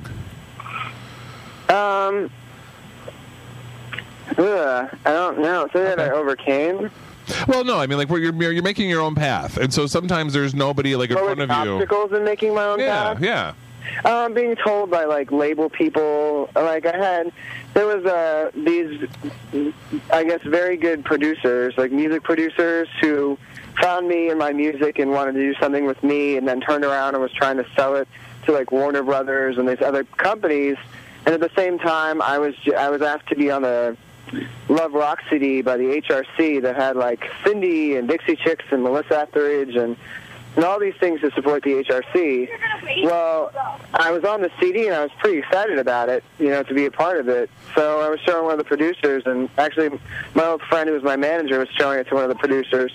Um, 2.11 2.31
ugh, 4.37 4.97
I 5.05 5.11
don't 5.11 5.39
know. 5.39 5.61
Something 5.73 5.83
that 5.83 5.99
I 5.99 6.11
overcame. 6.11 6.89
Well, 7.47 7.63
no, 7.63 7.77
I 7.77 7.87
mean 7.87 7.97
like 7.97 8.09
where 8.09 8.19
you're 8.19 8.33
you're 8.51 8.63
making 8.63 8.89
your 8.89 9.01
own 9.01 9.15
path, 9.15 9.57
and 9.57 9.73
so 9.73 9.85
sometimes 9.87 10.33
there's 10.33 10.53
nobody 10.53 10.95
like 10.95 11.09
in 11.11 11.15
What 11.15 11.37
front 11.37 11.39
of 11.41 11.49
you. 11.65 11.73
obstacles 11.75 12.11
in 12.11 12.23
making 12.25 12.53
my 12.55 12.65
own 12.65 12.79
Yeah, 12.79 13.13
path? 13.13 13.21
yeah. 13.21 13.53
Um, 14.05 14.33
being 14.33 14.55
told 14.55 14.89
by 14.91 15.05
like 15.05 15.31
label 15.31 15.69
people, 15.69 16.49
like 16.55 16.85
I 16.85 16.97
had, 16.97 17.31
there 17.73 17.85
was 17.87 18.05
uh, 18.05 18.51
these, 18.55 19.07
I 20.13 20.23
guess, 20.23 20.41
very 20.43 20.77
good 20.77 21.03
producers, 21.03 21.73
like 21.77 21.91
music 21.91 22.23
producers, 22.23 22.87
who 23.01 23.37
found 23.81 24.07
me 24.07 24.29
and 24.29 24.37
my 24.37 24.53
music 24.53 24.99
and 24.99 25.11
wanted 25.11 25.33
to 25.33 25.39
do 25.39 25.53
something 25.55 25.85
with 25.85 26.01
me, 26.03 26.37
and 26.37 26.47
then 26.47 26.61
turned 26.61 26.83
around 26.85 27.15
and 27.15 27.23
was 27.23 27.31
trying 27.33 27.57
to 27.57 27.65
sell 27.75 27.95
it 27.95 28.07
to 28.45 28.51
like 28.51 28.71
Warner 28.71 29.03
Brothers 29.03 29.57
and 29.57 29.67
these 29.67 29.81
other 29.81 30.03
companies. 30.03 30.77
And 31.25 31.35
at 31.35 31.39
the 31.39 31.51
same 31.55 31.77
time, 31.79 32.21
I 32.21 32.39
was 32.39 32.55
I 32.77 32.89
was 32.89 33.01
asked 33.01 33.27
to 33.29 33.35
be 33.35 33.51
on 33.51 33.61
the 33.61 33.95
Love 34.69 34.93
Rock 34.93 35.19
CD 35.29 35.61
by 35.61 35.77
the 35.77 36.01
HRC 36.01 36.61
that 36.61 36.75
had 36.75 36.95
like 36.95 37.21
Cyndi 37.43 37.97
and 37.97 38.07
Dixie 38.07 38.35
Chicks 38.35 38.65
and 38.71 38.83
Melissa 38.83 39.19
Etheridge 39.19 39.75
and 39.75 39.97
and 40.55 40.65
all 40.65 40.79
these 40.79 40.95
things 40.95 41.21
to 41.21 41.31
support 41.31 41.63
the 41.63 41.83
HRC. 41.83 42.49
Well, 43.03 43.51
I 43.93 44.11
was 44.11 44.23
on 44.25 44.41
the 44.41 44.51
CD 44.59 44.87
and 44.87 44.95
I 44.95 45.01
was 45.03 45.11
pretty 45.19 45.37
excited 45.37 45.79
about 45.79 46.09
it, 46.09 46.23
you 46.39 46.49
know, 46.49 46.61
to 46.63 46.73
be 46.73 46.85
a 46.85 46.91
part 46.91 47.19
of 47.19 47.29
it. 47.29 47.49
So 47.73 48.01
I 48.01 48.09
was 48.09 48.19
showing 48.21 48.43
one 48.43 48.53
of 48.53 48.57
the 48.57 48.65
producers, 48.65 49.23
and 49.25 49.49
actually, 49.57 49.97
my 50.33 50.45
old 50.45 50.61
friend 50.63 50.89
who 50.89 50.95
was 50.95 51.03
my 51.03 51.15
manager 51.15 51.59
was 51.59 51.69
showing 51.69 51.99
it 51.99 52.07
to 52.09 52.15
one 52.15 52.23
of 52.23 52.29
the 52.29 52.35
producers. 52.35 52.91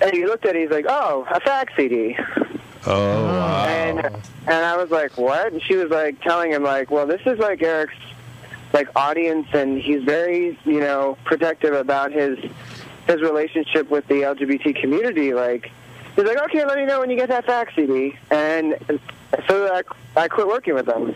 And 0.00 0.12
he 0.12 0.24
looked 0.24 0.46
at 0.46 0.56
it, 0.56 0.62
he's 0.62 0.70
like, 0.70 0.86
"Oh, 0.88 1.26
a 1.30 1.40
fax 1.40 1.74
CD." 1.76 2.16
Oh, 2.86 3.24
wow. 3.24 3.66
And 3.66 3.98
and 4.46 4.64
I 4.64 4.76
was 4.76 4.90
like, 4.90 5.16
"What?" 5.18 5.52
And 5.52 5.62
she 5.62 5.76
was 5.76 5.90
like 5.90 6.20
telling 6.22 6.52
him 6.52 6.62
like, 6.62 6.90
"Well, 6.90 7.06
this 7.06 7.20
is 7.26 7.38
like 7.38 7.62
Eric's 7.62 7.94
like 8.72 8.88
audience, 8.96 9.48
and 9.52 9.80
he's 9.80 10.02
very 10.04 10.58
you 10.64 10.80
know 10.80 11.16
protective 11.24 11.74
about 11.74 12.12
his 12.12 12.38
his 13.06 13.20
relationship 13.20 13.90
with 13.90 14.06
the 14.08 14.22
LGBT 14.22 14.80
community. 14.80 15.32
Like, 15.32 15.70
he's 16.14 16.24
like, 16.24 16.38
okay, 16.44 16.64
let 16.64 16.76
me 16.76 16.84
know 16.84 17.00
when 17.00 17.10
you 17.10 17.16
get 17.16 17.28
that 17.28 17.46
fax 17.46 17.74
CD." 17.74 18.16
And 18.30 18.76
so 19.48 19.72
I 19.72 19.82
I 20.16 20.28
quit 20.28 20.46
working 20.46 20.74
with 20.74 20.86
them. 20.86 21.14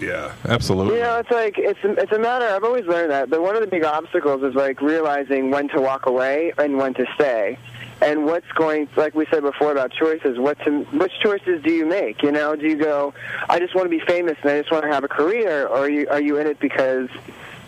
Yeah, 0.00 0.32
absolutely. 0.46 0.96
You 0.96 1.02
know, 1.02 1.18
it's 1.18 1.30
like 1.30 1.58
it's 1.58 1.78
it's 1.82 2.12
a 2.12 2.18
matter. 2.18 2.46
I've 2.46 2.64
always 2.64 2.86
learned 2.86 3.10
that. 3.10 3.30
But 3.30 3.42
one 3.42 3.54
of 3.54 3.60
the 3.60 3.66
big 3.66 3.84
obstacles 3.84 4.42
is 4.42 4.54
like 4.54 4.80
realizing 4.80 5.50
when 5.50 5.68
to 5.68 5.80
walk 5.80 6.06
away 6.06 6.52
and 6.58 6.76
when 6.76 6.94
to 6.94 7.06
stay, 7.14 7.58
and 8.00 8.24
what's 8.26 8.50
going. 8.52 8.88
Like 8.96 9.14
we 9.14 9.26
said 9.26 9.42
before 9.42 9.72
about 9.72 9.92
choices, 9.92 10.38
what 10.38 10.58
to, 10.64 10.82
which 10.84 11.12
choices 11.20 11.62
do 11.62 11.72
you 11.72 11.86
make? 11.86 12.22
You 12.22 12.32
know, 12.32 12.56
do 12.56 12.66
you 12.66 12.76
go, 12.76 13.14
I 13.48 13.58
just 13.58 13.74
want 13.74 13.86
to 13.86 13.90
be 13.90 14.04
famous 14.04 14.36
and 14.42 14.50
I 14.50 14.60
just 14.60 14.70
want 14.70 14.84
to 14.84 14.90
have 14.90 15.04
a 15.04 15.08
career, 15.08 15.66
or 15.66 15.78
are 15.78 15.90
you 15.90 16.08
are 16.08 16.20
you 16.20 16.38
in 16.38 16.46
it 16.46 16.60
because 16.60 17.08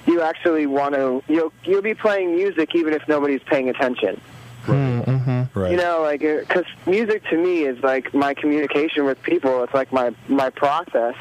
you 0.07 0.21
actually 0.21 0.67
want 0.67 0.95
to? 0.95 1.23
You'll 1.29 1.53
you'll 1.64 1.83
be 1.83 1.95
playing 1.95 2.35
music 2.35 2.75
even 2.75 2.93
if 2.93 3.07
nobody's 3.09 3.43
paying 3.43 3.69
attention. 3.69 4.21
Mm, 4.67 5.05
mm-hmm. 5.05 5.59
Right. 5.59 5.71
You 5.71 5.79
know, 5.79 6.03
like 6.03 6.23
uh, 6.23 6.41
because 6.41 6.67
music 6.87 7.25
to 7.31 7.37
me 7.37 7.62
is 7.62 7.83
like 7.83 8.12
my 8.12 8.35
communication 8.35 9.05
with 9.05 9.23
people. 9.23 9.62
It's 9.64 9.75
like 9.75 9.93
my 9.93 10.14
my 10.29 10.51
process. 10.51 11.14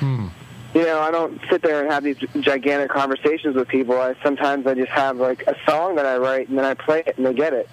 Hmm. 0.00 0.28
You 0.74 0.84
know, 0.84 1.00
I 1.00 1.10
don't 1.10 1.40
sit 1.50 1.62
there 1.62 1.82
and 1.82 1.90
have 1.90 2.04
these 2.04 2.18
gigantic 2.40 2.90
conversations 2.90 3.56
with 3.56 3.68
people. 3.68 3.98
I 4.00 4.14
sometimes 4.22 4.66
I 4.66 4.74
just 4.74 4.92
have 4.92 5.16
like 5.16 5.42
a 5.46 5.56
song 5.68 5.96
that 5.96 6.06
I 6.06 6.18
write 6.18 6.48
and 6.48 6.56
then 6.56 6.64
I 6.64 6.74
play 6.74 7.02
it 7.06 7.16
and 7.16 7.26
they 7.26 7.34
get 7.34 7.52
it. 7.52 7.68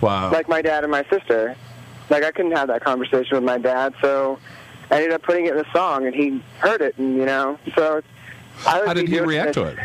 Wow. 0.00 0.30
Like 0.30 0.48
my 0.48 0.62
dad 0.62 0.84
and 0.84 0.90
my 0.90 1.04
sister. 1.10 1.56
Like 2.08 2.24
I 2.24 2.32
couldn't 2.32 2.52
have 2.52 2.68
that 2.68 2.82
conversation 2.82 3.36
with 3.36 3.44
my 3.44 3.58
dad, 3.58 3.94
so 4.00 4.38
I 4.90 4.96
ended 4.96 5.12
up 5.12 5.22
putting 5.22 5.46
it 5.46 5.54
in 5.54 5.64
a 5.64 5.70
song 5.72 6.06
and 6.06 6.14
he 6.14 6.42
heard 6.58 6.80
it 6.80 6.98
and 6.98 7.16
you 7.16 7.24
know, 7.24 7.58
so 7.76 8.02
I 8.66 8.82
How 8.84 8.94
did 8.94 9.08
he 9.08 9.20
react 9.20 9.54
to 9.54 9.64
it? 9.64 9.78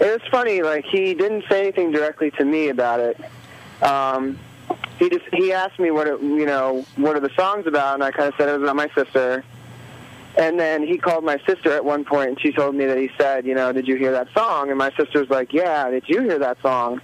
it 0.00 0.20
was 0.20 0.30
funny. 0.30 0.62
Like 0.62 0.84
he 0.84 1.14
didn't 1.14 1.44
say 1.48 1.60
anything 1.62 1.92
directly 1.92 2.30
to 2.32 2.44
me 2.44 2.68
about 2.68 3.00
it. 3.00 3.20
Um, 3.82 4.38
he 4.98 5.08
just 5.08 5.24
he 5.32 5.52
asked 5.52 5.78
me 5.78 5.90
what 5.90 6.06
it, 6.06 6.20
you 6.20 6.44
know 6.44 6.84
what 6.96 7.16
are 7.16 7.20
the 7.20 7.34
songs 7.34 7.66
about, 7.66 7.94
and 7.94 8.04
I 8.04 8.10
kind 8.10 8.28
of 8.28 8.34
said 8.36 8.48
it 8.48 8.52
was 8.52 8.62
about 8.62 8.76
my 8.76 8.90
sister. 8.94 9.44
And 10.38 10.60
then 10.60 10.86
he 10.86 10.96
called 10.96 11.24
my 11.24 11.38
sister 11.44 11.72
at 11.72 11.84
one 11.84 12.04
point, 12.04 12.28
and 12.28 12.40
she 12.40 12.52
told 12.52 12.76
me 12.76 12.86
that 12.86 12.96
he 12.96 13.10
said, 13.18 13.44
you 13.44 13.54
know, 13.54 13.72
did 13.72 13.88
you 13.88 13.96
hear 13.96 14.12
that 14.12 14.28
song? 14.32 14.68
And 14.68 14.78
my 14.78 14.92
sister 14.96 15.18
was 15.18 15.28
like, 15.28 15.52
yeah, 15.52 15.90
did 15.90 16.08
you 16.08 16.22
hear 16.22 16.38
that 16.38 16.62
song? 16.62 17.00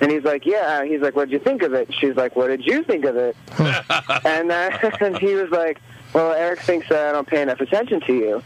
And 0.00 0.10
he's 0.10 0.22
like, 0.24 0.46
yeah. 0.46 0.84
He's 0.84 1.00
like, 1.00 1.16
what'd 1.16 1.32
you 1.32 1.38
think 1.38 1.62
of 1.62 1.74
it? 1.74 1.92
She's 1.94 2.14
like, 2.14 2.36
what 2.36 2.48
did 2.48 2.64
you 2.64 2.82
think 2.82 3.04
of 3.04 3.16
it? 3.16 3.36
and 3.58 4.50
then 4.50 4.72
uh, 4.72 4.90
and 5.00 5.18
he 5.18 5.34
was 5.34 5.50
like, 5.50 5.80
well, 6.14 6.32
Eric 6.32 6.60
thinks 6.60 6.88
that 6.88 7.08
I 7.08 7.12
don't 7.12 7.26
pay 7.26 7.42
enough 7.42 7.60
attention 7.60 8.00
to 8.02 8.12
you. 8.14 8.42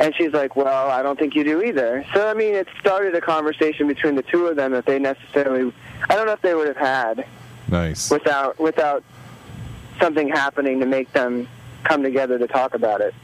And 0.00 0.14
she's 0.14 0.32
like, 0.32 0.54
well, 0.54 0.90
I 0.90 1.02
don't 1.02 1.18
think 1.18 1.34
you 1.34 1.42
do 1.42 1.62
either. 1.62 2.04
So, 2.14 2.28
I 2.28 2.34
mean, 2.34 2.54
it 2.54 2.68
started 2.78 3.14
a 3.14 3.20
conversation 3.20 3.88
between 3.88 4.14
the 4.14 4.22
two 4.22 4.46
of 4.46 4.54
them 4.56 4.72
that 4.72 4.86
they 4.86 4.98
necessarily, 4.98 5.72
I 6.08 6.14
don't 6.14 6.26
know 6.26 6.32
if 6.32 6.42
they 6.42 6.54
would 6.54 6.68
have 6.68 6.76
had 6.76 7.26
Nice. 7.68 8.10
without 8.10 8.58
without 8.58 9.02
something 10.00 10.28
happening 10.28 10.78
to 10.80 10.86
make 10.86 11.12
them 11.12 11.48
come 11.84 12.02
together 12.02 12.38
to 12.38 12.46
talk 12.46 12.74
about 12.74 13.00
it. 13.00 13.14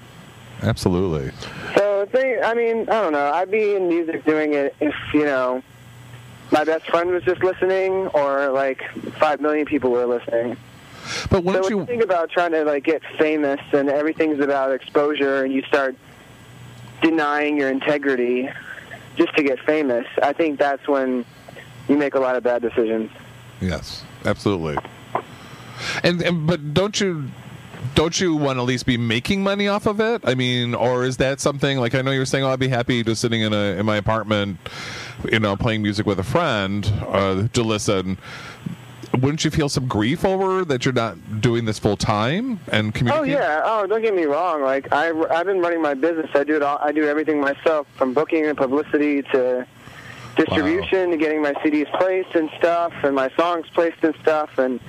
Absolutely. 0.62 1.30
So 1.76 2.06
they, 2.12 2.40
I 2.40 2.54
mean, 2.54 2.88
I 2.88 3.02
don't 3.02 3.12
know. 3.12 3.32
I'd 3.32 3.50
be 3.50 3.74
in 3.74 3.88
music 3.88 4.24
doing 4.24 4.54
it 4.54 4.74
if 4.80 4.94
you 5.12 5.24
know 5.24 5.62
my 6.54 6.62
best 6.62 6.86
friend 6.86 7.10
was 7.10 7.24
just 7.24 7.42
listening, 7.42 8.06
or 8.14 8.48
like 8.50 8.80
five 9.18 9.40
million 9.40 9.66
people 9.66 9.90
were 9.90 10.06
listening. 10.06 10.56
But 11.28 11.44
so 11.44 11.60
when 11.60 11.64
you 11.64 11.84
think 11.84 12.02
about 12.02 12.30
trying 12.30 12.52
to 12.52 12.64
like 12.64 12.84
get 12.84 13.02
famous 13.18 13.60
and 13.72 13.90
everything's 13.90 14.38
about 14.38 14.70
exposure, 14.70 15.42
and 15.44 15.52
you 15.52 15.62
start 15.62 15.96
denying 17.02 17.58
your 17.58 17.70
integrity 17.70 18.48
just 19.16 19.34
to 19.36 19.42
get 19.42 19.58
famous, 19.60 20.06
I 20.22 20.32
think 20.32 20.60
that's 20.60 20.86
when 20.86 21.24
you 21.88 21.96
make 21.96 22.14
a 22.14 22.20
lot 22.20 22.36
of 22.36 22.44
bad 22.44 22.62
decisions. 22.62 23.10
Yes, 23.60 24.04
absolutely. 24.24 24.78
And, 26.04 26.22
and 26.22 26.46
but 26.46 26.72
don't 26.72 27.00
you 27.00 27.30
don't 27.94 28.18
you 28.20 28.34
want 28.36 28.56
to 28.56 28.62
at 28.62 28.66
least 28.66 28.86
be 28.86 28.96
making 28.96 29.42
money 29.42 29.68
off 29.68 29.86
of 29.86 30.00
it? 30.00 30.22
I 30.24 30.34
mean, 30.34 30.74
or 30.74 31.04
is 31.04 31.16
that 31.18 31.40
something 31.40 31.78
like 31.78 31.94
I 31.94 32.02
know 32.02 32.12
you're 32.12 32.26
saying, 32.26 32.44
"Oh, 32.44 32.50
I'd 32.50 32.58
be 32.58 32.68
happy 32.68 33.02
just 33.02 33.20
sitting 33.20 33.42
in 33.42 33.52
a 33.52 33.76
in 33.76 33.86
my 33.86 33.96
apartment, 33.96 34.58
you 35.30 35.40
know, 35.40 35.56
playing 35.56 35.82
music 35.82 36.06
with 36.06 36.18
a 36.18 36.24
friend 36.24 36.90
uh, 37.08 37.48
to 37.52 37.62
listen." 37.62 38.18
Wouldn't 39.20 39.44
you 39.44 39.50
feel 39.52 39.68
some 39.68 39.86
grief 39.86 40.24
over 40.24 40.64
that 40.64 40.84
you're 40.84 40.92
not 40.92 41.40
doing 41.40 41.66
this 41.66 41.78
full 41.78 41.96
time 41.96 42.58
and 42.72 42.92
communicating? 42.92 43.36
Oh 43.36 43.38
yeah. 43.38 43.62
Oh, 43.64 43.86
don't 43.86 44.02
get 44.02 44.14
me 44.14 44.24
wrong. 44.24 44.62
Like 44.62 44.92
I, 44.92 45.10
I've 45.30 45.46
been 45.46 45.60
running 45.60 45.80
my 45.80 45.94
business. 45.94 46.28
I 46.34 46.42
do 46.42 46.56
it 46.56 46.62
all. 46.62 46.78
I 46.80 46.90
do 46.90 47.06
everything 47.06 47.40
myself, 47.40 47.86
from 47.96 48.12
booking 48.12 48.44
and 48.46 48.58
publicity 48.58 49.22
to 49.22 49.66
distribution 50.36 51.10
to 51.10 51.16
getting 51.16 51.42
my 51.42 51.52
CDs 51.54 51.90
placed 51.98 52.34
and 52.34 52.50
stuff, 52.58 52.92
and 53.02 53.14
my 53.14 53.30
songs 53.36 53.66
placed 53.72 54.02
and 54.02 54.14
stuff. 54.20 54.58
And 54.58 54.80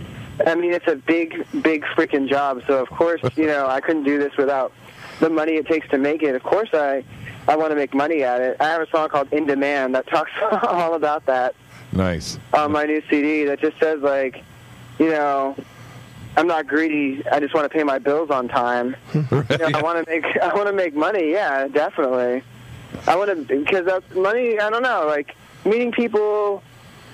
I 0.45 0.55
mean, 0.55 0.73
it's 0.73 0.88
a 0.88 0.95
big, 0.95 1.45
big 1.61 1.84
freaking 1.84 2.28
job. 2.28 2.63
So 2.67 2.82
of 2.82 2.89
course, 2.89 3.21
you 3.36 3.45
know, 3.45 3.67
I 3.67 3.80
couldn't 3.80 4.03
do 4.03 4.17
this 4.17 4.36
without 4.38 4.73
the 5.19 5.30
money 5.30 5.53
it 5.53 5.67
takes 5.67 5.88
to 5.89 5.97
make 5.97 6.23
it. 6.23 6.36
Of 6.36 6.43
course, 6.43 6.69
I, 6.73 7.03
I 7.48 7.56
want 7.56 7.72
to 7.72 7.76
make 7.76 7.93
money 7.93 8.24
at 8.24 8.41
it. 8.41 8.58
I 8.60 8.66
have 8.66 8.82
a 8.82 8.89
song 8.89 9.10
called 9.10 9.32
"In 9.32 9.46
Demand" 9.46 9.96
that 9.96 10.08
talks 10.16 10.32
all 10.64 10.96
about 10.96 11.26
that 11.28 11.56
Nice. 11.91 12.39
on 12.54 12.72
my 12.72 12.86
new 12.86 13.02
CD 13.10 13.46
that 13.46 13.60
just 13.60 13.80
says 13.80 14.02
like, 14.02 14.43
you 15.00 15.10
know, 15.10 15.56
I'm 16.38 16.48
not 16.48 16.68
greedy. 16.68 17.24
I 17.32 17.39
just 17.39 17.54
want 17.54 17.66
to 17.72 17.76
pay 17.76 17.84
my 17.84 18.00
bills 18.00 18.30
on 18.30 18.48
time. 18.48 18.96
You 19.14 19.58
know, 19.58 19.70
I 19.74 19.82
want 19.82 20.04
to 20.06 20.12
make 20.12 20.26
I 20.41 20.54
want 20.54 20.68
to 20.68 20.74
make 20.74 20.96
money. 20.96 21.32
Yeah, 21.32 21.68
definitely. 21.68 22.43
I 23.08 23.16
want 23.16 23.30
to 23.48 23.58
because 23.58 23.86
that's 23.86 24.14
money. 24.16 24.60
I 24.60 24.70
don't 24.70 24.84
know, 24.84 25.06
like 25.08 25.36
meeting 25.66 25.91
people, 25.91 26.64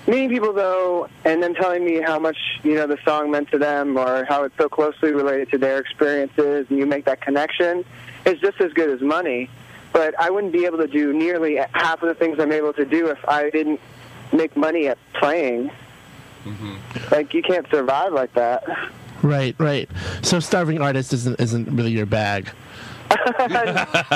meeting 0.06 0.28
people 0.30 0.52
though, 0.52 1.08
and 1.24 1.42
then 1.42 1.54
telling 1.54 1.84
me 1.84 2.00
how 2.00 2.18
much 2.18 2.38
you 2.62 2.74
know 2.74 2.86
the 2.86 2.98
song 3.04 3.30
meant 3.30 3.50
to 3.50 3.58
them 3.58 3.96
or 3.98 4.24
how 4.24 4.44
it's 4.44 4.56
so 4.56 4.68
closely 4.68 5.12
related 5.12 5.50
to 5.50 5.58
their 5.58 5.78
experiences, 5.78 6.66
and 6.70 6.78
you 6.78 6.86
make 6.86 7.04
that 7.04 7.20
connection. 7.20 7.84
Is 8.24 8.38
just 8.38 8.60
as 8.60 8.72
good 8.72 8.88
as 8.88 9.00
money. 9.00 9.50
But 9.92 10.18
I 10.18 10.30
wouldn't 10.30 10.52
be 10.52 10.64
able 10.64 10.78
to 10.78 10.86
do 10.86 11.12
nearly 11.12 11.56
half 11.72 12.02
of 12.02 12.08
the 12.08 12.14
things 12.14 12.38
I'm 12.38 12.52
able 12.52 12.72
to 12.74 12.84
do 12.84 13.08
if 13.08 13.18
I 13.28 13.50
didn't 13.50 13.80
make 14.32 14.56
money 14.56 14.88
at 14.88 14.98
playing. 15.14 15.70
Mm-hmm. 16.44 16.74
Like 17.14 17.34
you 17.34 17.42
can't 17.42 17.68
survive 17.70 18.12
like 18.12 18.32
that. 18.34 18.64
Right, 19.22 19.54
right. 19.58 19.88
So 20.22 20.40
starving 20.40 20.80
artist 20.80 21.12
isn't 21.12 21.38
isn't 21.40 21.68
really 21.70 21.92
your 21.92 22.06
bag. 22.06 22.50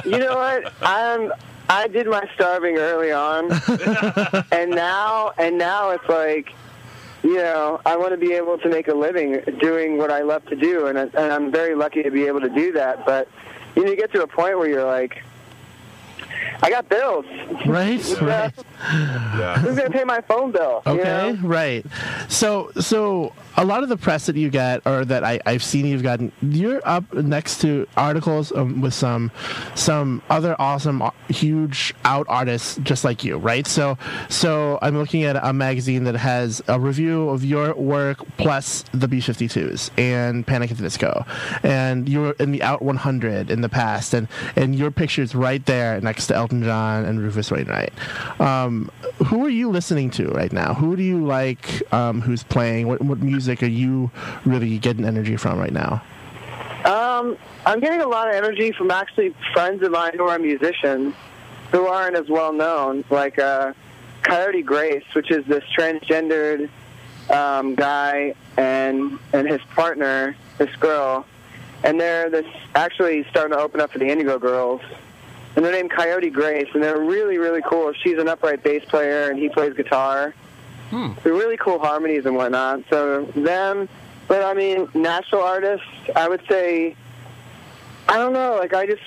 you 0.04 0.18
know 0.18 0.36
what? 0.36 0.72
I'm 0.82 1.32
I 1.68 1.88
did 1.88 2.06
my 2.06 2.28
starving 2.34 2.76
early 2.78 3.12
on, 3.12 3.50
and 4.52 4.70
now 4.70 5.32
and 5.38 5.58
now 5.58 5.90
it's 5.90 6.08
like, 6.08 6.52
you 7.22 7.36
know, 7.36 7.80
I 7.84 7.96
want 7.96 8.12
to 8.12 8.16
be 8.16 8.32
able 8.32 8.56
to 8.58 8.68
make 8.68 8.88
a 8.88 8.94
living 8.94 9.40
doing 9.60 9.98
what 9.98 10.10
I 10.10 10.22
love 10.22 10.44
to 10.46 10.56
do, 10.56 10.86
and, 10.86 10.98
I- 10.98 11.02
and 11.02 11.32
I'm 11.32 11.50
very 11.52 11.74
lucky 11.74 12.02
to 12.02 12.10
be 12.10 12.24
able 12.26 12.40
to 12.40 12.48
do 12.48 12.72
that. 12.72 13.04
But 13.04 13.28
you 13.76 13.84
know, 13.84 13.90
you 13.90 13.96
get 13.96 14.12
to 14.12 14.22
a 14.22 14.26
point 14.26 14.58
where 14.58 14.68
you're 14.68 14.84
like, 14.86 15.22
I 16.62 16.70
got 16.70 16.88
bills. 16.88 17.24
Right, 17.66 18.00
right. 18.20 18.52
Who's 19.58 19.76
gonna 19.76 19.90
pay 19.90 20.04
my 20.04 20.20
phone 20.22 20.52
bill? 20.52 20.82
you 20.86 20.92
Okay, 20.92 21.32
know? 21.32 21.38
right. 21.48 21.84
So, 22.28 22.70
so 22.78 23.32
a 23.56 23.64
lot 23.64 23.82
of 23.82 23.88
the 23.88 23.96
press 23.96 24.26
that 24.26 24.36
you 24.36 24.50
get, 24.50 24.86
or 24.86 25.04
that 25.04 25.24
I, 25.24 25.40
I've 25.46 25.62
seen 25.62 25.86
you've 25.86 26.02
gotten, 26.02 26.32
you're 26.42 26.86
up 26.86 27.12
next 27.14 27.60
to 27.62 27.86
articles 27.96 28.52
um, 28.52 28.80
with 28.80 28.94
some, 28.94 29.30
some 29.74 30.22
other 30.28 30.56
awesome, 30.58 31.02
uh, 31.02 31.10
huge 31.28 31.94
out 32.04 32.26
artists 32.28 32.78
just 32.82 33.04
like 33.04 33.24
you, 33.24 33.36
right? 33.36 33.66
So, 33.66 33.96
so 34.28 34.78
I'm 34.82 34.96
looking 34.96 35.24
at 35.24 35.36
a 35.36 35.52
magazine 35.52 36.04
that 36.04 36.16
has 36.16 36.62
a 36.68 36.78
review 36.78 37.28
of 37.30 37.44
your 37.44 37.74
work 37.74 38.18
plus 38.36 38.84
the 38.92 39.08
B52s 39.08 39.90
and 39.98 40.46
Panic 40.46 40.70
at 40.70 40.76
the 40.76 40.82
Disco, 40.82 41.24
and 41.62 42.08
you 42.08 42.20
were 42.20 42.36
in 42.38 42.52
the 42.52 42.62
Out 42.62 42.82
100 42.82 43.50
in 43.50 43.60
the 43.60 43.68
past, 43.68 44.14
and 44.14 44.28
and 44.54 44.74
your 44.74 44.90
picture's 44.90 45.34
right 45.34 45.64
there 45.66 46.00
next 46.00 46.26
to 46.28 46.34
Elton 46.34 46.62
John 46.62 47.04
and 47.04 47.20
Rufus 47.20 47.50
Wainwright. 47.50 47.92
Um, 48.40 48.90
who 49.26 49.44
are 49.44 49.50
you 49.50 49.70
listening 49.70 50.10
to 50.12 50.28
right 50.28 50.52
now? 50.52 50.74
Who 50.74 50.96
do 50.96 51.02
you 51.02 51.24
like? 51.24 51.82
Um, 51.92 52.20
who's 52.20 52.42
playing? 52.42 52.88
What, 52.88 53.00
what 53.02 53.18
music 53.18 53.45
are 53.48 53.68
you 53.68 54.10
really 54.44 54.78
getting 54.78 55.04
energy 55.04 55.36
from 55.36 55.58
right 55.58 55.72
now? 55.72 56.02
Um, 56.84 57.36
I'm 57.64 57.80
getting 57.80 58.00
a 58.00 58.06
lot 58.06 58.28
of 58.28 58.34
energy 58.34 58.72
from 58.72 58.90
actually 58.90 59.34
friends 59.52 59.82
of 59.82 59.90
mine 59.90 60.12
who 60.16 60.24
are 60.24 60.38
musicians 60.38 61.14
who 61.72 61.86
aren't 61.86 62.16
as 62.16 62.28
well 62.28 62.52
known, 62.52 63.04
like 63.10 63.38
uh, 63.38 63.72
Coyote 64.22 64.62
Grace, 64.62 65.04
which 65.14 65.30
is 65.30 65.44
this 65.46 65.64
transgendered 65.76 66.68
um, 67.30 67.74
guy 67.74 68.34
and 68.56 69.18
and 69.32 69.48
his 69.48 69.60
partner, 69.74 70.36
this 70.58 70.74
girl, 70.76 71.26
and 71.82 72.00
they're 72.00 72.30
this 72.30 72.46
actually 72.74 73.26
starting 73.30 73.56
to 73.56 73.62
open 73.62 73.80
up 73.80 73.90
for 73.90 73.98
the 73.98 74.06
Indigo 74.06 74.38
Girls. 74.38 74.80
And 75.56 75.64
they're 75.64 75.72
named 75.72 75.90
Coyote 75.90 76.28
Grace, 76.28 76.68
and 76.74 76.82
they're 76.82 77.00
really, 77.00 77.38
really 77.38 77.62
cool. 77.62 77.92
She's 77.94 78.18
an 78.18 78.28
upright 78.28 78.62
bass 78.62 78.84
player, 78.84 79.30
and 79.30 79.38
he 79.38 79.48
plays 79.48 79.72
guitar. 79.72 80.34
They're 81.22 81.32
really 81.32 81.56
cool 81.56 81.78
harmonies 81.78 82.26
and 82.26 82.36
whatnot. 82.36 82.82
So 82.90 83.24
them, 83.34 83.88
but 84.28 84.42
I 84.42 84.54
mean, 84.54 84.88
national 84.94 85.42
artists, 85.42 85.86
I 86.14 86.28
would 86.28 86.42
say, 86.48 86.96
I 88.08 88.16
don't 88.16 88.32
know. 88.32 88.56
Like 88.56 88.74
I 88.74 88.86
just, 88.86 89.02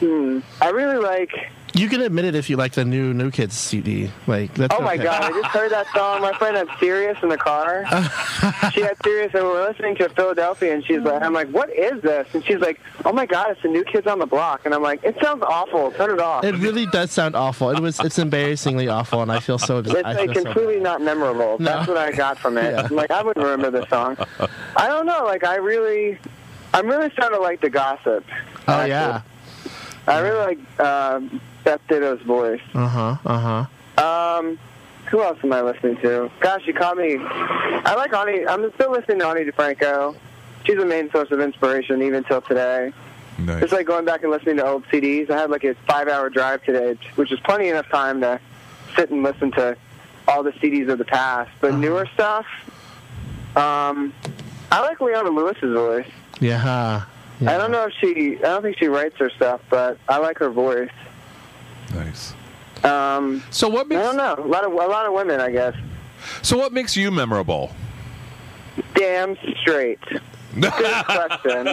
hmm, 0.00 0.40
I 0.60 0.70
really 0.70 0.98
like. 0.98 1.32
You 1.74 1.88
can 1.88 2.02
admit 2.02 2.24
it 2.24 2.36
if 2.36 2.48
you 2.48 2.56
like 2.56 2.72
the 2.72 2.84
new 2.84 3.12
New 3.12 3.32
Kids 3.32 3.54
CD. 3.54 4.08
Like 4.28 4.54
that's 4.54 4.72
oh 4.76 4.80
my 4.80 4.94
okay. 4.94 5.02
god! 5.02 5.22
I 5.24 5.30
just 5.30 5.46
heard 5.46 5.72
that 5.72 5.86
song. 5.92 6.22
My 6.22 6.32
friend 6.34 6.56
had 6.56 6.68
Sirius 6.78 7.18
in 7.20 7.28
the 7.28 7.36
car. 7.36 7.84
she 8.72 8.80
had 8.80 8.96
Sirius, 9.02 9.34
and 9.34 9.42
we 9.42 9.50
were 9.50 9.66
listening 9.68 9.96
to 9.96 10.08
Philadelphia, 10.10 10.72
and 10.72 10.84
she's 10.84 11.00
like, 11.00 11.20
"I'm 11.20 11.32
like, 11.32 11.48
what 11.48 11.70
is 11.70 12.00
this?" 12.02 12.28
And 12.32 12.44
she's 12.44 12.60
like, 12.60 12.80
"Oh 13.04 13.12
my 13.12 13.26
god, 13.26 13.50
it's 13.50 13.62
the 13.62 13.68
New 13.68 13.82
Kids 13.82 14.06
on 14.06 14.20
the 14.20 14.26
Block." 14.26 14.62
And 14.64 14.72
I'm 14.72 14.82
like, 14.82 15.02
"It 15.02 15.16
sounds 15.20 15.42
awful. 15.42 15.90
Turn 15.92 16.10
it 16.10 16.20
off." 16.20 16.44
It 16.44 16.54
really 16.56 16.86
does 16.86 17.10
sound 17.10 17.34
awful. 17.34 17.70
It 17.70 17.80
was. 17.80 17.98
It's 18.00 18.20
embarrassingly 18.20 18.86
awful, 18.86 19.22
and 19.22 19.32
I 19.32 19.40
feel 19.40 19.58
so. 19.58 19.78
It's 19.78 19.90
I 19.92 20.12
like 20.12 20.30
feel 20.30 20.34
so 20.34 20.44
completely 20.44 20.78
not 20.78 21.02
memorable. 21.02 21.58
That's 21.58 21.88
what 21.88 21.96
I 21.96 22.12
got 22.12 22.38
from 22.38 22.58
it. 22.58 22.64
Yeah. 22.74 22.88
I'm 22.88 22.96
like 22.96 23.10
I 23.10 23.22
wouldn't 23.22 23.44
remember 23.44 23.70
this 23.78 23.88
song. 23.90 24.16
I 24.74 24.88
don't 24.88 25.04
know. 25.04 25.24
Like 25.24 25.44
I 25.44 25.56
really, 25.56 26.18
I'm 26.72 26.86
really 26.86 27.10
starting 27.10 27.36
to 27.36 27.42
like 27.42 27.60
the 27.60 27.68
gossip. 27.68 28.24
Oh 28.66 28.84
yeah. 28.84 29.20
I 30.06 30.18
really 30.20 30.38
like 30.38 30.58
uh, 30.78 31.20
Beth 31.64 31.80
Ditto's 31.88 32.22
voice. 32.22 32.60
Uh 32.74 32.88
huh. 32.88 33.16
Uh 33.24 33.66
huh. 33.98 34.38
Um, 34.38 34.58
who 35.10 35.22
else 35.22 35.38
am 35.42 35.52
I 35.52 35.62
listening 35.62 35.96
to? 35.98 36.30
Gosh, 36.40 36.62
you 36.66 36.74
caught 36.74 36.96
me. 36.96 37.16
I 37.20 37.94
like 37.96 38.12
Ani. 38.12 38.46
I'm 38.46 38.72
still 38.74 38.92
listening 38.92 39.20
to 39.20 39.26
Ani 39.28 39.44
DiFranco. 39.44 40.16
She's 40.64 40.78
a 40.78 40.84
main 40.84 41.10
source 41.10 41.30
of 41.30 41.40
inspiration 41.40 42.02
even 42.02 42.24
till 42.24 42.40
today. 42.40 42.92
Nice. 43.38 43.64
It's 43.64 43.72
like 43.72 43.86
going 43.86 44.04
back 44.04 44.22
and 44.22 44.30
listening 44.30 44.56
to 44.56 44.66
old 44.66 44.84
CDs. 44.86 45.28
I 45.30 45.38
had 45.38 45.50
like 45.50 45.64
a 45.64 45.74
five-hour 45.86 46.30
drive 46.30 46.62
today, 46.64 46.96
which 47.16 47.32
is 47.32 47.40
plenty 47.40 47.68
enough 47.68 47.88
time 47.90 48.20
to 48.20 48.40
sit 48.96 49.10
and 49.10 49.22
listen 49.22 49.50
to 49.52 49.76
all 50.28 50.42
the 50.42 50.52
CDs 50.52 50.88
of 50.90 50.98
the 50.98 51.04
past. 51.04 51.50
But 51.60 51.74
newer 51.74 52.06
stuff, 52.14 52.46
um, 53.56 54.14
I 54.70 54.80
like 54.80 55.00
Leona 55.00 55.30
Lewis's 55.30 55.74
voice. 55.74 56.06
Yeah. 56.40 57.04
I 57.40 57.58
don't 57.58 57.72
know 57.72 57.86
if 57.86 57.92
she. 58.00 58.38
I 58.38 58.48
don't 58.48 58.62
think 58.62 58.78
she 58.78 58.86
writes 58.86 59.16
her 59.18 59.28
stuff, 59.30 59.60
but 59.68 59.98
I 60.08 60.18
like 60.18 60.38
her 60.38 60.50
voice. 60.50 60.90
Nice. 61.92 62.34
Um, 62.84 63.42
so 63.50 63.68
what 63.68 63.88
makes? 63.88 64.00
I 64.00 64.04
don't 64.04 64.16
know. 64.16 64.44
A 64.44 64.46
lot 64.46 64.64
of 64.64 64.72
a 64.72 64.76
lot 64.76 65.06
of 65.06 65.12
women, 65.12 65.40
I 65.40 65.50
guess. 65.50 65.74
So 66.42 66.56
what 66.56 66.72
makes 66.72 66.96
you 66.96 67.10
memorable? 67.10 67.72
Damn 68.94 69.36
straight. 69.60 70.00
Good 70.60 71.04
question. 71.06 71.66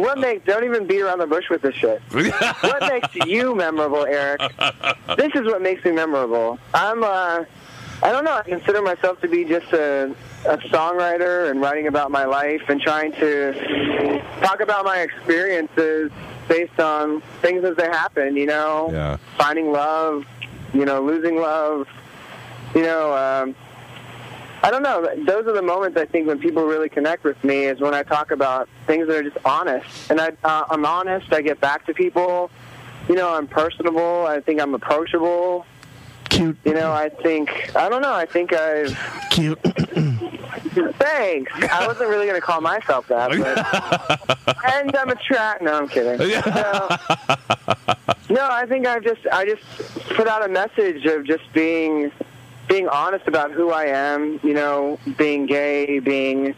what 0.00 0.18
makes? 0.18 0.46
Don't 0.46 0.64
even 0.64 0.86
beat 0.86 1.00
around 1.00 1.18
the 1.18 1.26
bush 1.26 1.48
with 1.50 1.62
this 1.62 1.74
shit. 1.74 2.00
what 2.12 2.80
makes 2.88 3.14
you 3.26 3.54
memorable, 3.54 4.04
Eric? 4.04 4.40
This 5.16 5.32
is 5.34 5.42
what 5.44 5.60
makes 5.60 5.84
me 5.84 5.90
memorable. 5.92 6.58
I'm 6.72 7.02
uh, 7.02 7.44
I 8.02 8.12
don't 8.12 8.24
know. 8.24 8.34
I 8.34 8.42
consider 8.42 8.82
myself 8.82 9.20
to 9.22 9.28
be 9.28 9.44
just 9.44 9.72
a, 9.72 10.14
a 10.44 10.56
songwriter 10.58 11.50
and 11.50 11.60
writing 11.60 11.86
about 11.86 12.10
my 12.10 12.24
life 12.24 12.62
and 12.68 12.80
trying 12.80 13.12
to 13.12 14.20
talk 14.40 14.60
about 14.60 14.84
my 14.84 14.98
experiences 15.00 16.10
based 16.48 16.78
on 16.80 17.20
things 17.40 17.64
as 17.64 17.76
they 17.76 17.86
happen. 17.86 18.36
You 18.36 18.46
know, 18.46 18.90
Yeah. 18.92 19.16
finding 19.38 19.72
love, 19.72 20.24
you 20.74 20.84
know, 20.84 21.00
losing 21.00 21.36
love. 21.40 21.86
You 22.74 22.82
know, 22.82 23.12
um, 23.14 23.54
I 24.64 24.70
don't 24.70 24.82
know. 24.82 25.08
Those 25.26 25.46
are 25.46 25.52
the 25.52 25.62
moments 25.62 25.96
I 25.98 26.06
think 26.06 26.26
when 26.26 26.38
people 26.38 26.64
really 26.64 26.88
connect 26.88 27.24
with 27.24 27.42
me 27.44 27.64
is 27.64 27.80
when 27.80 27.94
I 27.94 28.02
talk 28.02 28.30
about 28.30 28.68
things 28.86 29.06
that 29.08 29.16
are 29.16 29.22
just 29.22 29.36
honest. 29.44 30.10
And 30.10 30.20
I, 30.20 30.32
uh, 30.44 30.64
I'm 30.70 30.84
honest. 30.84 31.32
I 31.32 31.42
get 31.42 31.60
back 31.60 31.84
to 31.86 31.94
people. 31.94 32.50
You 33.08 33.16
know, 33.16 33.34
I'm 33.34 33.46
personable. 33.48 34.24
I 34.26 34.40
think 34.40 34.60
I'm 34.60 34.74
approachable. 34.74 35.66
Cute. 36.32 36.56
You 36.64 36.72
know, 36.72 36.92
I 36.92 37.10
think 37.10 37.76
I 37.76 37.90
don't 37.90 38.00
know. 38.00 38.14
I 38.14 38.24
think 38.24 38.54
I've 38.54 38.98
cute. 39.30 39.58
Thanks. 40.98 41.52
I 41.70 41.86
wasn't 41.86 42.08
really 42.08 42.26
going 42.26 42.40
to 42.40 42.46
call 42.46 42.62
myself 42.62 43.06
that, 43.08 43.30
but 44.46 44.64
and 44.72 44.96
I'm 44.96 45.10
attract. 45.10 45.60
No, 45.60 45.74
I'm 45.74 45.88
kidding. 45.88 46.18
No, 46.18 46.88
no, 48.30 48.48
I 48.50 48.64
think 48.66 48.86
I've 48.86 49.04
just 49.04 49.26
I 49.30 49.44
just 49.44 49.62
put 50.14 50.26
out 50.26 50.42
a 50.42 50.48
message 50.48 51.04
of 51.04 51.26
just 51.26 51.52
being 51.52 52.10
being 52.66 52.88
honest 52.88 53.28
about 53.28 53.52
who 53.52 53.70
I 53.70 53.84
am. 53.86 54.40
You 54.42 54.54
know, 54.54 54.98
being 55.18 55.44
gay, 55.44 55.98
being 55.98 56.54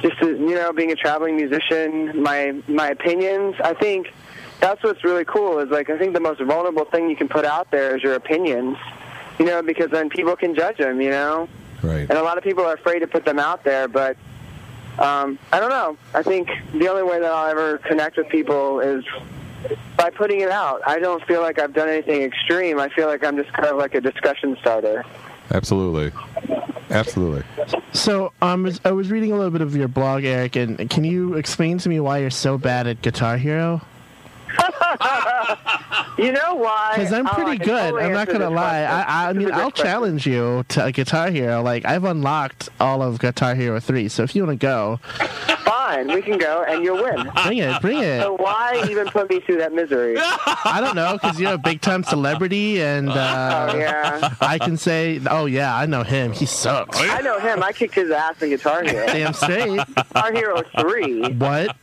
just 0.00 0.20
you 0.20 0.54
know 0.54 0.72
being 0.72 0.92
a 0.92 0.96
traveling 0.96 1.34
musician. 1.34 2.22
My 2.22 2.54
my 2.68 2.90
opinions. 2.90 3.56
I 3.64 3.74
think 3.74 4.12
that's 4.60 4.82
what's 4.82 5.04
really 5.04 5.24
cool. 5.24 5.58
Is 5.58 5.70
like 5.70 5.90
I 5.90 5.98
think 5.98 6.14
the 6.14 6.20
most 6.20 6.40
vulnerable 6.40 6.84
thing 6.84 7.10
you 7.10 7.16
can 7.16 7.28
put 7.28 7.44
out 7.44 7.70
there 7.70 7.96
is 7.96 8.02
your 8.02 8.14
opinions. 8.14 8.76
You 9.38 9.44
know, 9.44 9.62
because 9.62 9.90
then 9.90 10.08
people 10.08 10.34
can 10.34 10.54
judge 10.54 10.78
them. 10.78 11.00
You 11.00 11.10
know. 11.10 11.48
Right. 11.82 12.08
And 12.08 12.12
a 12.12 12.22
lot 12.22 12.38
of 12.38 12.44
people 12.44 12.64
are 12.64 12.74
afraid 12.74 13.00
to 13.00 13.06
put 13.06 13.24
them 13.24 13.38
out 13.38 13.62
there, 13.64 13.86
but 13.86 14.16
um, 14.98 15.38
I 15.52 15.60
don't 15.60 15.70
know. 15.70 15.96
I 16.14 16.22
think 16.22 16.48
the 16.72 16.88
only 16.88 17.02
way 17.02 17.20
that 17.20 17.30
I'll 17.30 17.50
ever 17.50 17.78
connect 17.78 18.16
with 18.16 18.28
people 18.28 18.80
is 18.80 19.04
by 19.96 20.10
putting 20.10 20.40
it 20.40 20.50
out. 20.50 20.80
I 20.86 20.98
don't 20.98 21.22
feel 21.26 21.42
like 21.42 21.58
I've 21.58 21.74
done 21.74 21.88
anything 21.88 22.22
extreme. 22.22 22.78
I 22.78 22.88
feel 22.88 23.06
like 23.06 23.24
I'm 23.24 23.36
just 23.36 23.52
kind 23.52 23.68
of 23.68 23.76
like 23.76 23.94
a 23.94 24.00
discussion 24.00 24.56
starter. 24.60 25.04
Absolutely. 25.52 26.12
Absolutely. 26.90 27.44
So, 27.92 28.32
um, 28.42 28.70
I 28.84 28.92
was 28.92 29.10
reading 29.10 29.32
a 29.32 29.36
little 29.36 29.50
bit 29.50 29.60
of 29.60 29.76
your 29.76 29.88
blog, 29.88 30.24
Eric, 30.24 30.56
and 30.56 30.88
can 30.88 31.04
you 31.04 31.34
explain 31.34 31.78
to 31.78 31.88
me 31.88 32.00
why 32.00 32.18
you're 32.18 32.30
so 32.30 32.58
bad 32.58 32.86
at 32.86 33.02
Guitar 33.02 33.36
Hero? 33.36 33.82
You 36.18 36.32
know 36.32 36.54
why? 36.54 36.92
Because 36.96 37.12
I'm 37.12 37.26
Oh, 37.26 37.30
pretty 37.34 37.58
can 37.58 37.66
good. 37.66 37.94
I'm 38.02 38.12
not 38.14 38.26
gonna 38.28 38.48
lie. 38.48 38.78
I, 38.84 39.02
I, 39.02 39.28
I 39.28 39.32
This 39.34 39.42
is 39.42 39.46
mean, 39.50 39.54
I'll 39.54 39.70
question. 39.70 39.84
challenge 39.84 40.26
you 40.26 40.64
to 40.68 40.84
a 40.86 40.92
Guitar 40.92 41.30
Hero. 41.30 41.62
Like 41.62 41.84
I've 41.84 42.04
unlocked 42.04 42.70
all 42.80 43.02
of 43.02 43.18
Guitar 43.18 43.54
Hero 43.54 43.78
three. 43.80 44.08
So 44.08 44.22
if 44.22 44.34
you 44.34 44.46
want 44.46 44.58
to 44.58 44.64
go, 44.66 44.98
Fine, 45.66 46.08
we 46.14 46.22
can 46.22 46.38
go, 46.38 46.64
and 46.66 46.82
you'll 46.82 47.02
win. 47.02 47.30
bring 47.44 47.58
it, 47.58 47.80
bring 47.82 47.98
it. 47.98 48.22
So 48.22 48.34
why 48.36 48.82
even 48.88 49.08
put 49.08 49.28
me 49.28 49.40
through 49.40 49.58
that 49.58 49.72
misery? 49.74 50.16
I 50.20 50.78
don't 50.80 50.94
know 50.94 51.14
because 51.20 51.38
you're 51.38 51.52
a 51.54 51.58
big 51.58 51.80
time 51.82 52.02
celebrity, 52.02 52.80
and 52.80 53.10
uh, 53.10 53.68
Oh, 53.72 53.76
yeah. 53.76 54.34
I 54.40 54.58
can 54.58 54.76
say, 54.78 55.20
oh 55.30 55.44
yeah, 55.46 55.76
I 55.76 55.84
know 55.86 56.02
him. 56.02 56.32
He 56.32 56.46
sucks. 56.46 56.98
I 56.98 57.20
know 57.20 57.38
him. 57.38 57.62
I 57.62 57.72
kicked 57.72 57.94
his 57.94 58.10
ass 58.10 58.40
in 58.40 58.50
Guitar 58.50 58.84
Hero. 58.84 59.06
Damn 59.06 59.32
straight. 59.34 59.80
Guitar 59.96 60.32
Hero 60.32 60.62
3. 60.80 61.32
What? 61.34 61.76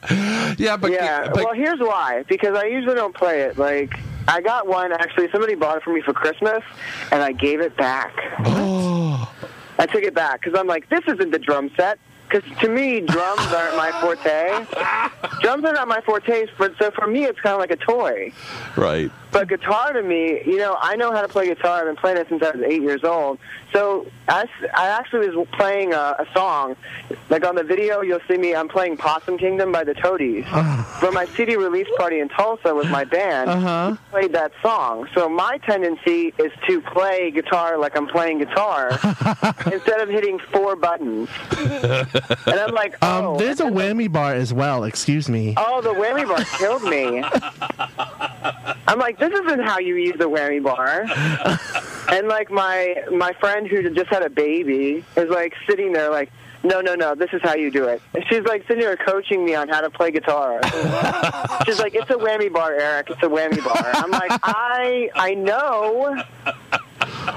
Yeah, 0.57 0.77
but 0.77 0.91
yeah. 0.91 1.31
well, 1.33 1.53
here's 1.53 1.79
why. 1.79 2.23
Because 2.27 2.57
I 2.57 2.62
usually 2.65 2.95
don't 2.95 3.15
play 3.15 3.41
it. 3.41 3.57
Like, 3.57 3.93
I 4.27 4.41
got 4.41 4.67
one 4.67 4.91
actually. 4.91 5.29
Somebody 5.31 5.55
bought 5.55 5.77
it 5.77 5.83
for 5.83 5.93
me 5.93 6.01
for 6.01 6.13
Christmas, 6.13 6.63
and 7.11 7.21
I 7.21 7.31
gave 7.31 7.59
it 7.61 7.75
back. 7.77 8.13
I 9.79 9.85
took 9.87 10.03
it 10.03 10.13
back 10.13 10.41
because 10.41 10.57
I'm 10.57 10.67
like, 10.67 10.87
this 10.89 11.01
isn't 11.07 11.31
the 11.31 11.39
drum 11.39 11.71
set. 11.75 11.99
Because 12.29 12.57
to 12.61 12.69
me, 12.69 13.01
drums 13.01 13.41
aren't 13.53 13.77
my 13.77 13.91
forte. 14.01 14.65
drums 15.41 15.63
are 15.65 15.73
not 15.73 15.87
my 15.87 16.01
forte. 16.01 16.47
But 16.57 16.73
so 16.79 16.89
for 16.91 17.05
me, 17.07 17.25
it's 17.25 17.39
kind 17.39 17.53
of 17.53 17.59
like 17.59 17.71
a 17.71 17.75
toy. 17.75 18.31
Right. 18.75 19.11
But 19.31 19.49
guitar 19.49 19.93
to 19.93 20.01
me, 20.03 20.41
you 20.45 20.57
know, 20.57 20.77
I 20.79 20.95
know 20.95 21.11
how 21.11 21.21
to 21.21 21.27
play 21.27 21.47
guitar. 21.47 21.79
I've 21.79 21.85
been 21.85 21.95
playing 21.95 22.17
it 22.17 22.29
since 22.29 22.43
I 22.43 22.51
was 22.51 22.61
eight 22.63 22.81
years 22.83 23.03
old. 23.03 23.39
So 23.71 24.05
I, 24.27 24.45
I 24.75 24.87
actually 24.89 25.29
was 25.29 25.47
playing 25.53 25.93
a, 25.93 26.15
a 26.19 26.27
song. 26.35 26.75
Like 27.29 27.43
on 27.45 27.55
the 27.55 27.63
video, 27.63 28.01
you'll 28.01 28.19
see 28.27 28.37
me, 28.37 28.55
I'm 28.55 28.67
playing 28.67 28.97
Possum 28.97 29.37
Kingdom 29.39 29.71
by 29.71 29.83
the 29.83 29.95
Toadies. 29.95 30.45
For 30.99 31.11
my 31.11 31.25
CD 31.35 31.55
release 31.55 31.87
party 31.97 32.19
in 32.19 32.29
Tulsa 32.29 32.75
with 32.75 32.89
my 32.91 33.03
band, 33.03 33.49
Uh-huh. 33.49 33.95
we 33.95 33.97
played 34.21 34.33
that 34.33 34.51
song. 34.61 35.07
So 35.15 35.27
my 35.27 35.57
tendency 35.59 36.33
is 36.37 36.51
to 36.67 36.81
play 36.81 37.31
guitar 37.31 37.77
like 37.79 37.97
I'm 37.97 38.07
playing 38.07 38.37
guitar 38.39 38.89
instead 39.71 39.99
of 40.01 40.09
hitting 40.09 40.37
four 40.51 40.75
buttons. 40.75 41.29
And 42.13 42.59
I'm 42.59 42.73
like, 42.73 42.95
oh, 43.01 43.33
Um, 43.33 43.37
there's 43.37 43.59
a 43.59 43.65
whammy 43.65 44.11
bar 44.11 44.33
as 44.33 44.53
well. 44.53 44.83
Excuse 44.83 45.29
me. 45.29 45.53
Oh, 45.57 45.81
the 45.81 45.89
whammy 45.89 46.27
bar 46.27 46.43
killed 46.57 46.83
me. 46.83 47.23
I'm 48.87 48.99
like, 48.99 49.17
this 49.19 49.31
isn't 49.33 49.61
how 49.61 49.79
you 49.79 49.95
use 49.95 50.17
the 50.17 50.29
whammy 50.29 50.61
bar. 50.63 51.05
And 52.13 52.27
like 52.27 52.51
my 52.51 52.95
my 53.11 53.33
friend 53.33 53.67
who 53.67 53.89
just 53.91 54.09
had 54.09 54.23
a 54.23 54.29
baby 54.29 55.03
is 55.15 55.29
like 55.29 55.53
sitting 55.67 55.93
there 55.93 56.09
like, 56.11 56.31
no, 56.63 56.79
no, 56.81 56.95
no, 56.95 57.15
this 57.15 57.29
is 57.33 57.41
how 57.41 57.55
you 57.55 57.71
do 57.71 57.85
it. 57.85 58.01
And 58.13 58.23
she's 58.29 58.43
like 58.43 58.65
sitting 58.67 58.83
there 58.83 58.95
coaching 58.97 59.43
me 59.45 59.55
on 59.55 59.67
how 59.69 59.81
to 59.81 59.89
play 59.89 60.11
guitar. 60.11 60.59
she's 61.65 61.79
like, 61.79 61.95
it's 61.95 62.09
a 62.09 62.13
whammy 62.15 62.51
bar, 62.51 62.73
Eric. 62.73 63.09
It's 63.09 63.23
a 63.23 63.27
whammy 63.27 63.63
bar. 63.63 63.91
I'm 63.95 64.11
like, 64.11 64.31
I 64.43 65.09
I 65.15 65.33
know. 65.33 66.21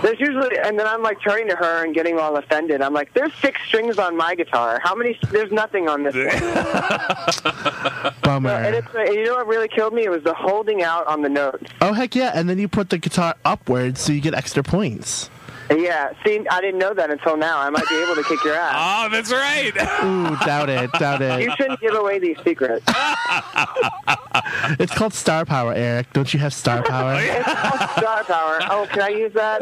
There's 0.02 0.20
usually, 0.20 0.58
and 0.58 0.78
then 0.78 0.86
I'm 0.86 1.02
like 1.02 1.20
turning 1.20 1.48
to 1.48 1.56
her 1.56 1.84
and 1.84 1.94
getting 1.94 2.18
all 2.18 2.36
offended. 2.36 2.82
I'm 2.82 2.94
like, 2.94 3.12
"There's 3.14 3.32
six 3.34 3.60
strings 3.66 3.98
on 3.98 4.16
my 4.16 4.34
guitar. 4.34 4.80
How 4.82 4.94
many? 4.94 5.18
There's 5.30 5.52
nothing 5.52 5.88
on 5.88 6.02
this 6.02 6.14
one." 6.14 6.24
Bummer. 8.22 8.50
And 8.50 8.74
it's 8.74 8.88
and 8.94 9.14
you 9.14 9.24
know 9.24 9.34
what 9.36 9.46
really 9.46 9.68
killed 9.68 9.94
me? 9.94 10.04
It 10.04 10.10
was 10.10 10.22
the 10.22 10.34
holding 10.34 10.82
out 10.82 11.06
on 11.06 11.22
the 11.22 11.28
notes. 11.28 11.70
Oh 11.80 11.92
heck 11.92 12.14
yeah! 12.14 12.32
And 12.34 12.48
then 12.48 12.58
you 12.58 12.68
put 12.68 12.90
the 12.90 12.98
guitar 12.98 13.34
upwards 13.44 14.00
so 14.00 14.12
you 14.12 14.20
get 14.20 14.34
extra 14.34 14.62
points. 14.62 15.30
Yeah, 15.70 16.12
see, 16.24 16.46
I 16.50 16.60
didn't 16.60 16.78
know 16.78 16.94
that 16.94 17.10
until 17.10 17.36
now. 17.36 17.58
I 17.58 17.70
might 17.70 17.88
be 17.88 17.96
able 18.02 18.14
to 18.14 18.22
kick 18.22 18.42
your 18.44 18.54
ass. 18.54 18.74
Oh, 19.06 19.08
that's 19.10 19.32
right. 19.32 19.72
Ooh, 20.04 20.36
doubt 20.44 20.68
it, 20.68 20.90
doubt 20.92 21.22
it. 21.22 21.42
You 21.42 21.52
shouldn't 21.56 21.80
give 21.80 21.94
away 21.94 22.18
these 22.18 22.36
secrets. 22.44 22.84
It's 24.78 24.92
called 24.94 25.14
star 25.14 25.44
power, 25.44 25.72
Eric. 25.72 26.12
Don't 26.12 26.32
you 26.34 26.40
have 26.40 26.52
star 26.52 26.82
power? 26.88 27.16
It's 27.18 27.44
called 27.44 27.90
star 27.96 28.24
power. 28.24 28.58
Oh, 28.70 28.86
can 28.90 29.02
I 29.02 29.08
use 29.08 29.32
that? 29.34 29.60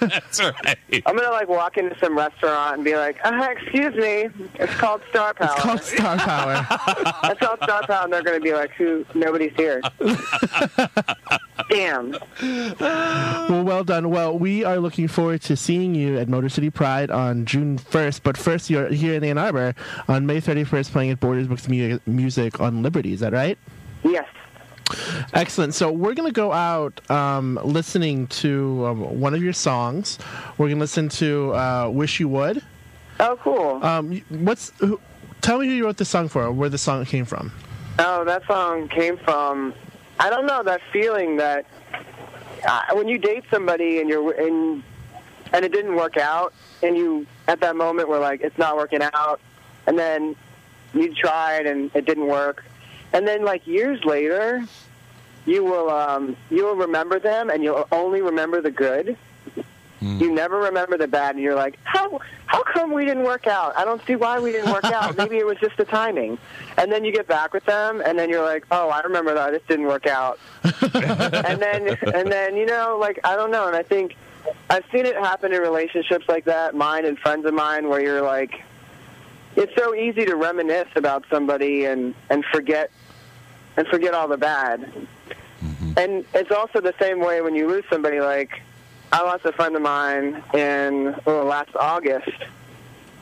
That's 0.00 0.40
right. 0.40 0.78
I'm 1.04 1.16
gonna 1.16 1.30
like 1.30 1.48
walk 1.48 1.76
into 1.76 1.96
some 1.98 2.16
restaurant 2.16 2.76
and 2.76 2.84
be 2.84 2.96
like, 2.96 3.18
uh, 3.24 3.48
"Excuse 3.56 3.94
me, 3.94 4.28
it's 4.54 4.74
called 4.74 5.02
star 5.10 5.34
power." 5.34 5.50
It's 5.52 5.60
called 5.62 5.82
star 5.82 6.16
power. 6.16 6.66
That's 7.22 7.40
called 7.40 7.58
star 7.62 7.86
power, 7.86 8.04
and 8.04 8.12
they're 8.12 8.22
gonna 8.22 8.40
be 8.40 8.54
like, 8.54 8.70
"Who? 8.72 9.04
Nobody's 9.14 9.52
here." 9.56 9.80
Damn. 11.70 12.16
Well, 12.78 13.64
well 13.64 13.84
done. 13.84 14.10
Well, 14.10 14.38
we 14.38 14.64
are 14.64 14.78
looking 14.78 15.08
forward 15.08 15.42
to 15.42 15.56
seeing 15.56 15.94
you 15.94 16.18
at 16.18 16.28
Motor 16.28 16.48
City 16.48 16.70
Pride 16.70 17.10
on 17.10 17.44
June 17.46 17.78
1st. 17.78 18.20
But 18.22 18.36
first, 18.36 18.70
you're 18.70 18.88
here 18.88 19.14
in 19.14 19.24
Ann 19.24 19.38
Arbor 19.38 19.74
on 20.08 20.26
May 20.26 20.40
31st 20.40 20.90
playing 20.92 21.10
at 21.10 21.20
Borders 21.20 21.46
Books 21.48 21.68
Mu- 21.68 21.98
Music 22.06 22.60
on 22.60 22.82
Liberty. 22.82 23.12
Is 23.12 23.20
that 23.20 23.32
right? 23.32 23.58
Yes. 24.04 24.26
Excellent. 25.32 25.74
So 25.74 25.90
we're 25.90 26.14
going 26.14 26.28
to 26.28 26.32
go 26.34 26.52
out 26.52 27.10
um, 27.10 27.58
listening 27.64 28.28
to 28.28 28.86
um, 28.86 29.20
one 29.20 29.34
of 29.34 29.42
your 29.42 29.52
songs. 29.52 30.18
We're 30.58 30.66
going 30.66 30.76
to 30.78 30.80
listen 30.82 31.08
to 31.10 31.54
uh, 31.54 31.88
"Wish 31.88 32.20
You 32.20 32.28
Would." 32.28 32.62
Oh, 33.18 33.36
cool. 33.42 33.82
Um, 33.84 34.22
what's? 34.28 34.72
Who, 34.78 35.00
tell 35.40 35.58
me 35.58 35.66
who 35.66 35.72
you 35.72 35.84
wrote 35.86 35.96
the 35.96 36.04
song 36.04 36.28
for. 36.28 36.44
Or 36.44 36.52
where 36.52 36.68
the 36.68 36.78
song 36.78 37.04
came 37.04 37.24
from. 37.24 37.50
Oh, 37.98 38.24
that 38.24 38.46
song 38.46 38.88
came 38.88 39.16
from 39.16 39.74
I 40.18 40.30
don't 40.30 40.46
know 40.46 40.62
that 40.62 40.80
feeling 40.92 41.36
that 41.36 41.66
uh, 42.66 42.82
when 42.92 43.08
you 43.08 43.18
date 43.18 43.44
somebody 43.50 44.00
and 44.00 44.08
you're 44.08 44.32
and 44.32 44.82
and 45.52 45.64
it 45.64 45.72
didn't 45.72 45.94
work 45.94 46.16
out, 46.16 46.52
and 46.82 46.96
you 46.96 47.26
at 47.46 47.60
that 47.60 47.76
moment 47.76 48.08
were 48.08 48.18
like, 48.18 48.40
it's 48.40 48.58
not 48.58 48.76
working 48.76 49.02
out, 49.02 49.40
and 49.86 49.98
then 49.98 50.34
you 50.94 51.14
tried 51.14 51.66
and 51.66 51.90
it 51.94 52.04
didn't 52.06 52.26
work, 52.26 52.64
and 53.12 53.26
then 53.26 53.44
like 53.44 53.66
years 53.66 54.02
later, 54.04 54.64
you 55.44 55.64
will 55.64 55.90
um, 55.90 56.36
you 56.50 56.64
will 56.64 56.76
remember 56.76 57.18
them 57.18 57.50
and 57.50 57.62
you'll 57.62 57.86
only 57.92 58.20
remember 58.20 58.60
the 58.60 58.70
good. 58.70 59.16
Mm. 60.06 60.20
You 60.20 60.32
never 60.32 60.58
remember 60.58 60.96
the 60.96 61.08
bad, 61.08 61.34
and 61.34 61.42
you're 61.42 61.54
like, 61.54 61.78
how 61.84 62.20
how 62.46 62.62
come 62.62 62.92
we 62.92 63.04
didn't 63.04 63.24
work 63.24 63.46
out? 63.46 63.76
I 63.76 63.84
don't 63.84 64.04
see 64.06 64.14
why 64.14 64.38
we 64.38 64.52
didn't 64.52 64.72
work 64.72 64.84
out. 64.84 65.16
Maybe 65.18 65.36
it 65.38 65.46
was 65.46 65.58
just 65.58 65.76
the 65.76 65.84
timing. 65.84 66.38
And 66.78 66.92
then 66.92 67.04
you 67.04 67.12
get 67.12 67.26
back 67.26 67.52
with 67.52 67.64
them, 67.64 68.00
and 68.04 68.18
then 68.18 68.30
you're 68.30 68.44
like, 68.44 68.64
oh, 68.70 68.88
I 68.88 69.00
remember 69.00 69.34
that. 69.34 69.50
This 69.50 69.62
didn't 69.68 69.86
work 69.86 70.06
out. 70.06 70.38
and 70.62 71.60
then 71.60 71.96
and 72.14 72.30
then 72.30 72.56
you 72.56 72.66
know, 72.66 72.98
like 73.00 73.18
I 73.24 73.34
don't 73.36 73.50
know. 73.50 73.66
And 73.66 73.76
I 73.76 73.82
think 73.82 74.16
I've 74.70 74.84
seen 74.92 75.06
it 75.06 75.16
happen 75.16 75.52
in 75.52 75.60
relationships 75.60 76.26
like 76.28 76.44
that, 76.44 76.74
mine 76.74 77.04
and 77.04 77.18
friends 77.18 77.44
of 77.46 77.54
mine, 77.54 77.88
where 77.88 78.00
you're 78.00 78.22
like, 78.22 78.62
it's 79.56 79.74
so 79.74 79.94
easy 79.94 80.24
to 80.24 80.36
reminisce 80.36 80.88
about 80.94 81.24
somebody 81.30 81.84
and 81.84 82.14
and 82.30 82.44
forget 82.52 82.90
and 83.76 83.86
forget 83.88 84.14
all 84.14 84.28
the 84.28 84.36
bad. 84.36 84.80
Mm-hmm. 85.62 85.92
And 85.96 86.24
it's 86.34 86.50
also 86.50 86.80
the 86.80 86.94
same 87.00 87.20
way 87.20 87.40
when 87.40 87.54
you 87.54 87.66
lose 87.66 87.84
somebody. 87.90 88.20
Like 88.20 88.62
I 89.12 89.22
lost 89.22 89.44
a 89.44 89.52
friend 89.52 89.76
of 89.76 89.82
mine 89.82 90.42
in 90.52 91.14
well, 91.24 91.44
last 91.44 91.74
August, 91.76 92.28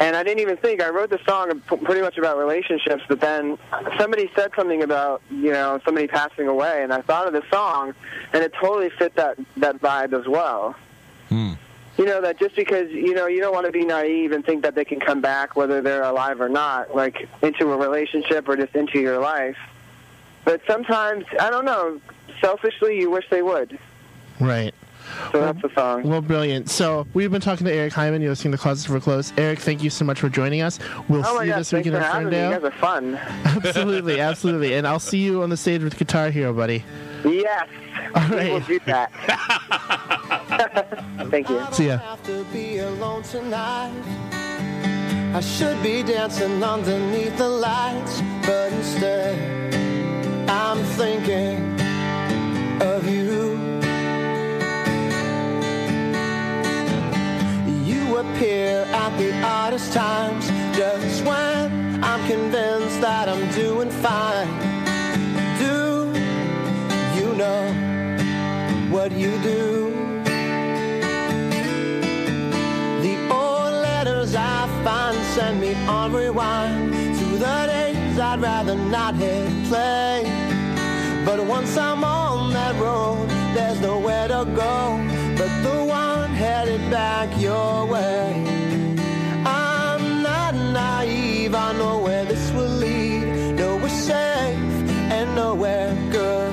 and 0.01 0.17
I 0.17 0.23
didn't 0.23 0.41
even 0.41 0.57
think. 0.57 0.83
I 0.83 0.89
wrote 0.89 1.11
the 1.11 1.21
song 1.27 1.61
pretty 1.61 2.01
much 2.01 2.19
about 2.19 2.39
relationships, 2.39 3.03
but 3.09 3.21
then 3.21 3.59
somebody 3.99 4.31
said 4.35 4.51
something 4.57 4.83
about 4.83 5.23
you 5.31 5.53
know 5.53 5.81
somebody 5.85 6.07
passing 6.07 6.49
away, 6.49 6.83
and 6.83 6.93
I 6.93 7.03
thought 7.03 7.27
of 7.27 7.33
the 7.33 7.43
song, 7.51 7.95
and 8.33 8.43
it 8.43 8.53
totally 8.55 8.91
fit 8.91 9.15
that 9.17 9.39
that 9.59 9.81
vibe 9.81 10.19
as 10.19 10.27
well. 10.27 10.75
Hmm. 11.29 11.53
You 11.97 12.07
know 12.07 12.21
that 12.23 12.41
just 12.41 12.57
because 12.57 12.91
you 12.91 13.15
know 13.15 13.27
you 13.27 13.41
don't 13.41 13.55
want 13.55 13.67
to 13.67 13.73
be 13.73 13.85
naive 13.85 14.33
and 14.33 14.45
think 14.45 14.63
that 14.63 14.75
they 14.75 14.85
can 14.85 15.01
come 15.01 15.21
back 15.21 15.55
whether 15.55 15.81
they're 15.81 16.03
alive 16.03 16.41
or 16.41 16.49
not, 16.49 16.97
like 16.97 17.29
into 17.43 17.71
a 17.71 17.77
relationship 17.77 18.49
or 18.49 18.57
just 18.57 18.75
into 18.75 18.99
your 18.99 19.21
life. 19.21 19.59
But 20.45 20.61
sometimes 20.67 21.25
I 21.39 21.51
don't 21.51 21.65
know. 21.65 22.01
Selfishly, 22.41 22.99
you 22.99 23.11
wish 23.11 23.25
they 23.31 23.43
would. 23.43 23.79
Right. 24.41 24.75
So 25.33 25.41
that's 25.41 25.63
the 25.63 25.71
song. 25.75 26.03
Well, 26.03 26.21
brilliant. 26.21 26.71
So 26.71 27.07
we've 27.15 27.31
been 27.31 27.41
talking 27.41 27.67
to 27.67 27.73
Eric 27.73 27.93
Himan. 27.93 28.21
You're 28.23 28.31
listening 28.31 28.53
to 28.53 28.59
Closets 28.59 28.87
for 28.87 28.99
Clothes. 29.01 29.33
Eric, 29.37 29.59
thank 29.61 29.83
you 29.83 29.91
so 29.91 30.05
much 30.05 30.21
for 30.21 30.29
joining 30.29 30.63
us. 30.63 30.79
We'll 31.09 31.25
oh 31.27 31.35
my 31.35 31.41
see 31.41 31.47
you 31.47 31.53
God, 31.53 31.59
this 31.61 31.73
weekend 31.73 31.97
for 31.97 32.03
at 32.03 32.13
having. 32.13 32.27
You 32.27 32.33
guys 32.33 32.63
are 32.65 32.71
fun. 32.73 33.15
absolutely, 33.45 34.21
absolutely. 34.21 34.75
And 34.75 34.87
I'll 34.87 34.99
see 35.01 35.19
you 35.19 35.43
on 35.43 35.51
the 35.51 35.57
stage 35.57 35.83
with 35.83 35.97
Guitar 35.99 36.31
Hero, 36.31 36.53
buddy. 36.53 36.85
Yes. 37.25 37.69
All 38.15 38.29
We 38.31 38.37
right. 38.37 38.53
will 38.53 38.61
do 38.61 38.79
that. 38.87 39.11
Thank 41.31 41.49
you. 41.49 41.67
See 41.73 41.87
ya. 41.87 41.99
have 41.99 42.23
to 42.25 42.45
be 42.53 42.79
alone 42.79 43.23
tonight. 43.23 43.93
I 45.35 45.41
should 45.41 45.83
be 45.83 46.03
dancing 46.03 46.63
underneath 46.63 47.37
the 47.39 47.49
lights, 47.49 48.21
but 48.47 48.73
instead 48.73 49.75
I'm 50.49 50.79
thinking 50.97 51.77
appear 58.31 58.87
at 58.93 59.17
the 59.19 59.33
oddest 59.43 59.93
times, 59.93 60.47
just 60.77 61.25
when 61.25 62.03
I'm 62.03 62.27
convinced 62.29 63.01
that 63.01 63.29
I'm 63.29 63.51
doing 63.53 63.91
fine. 63.91 64.49
Do 65.59 66.13
you 67.19 67.35
know 67.35 67.63
what 68.91 69.13
you 69.13 69.33
do? 69.43 69.91
The 73.03 73.17
old 73.31 73.75
letters 73.89 74.35
I 74.35 74.67
find 74.85 75.17
send 75.35 75.61
me 75.61 75.75
on 75.87 76.13
rewind 76.13 76.93
to 77.19 77.25
the 77.39 77.67
days 77.67 78.19
I'd 78.19 78.41
rather 78.41 78.77
not 78.77 79.15
hit 79.15 79.51
play. 79.69 80.23
But 81.25 81.45
once 81.47 81.77
I'm 81.77 82.05
on 82.05 82.53
that 82.53 82.75
road, 82.81 83.29
there's 83.55 83.81
nowhere 83.81 84.29
to 84.29 84.45
go 84.55 85.04
back 86.95 87.29
your 87.41 87.87
way. 87.87 88.31
I'm 89.45 90.23
not 90.23 90.55
naive, 90.55 91.53
I 91.53 91.73
know 91.73 91.99
where 91.99 92.25
this 92.25 92.53
will 92.53 92.77
lead. 92.85 93.25
Nowhere 93.57 93.89
safe 93.89 94.77
and 95.17 95.35
nowhere 95.35 95.93
good. 96.13 96.53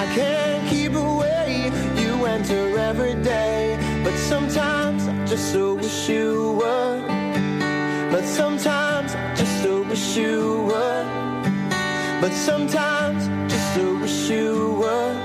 I 0.00 0.04
can't 0.14 0.66
keep 0.70 0.94
away, 0.94 1.70
you 2.00 2.12
enter 2.24 2.78
every 2.90 3.14
day. 3.22 3.76
But 4.02 4.16
sometimes 4.16 5.06
I 5.06 5.12
just 5.26 5.52
so 5.52 5.74
wish 5.74 6.08
you 6.08 6.52
would. 6.60 7.02
But 8.12 8.24
sometimes 8.24 9.14
I 9.14 9.34
just 9.34 9.62
so 9.62 9.82
wish 9.82 10.16
you 10.16 10.62
would. 10.68 11.06
But 12.22 12.32
sometimes 12.32 13.20
just 13.52 13.68
so 13.74 13.84
wish 14.00 14.30
you 14.30 14.48
would. 14.80 15.16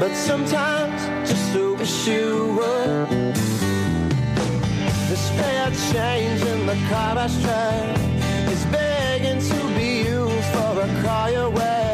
But 0.00 0.14
sometimes 0.14 1.00
just 1.28 1.52
so 1.52 1.67
wish 1.88 2.06
you. 2.08 2.56
The 5.08 5.16
spare 5.16 5.70
change 5.92 6.42
in 6.42 6.66
the 6.66 6.76
car 6.90 7.16
ashtray 7.16 7.94
is 8.52 8.64
begging 8.66 9.40
to 9.40 9.58
be 9.74 10.08
used 10.08 10.48
for 10.54 10.80
a 10.80 11.02
car 11.02 11.30
away. 11.46 11.87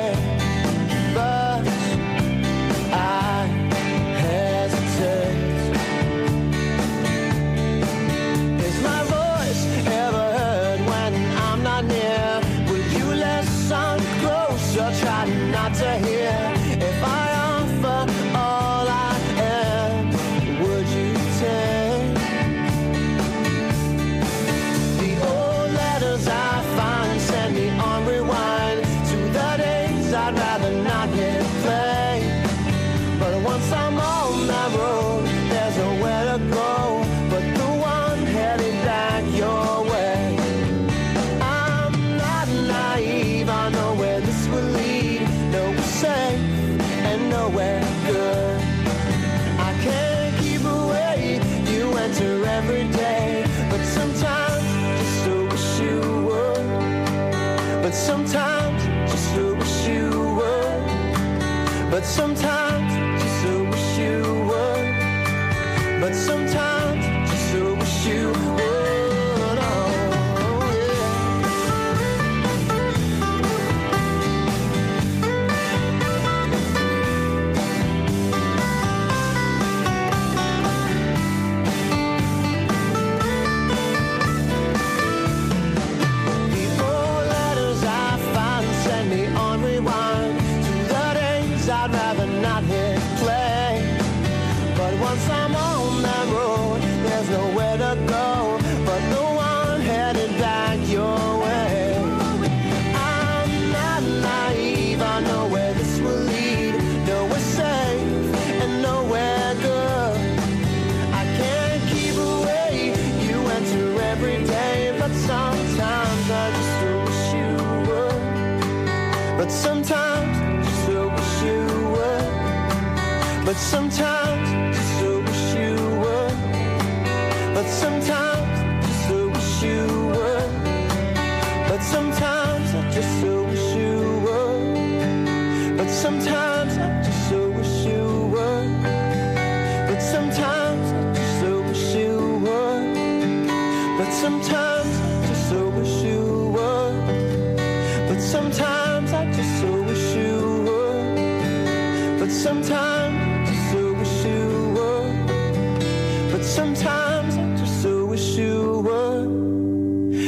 Sometimes 62.05 62.93
just 63.23 63.43
so 63.43 63.65
wish 63.65 63.99
you 63.99 64.21
would. 64.49 66.01
But 66.01 66.15
sometimes 66.15 66.74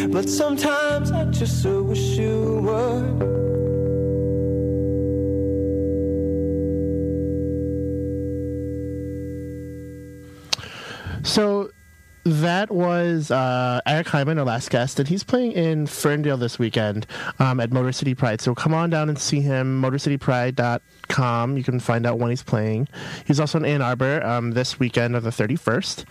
But 0.08 0.28
sometimes 0.30 1.10
I 1.10 1.24
just 1.26 1.62
so 1.62 1.82
wish 1.82 2.16
you 2.16 2.60
would. 2.62 3.36
So 11.26 11.70
that 12.26 12.72
was 12.72 13.30
uh, 13.30 13.80
Eric 13.86 14.08
Himan, 14.08 14.36
our 14.40 14.44
last 14.44 14.68
guest, 14.68 14.98
and 14.98 15.08
he's 15.08 15.22
playing 15.22 15.52
in 15.52 15.86
Ferndale 15.86 16.36
this 16.36 16.58
weekend 16.58 17.06
um, 17.38 17.60
at 17.60 17.70
Motor 17.72 17.92
City 17.92 18.16
Pride. 18.16 18.40
So 18.40 18.52
come 18.52 18.74
on 18.74 18.90
down 18.90 19.08
and 19.08 19.16
see 19.16 19.40
him, 19.40 19.80
motorcitypride.com. 19.80 21.56
You 21.56 21.62
can 21.62 21.78
find 21.78 22.04
out 22.04 22.18
when 22.18 22.30
he's 22.30 22.42
playing. 22.42 22.88
He's 23.26 23.38
also 23.38 23.58
in 23.58 23.64
Ann 23.64 23.80
Arbor 23.80 24.24
um, 24.26 24.50
this 24.50 24.80
weekend 24.80 25.14
of 25.14 25.22
the 25.22 25.30
31st. 25.30 26.04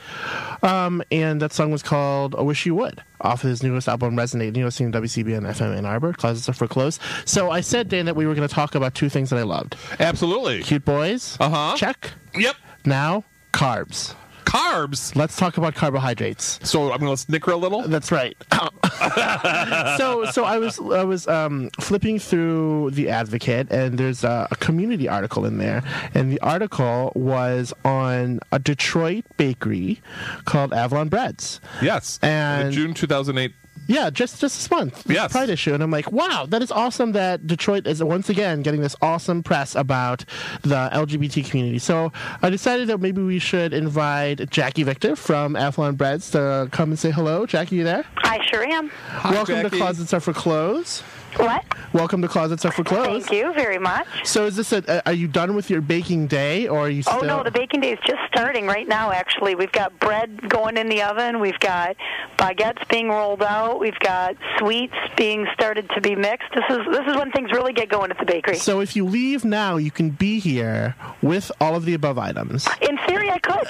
Um, 0.64 1.04
and 1.12 1.42
that 1.42 1.52
song 1.52 1.72
was 1.72 1.84
called 1.84 2.34
I 2.36 2.42
Wish 2.44 2.66
You 2.66 2.76
Would 2.76 3.04
off 3.20 3.44
of 3.44 3.50
his 3.50 3.62
newest 3.62 3.90
album, 3.90 4.16
Resonate. 4.16 4.56
You're 4.56 4.68
listening 4.68 4.94
to 4.94 5.02
WCBN 5.02 5.42
FM 5.42 5.76
Ann 5.76 5.86
Arbor, 5.86 6.14
Closets 6.14 6.48
Are 6.48 6.54
for 6.54 6.68
Clothes. 6.68 6.98
So 7.26 7.52
I 7.52 7.60
said, 7.60 7.90
Dan, 7.90 8.06
that 8.06 8.16
we 8.16 8.26
were 8.26 8.36
going 8.36 8.48
to 8.48 8.54
talk 8.54 8.76
about 8.76 8.96
two 8.96 9.10
things 9.10 9.32
that 9.32 9.38
I 9.40 9.44
loved. 9.44 9.76
Absolutely. 10.00 10.64
Cute 10.64 10.86
boys. 10.86 11.36
Uh 11.42 11.50
huh. 11.50 11.76
Check. 11.76 12.12
Yep. 12.36 12.56
Now, 12.86 13.26
carbs. 13.52 14.16
Carbs. 14.46 15.16
Let's 15.16 15.36
talk 15.36 15.58
about 15.58 15.76
carbohydrates. 15.76 16.60
So 16.64 16.92
I'm 16.92 17.00
going 17.00 17.16
to 17.16 17.18
snicker 17.18 17.52
a 17.52 17.58
little. 17.58 17.82
That's 17.82 18.12
right. 18.12 18.38
so 19.98 20.26
so 20.32 20.46
I 20.46 20.58
was 20.58 20.80
I 20.80 21.04
was 21.04 21.28
um, 21.28 21.70
flipping 21.80 22.20
through 22.20 22.92
the 22.92 23.10
Advocate, 23.10 23.72
and 23.72 23.98
there's 23.98 24.24
a, 24.24 24.48
a 24.52 24.56
community 24.56 25.10
article 25.10 25.46
in 25.46 25.58
there, 25.58 25.84
and 26.14 26.32
the 26.32 26.40
article 26.42 27.12
was 27.16 27.74
on 27.84 28.40
a 28.52 28.60
Detroit 28.60 29.26
bakery 29.38 30.02
called 30.46 30.74
Avalon 30.74 31.10
Breads. 31.10 31.60
Yes. 31.82 32.20
And 32.22 32.72
June 32.72 32.94
2008 32.94 33.54
Yeah, 33.88 34.10
just 34.10 34.40
just 34.40 34.56
this 34.58 34.72
month. 34.72 35.04
This 35.04 35.16
Yes. 35.16 35.32
Pride 35.32 35.50
issue, 35.50 35.74
and 35.74 35.84
I'm 35.84 35.92
like, 35.92 36.12
wow, 36.12 36.46
that 36.50 36.62
is 36.62 36.72
awesome. 36.72 37.12
That 37.12 37.46
Detroit 37.46 37.86
is 37.88 38.04
once 38.04 38.30
again 38.30 38.62
getting 38.62 38.82
this 38.82 38.96
awesome 39.02 39.44
press 39.44 39.76
about 39.76 40.26
the 40.64 40.90
LGBT 40.92 41.48
community. 41.50 41.80
So 41.80 42.12
I 42.42 42.50
decided 42.50 42.88
that 42.88 43.00
maybe 43.00 43.22
we 43.22 43.40
should 43.40 43.74
invite 43.74 44.50
Jackie 44.50 44.84
Victor 44.84 45.16
from 45.16 45.56
Avalon 45.56 45.96
Breads 45.96 46.32
to 46.32 46.68
come 46.72 46.90
and 46.90 47.00
say 47.00 47.12
hello. 47.12 47.46
Jackie, 47.46 47.78
you 47.78 47.84
there? 47.84 48.06
I 48.18 48.44
sure 48.50 48.64
am. 48.66 48.92
Welcome 49.26 49.62
to 49.62 49.70
Closets 49.70 50.14
Are 50.14 50.20
for 50.20 50.34
Clothes. 50.34 51.04
What? 51.38 51.66
Welcome 51.94 52.22
to 52.22 52.28
Closets 52.28 52.66
Are 52.66 52.72
for 52.72 52.84
Clothes. 52.84 53.26
Thank 53.26 53.32
you 53.32 53.54
very 53.54 53.78
much. 53.78 54.08
So 54.24 54.46
is 54.46 54.56
this 54.56 54.72
a, 54.72 55.06
are 55.08 55.14
you 55.14 55.28
done 55.28 55.56
with 55.56 55.70
your 55.70 55.82
baking 55.82 56.28
day, 56.28 56.68
or 56.68 56.80
are 56.80 56.90
you 56.90 57.04
still? 57.04 57.20
Oh 57.24 57.26
no, 57.26 57.44
the 57.44 57.52
baking 57.52 57.82
day 57.82 57.92
is 57.92 58.00
just 58.06 58.20
starting 58.28 58.68
right 58.68 58.88
now. 58.88 59.12
Actually, 59.12 59.56
we've 59.56 59.72
got 59.72 59.98
bread 60.00 60.50
going 60.50 60.78
in 60.78 60.88
the 60.88 61.02
oven. 61.02 61.40
We've 61.40 61.60
got 61.60 61.98
baguettes 62.38 62.88
being 62.90 63.10
rolled 63.10 63.44
out. 63.44 63.80
We've 63.80 64.00
got 64.00 64.36
sweets 64.58 64.96
being 65.18 65.46
started 65.54 65.90
to 65.92 66.02
be 66.02 66.16
mixed. 66.16 66.50
This 66.54 66.64
is 66.70 66.80
this 66.92 67.08
is 67.08 67.16
when 67.16 67.32
things 67.32 67.52
really 67.52 67.74
get 67.74 67.90
going 67.90 68.12
at 68.12 68.18
the 68.18 68.26
bakery. 68.26 68.58
So 68.58 68.80
if 68.80 68.96
you 68.96 69.06
leave 69.06 69.44
now, 69.44 69.78
you 69.78 69.92
can 69.92 70.12
be 70.12 70.40
here 70.40 70.96
with 71.22 71.52
all 71.60 71.76
of 71.76 71.86
the 71.86 71.94
above 71.94 72.18
items. 72.18 72.68
In 72.82 72.98
theory, 73.08 73.30
I 73.30 73.40
could. 73.40 73.68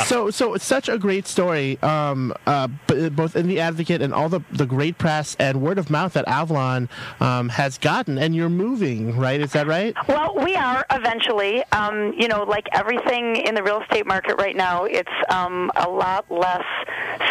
so 0.06 0.30
so 0.30 0.54
it's 0.54 0.64
such 0.64 0.88
a 0.88 0.98
great 0.98 1.26
story 1.26 1.78
um, 1.82 2.32
uh, 2.46 2.68
both 3.12 3.36
in 3.36 3.46
the 3.46 3.60
advocate 3.60 4.02
and 4.02 4.12
all 4.14 4.28
the, 4.28 4.40
the 4.60 4.66
great 4.66 4.98
press 4.98 5.36
and 5.38 5.62
word 5.62 5.78
of 5.78 5.88
mouth 5.88 6.12
that 6.12 6.28
avalon 6.28 6.86
um, 7.20 7.48
has 7.48 7.78
gotten 7.78 8.18
and 8.18 8.36
you're 8.36 8.50
moving 8.50 9.16
right 9.16 9.40
is 9.40 9.52
that 9.52 9.66
right 9.66 9.96
Well, 10.06 10.34
we 10.44 10.54
are 10.54 10.84
eventually. 10.90 11.64
Um, 11.72 12.12
you 12.18 12.28
know, 12.28 12.42
like 12.42 12.66
everything 12.72 13.36
in 13.36 13.54
the 13.54 13.62
real 13.62 13.80
estate 13.80 14.06
market 14.06 14.36
right 14.36 14.54
now, 14.54 14.84
it's 14.84 15.08
um, 15.30 15.70
a 15.76 15.88
lot 15.88 16.30
less 16.30 16.64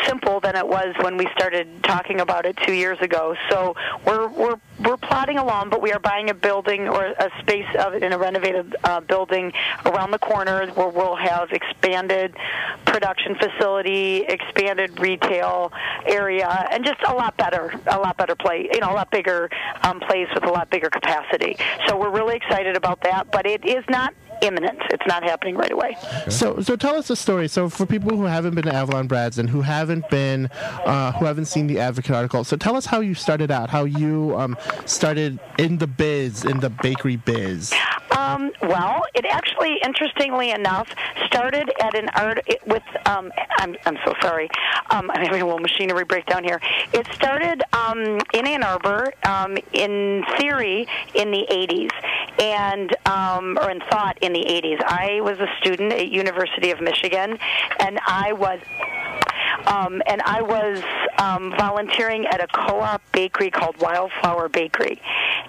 simple 0.05 0.39
than 0.39 0.55
it 0.55 0.67
was 0.67 0.95
when 1.01 1.17
we 1.17 1.27
started 1.35 1.67
talking 1.83 2.19
about 2.19 2.45
it 2.45 2.57
two 2.65 2.73
years 2.73 2.99
ago. 3.01 3.35
So 3.49 3.75
we're 4.05 4.27
we're 4.27 4.59
we're 4.83 4.97
plodding 4.97 5.37
along, 5.37 5.69
but 5.69 5.81
we 5.81 5.91
are 5.91 5.99
buying 5.99 6.29
a 6.29 6.33
building 6.33 6.87
or 6.87 7.05
a 7.05 7.29
space 7.41 7.67
of 7.77 7.93
in 7.95 8.13
a 8.13 8.17
renovated 8.17 8.75
uh, 8.83 9.01
building 9.01 9.51
around 9.85 10.11
the 10.11 10.19
corner 10.19 10.67
where 10.67 10.87
we'll 10.87 11.15
have 11.15 11.51
expanded 11.51 12.35
production 12.85 13.35
facility, 13.35 14.25
expanded 14.27 14.99
retail 14.99 15.71
area, 16.05 16.67
and 16.71 16.85
just 16.85 17.01
a 17.07 17.13
lot 17.13 17.35
better, 17.37 17.73
a 17.87 17.99
lot 17.99 18.17
better 18.17 18.35
place. 18.35 18.69
You 18.73 18.79
know, 18.79 18.91
a 18.91 18.95
lot 18.95 19.11
bigger 19.11 19.49
um, 19.83 19.99
place 19.99 20.27
with 20.33 20.45
a 20.45 20.51
lot 20.51 20.69
bigger 20.69 20.89
capacity. 20.89 21.57
So 21.87 21.97
we're 21.97 22.11
really 22.11 22.35
excited 22.35 22.75
about 22.75 23.01
that, 23.01 23.31
but 23.31 23.45
it 23.45 23.65
is 23.65 23.83
not 23.89 24.13
imminent. 24.41 24.79
It's 24.89 25.05
not 25.07 25.23
happening 25.23 25.55
right 25.55 25.71
away. 25.71 25.95
so 26.29 26.61
so 26.61 26.75
tell 26.75 26.95
us 26.95 27.09
a 27.09 27.15
story 27.15 27.47
so 27.47 27.69
for 27.69 27.85
people 27.85 28.15
who 28.15 28.23
haven't 28.25 28.55
been 28.55 28.65
to 28.65 28.73
avalon 28.73 29.07
breads 29.07 29.37
and 29.37 29.49
who 29.49 29.61
haven't 29.61 30.09
been 30.09 30.47
uh, 30.85 31.11
who 31.13 31.25
haven't 31.25 31.45
seen 31.45 31.67
the 31.67 31.79
advocate 31.79 32.15
article 32.15 32.43
so 32.43 32.55
tell 32.57 32.75
us 32.75 32.85
how 32.85 32.99
you 32.99 33.13
started 33.13 33.51
out 33.51 33.69
how 33.69 33.83
you 33.83 34.35
um, 34.37 34.57
started 34.85 35.39
in 35.57 35.77
the 35.77 35.87
biz 35.87 36.45
in 36.45 36.59
the 36.59 36.69
bakery 36.69 37.15
biz 37.17 37.73
Um, 38.20 38.51
well, 38.61 39.03
it 39.15 39.26
actually, 39.26 39.78
interestingly 39.84 40.51
enough, 40.51 40.89
started 41.26 41.72
at 41.82 41.95
an 41.95 42.09
art 42.09 42.41
it, 42.47 42.59
with. 42.67 42.84
Um, 43.05 43.32
I'm 43.57 43.78
I'm 43.86 43.97
so 44.05 44.13
sorry. 44.22 44.49
Um, 44.89 45.09
I'm 45.11 45.22
having 45.24 45.41
a 45.41 45.45
little 45.45 45.59
machinery 45.59 46.03
breakdown 46.03 46.43
here. 46.43 46.59
It 46.91 47.07
started 47.13 47.63
um, 47.72 48.20
in 48.34 48.45
Ann 48.45 48.63
Arbor, 48.63 49.13
um, 49.24 49.57
in 49.72 50.26
theory, 50.38 50.86
in 51.13 51.32
the 51.32 51.45
80s, 51.49 51.91
and 52.39 52.93
um, 53.07 53.57
or 53.61 53.72
in 53.72 53.80
thought 53.89 54.17
in 54.22 54.34
the 54.34 54.43
80s. 54.43 54.84
I 54.84 55.22
was 55.22 55.39
a 55.39 55.47
student 55.61 55.93
at 55.93 56.09
University 56.09 56.72
of 56.72 56.82
Michigan, 56.82 57.38
and 57.80 57.99
I 58.05 58.34
was 58.34 58.59
um, 59.68 60.01
and 60.07 60.22
I 60.24 60.41
was 60.41 60.82
um, 61.18 61.51
volunteering 61.57 62.26
at 62.28 62.41
a 62.43 62.47
co-op 62.47 63.01
bakery 63.12 63.51
called 63.51 63.78
Wildflower 63.80 64.49
Bakery, 64.49 65.01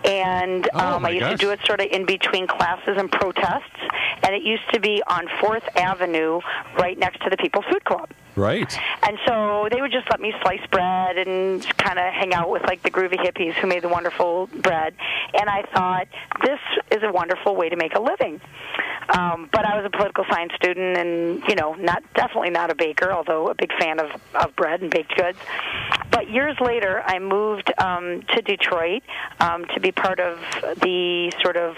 and 0.05 0.69
Oh, 0.75 0.97
um, 0.97 1.05
I 1.07 1.11
used 1.11 1.21
gosh. 1.21 1.31
to 1.33 1.37
do 1.37 1.51
it 1.51 1.61
sort 1.65 1.81
of 1.81 1.87
in 1.91 2.07
between 2.07 2.47
classes 2.47 2.97
and 2.99 3.11
protests, 3.11 3.81
and 4.23 4.35
it 4.35 4.43
used 4.43 4.69
to 4.73 4.81
be 4.81 5.03
on 5.07 5.29
Fourth 5.41 5.65
Avenue, 5.77 6.41
right 6.77 6.99
next 6.99 7.23
to 7.23 7.31
the 7.31 7.37
People's 7.37 7.65
Food 7.67 7.85
Co-op. 7.85 8.13
Right. 8.41 8.75
And 9.07 9.19
so 9.27 9.69
they 9.71 9.83
would 9.83 9.93
just 9.93 10.09
let 10.11 10.19
me 10.19 10.33
slice 10.43 10.67
bread 10.71 11.19
and 11.19 11.63
kind 11.77 11.99
of 11.99 12.07
hang 12.15 12.33
out 12.33 12.49
with 12.49 12.63
like 12.63 12.83
the 12.83 12.91
groovy 12.91 13.17
hippies 13.17 13.53
who 13.55 13.67
made 13.67 13.83
the 13.83 13.89
wonderful 13.89 14.47
bread. 14.47 14.95
And 15.39 15.51
I 15.51 15.63
thought 15.75 16.09
this 16.43 16.59
is 16.91 17.03
a 17.03 17.13
wonderful 17.13 17.55
way 17.55 17.69
to 17.69 17.77
make 17.77 17.95
a 17.95 18.01
living. 18.01 18.41
Um, 19.11 19.49
but 19.53 19.65
I 19.65 19.77
was 19.77 19.85
a 19.85 19.91
political 19.91 20.25
science 20.31 20.53
student, 20.55 20.97
and 20.97 21.43
you 21.49 21.57
know, 21.57 21.75
not 21.75 22.03
definitely 22.15 22.51
not 22.51 22.71
a 22.71 22.75
baker, 22.75 23.11
although 23.11 23.49
a 23.49 23.55
big 23.55 23.73
fan 23.79 23.99
of 23.99 24.11
of 24.35 24.55
bread 24.55 24.83
and 24.83 24.91
baked 24.91 25.17
goods. 25.17 25.39
But 26.11 26.31
years 26.31 26.57
later, 26.61 27.03
I 27.05 27.19
moved 27.19 27.73
um, 27.79 28.23
to 28.35 28.43
Detroit 28.43 29.03
um, 29.41 29.65
to 29.75 29.81
be 29.81 29.91
part 29.91 30.21
of 30.21 30.39
the 30.81 31.33
sort 31.43 31.57
of 31.57 31.77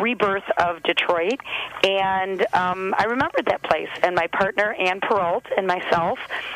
rebirth 0.00 0.48
of 0.56 0.82
Detroit, 0.84 1.40
and 1.82 2.42
um, 2.54 2.94
I 2.96 3.04
remembered 3.04 3.46
that 3.46 3.62
place. 3.64 3.88
And 4.02 4.14
my 4.14 4.28
partner 4.28 4.74
Ann 4.74 5.00
Perrault 5.00 5.46
and 5.56 5.66
myself 5.66 5.97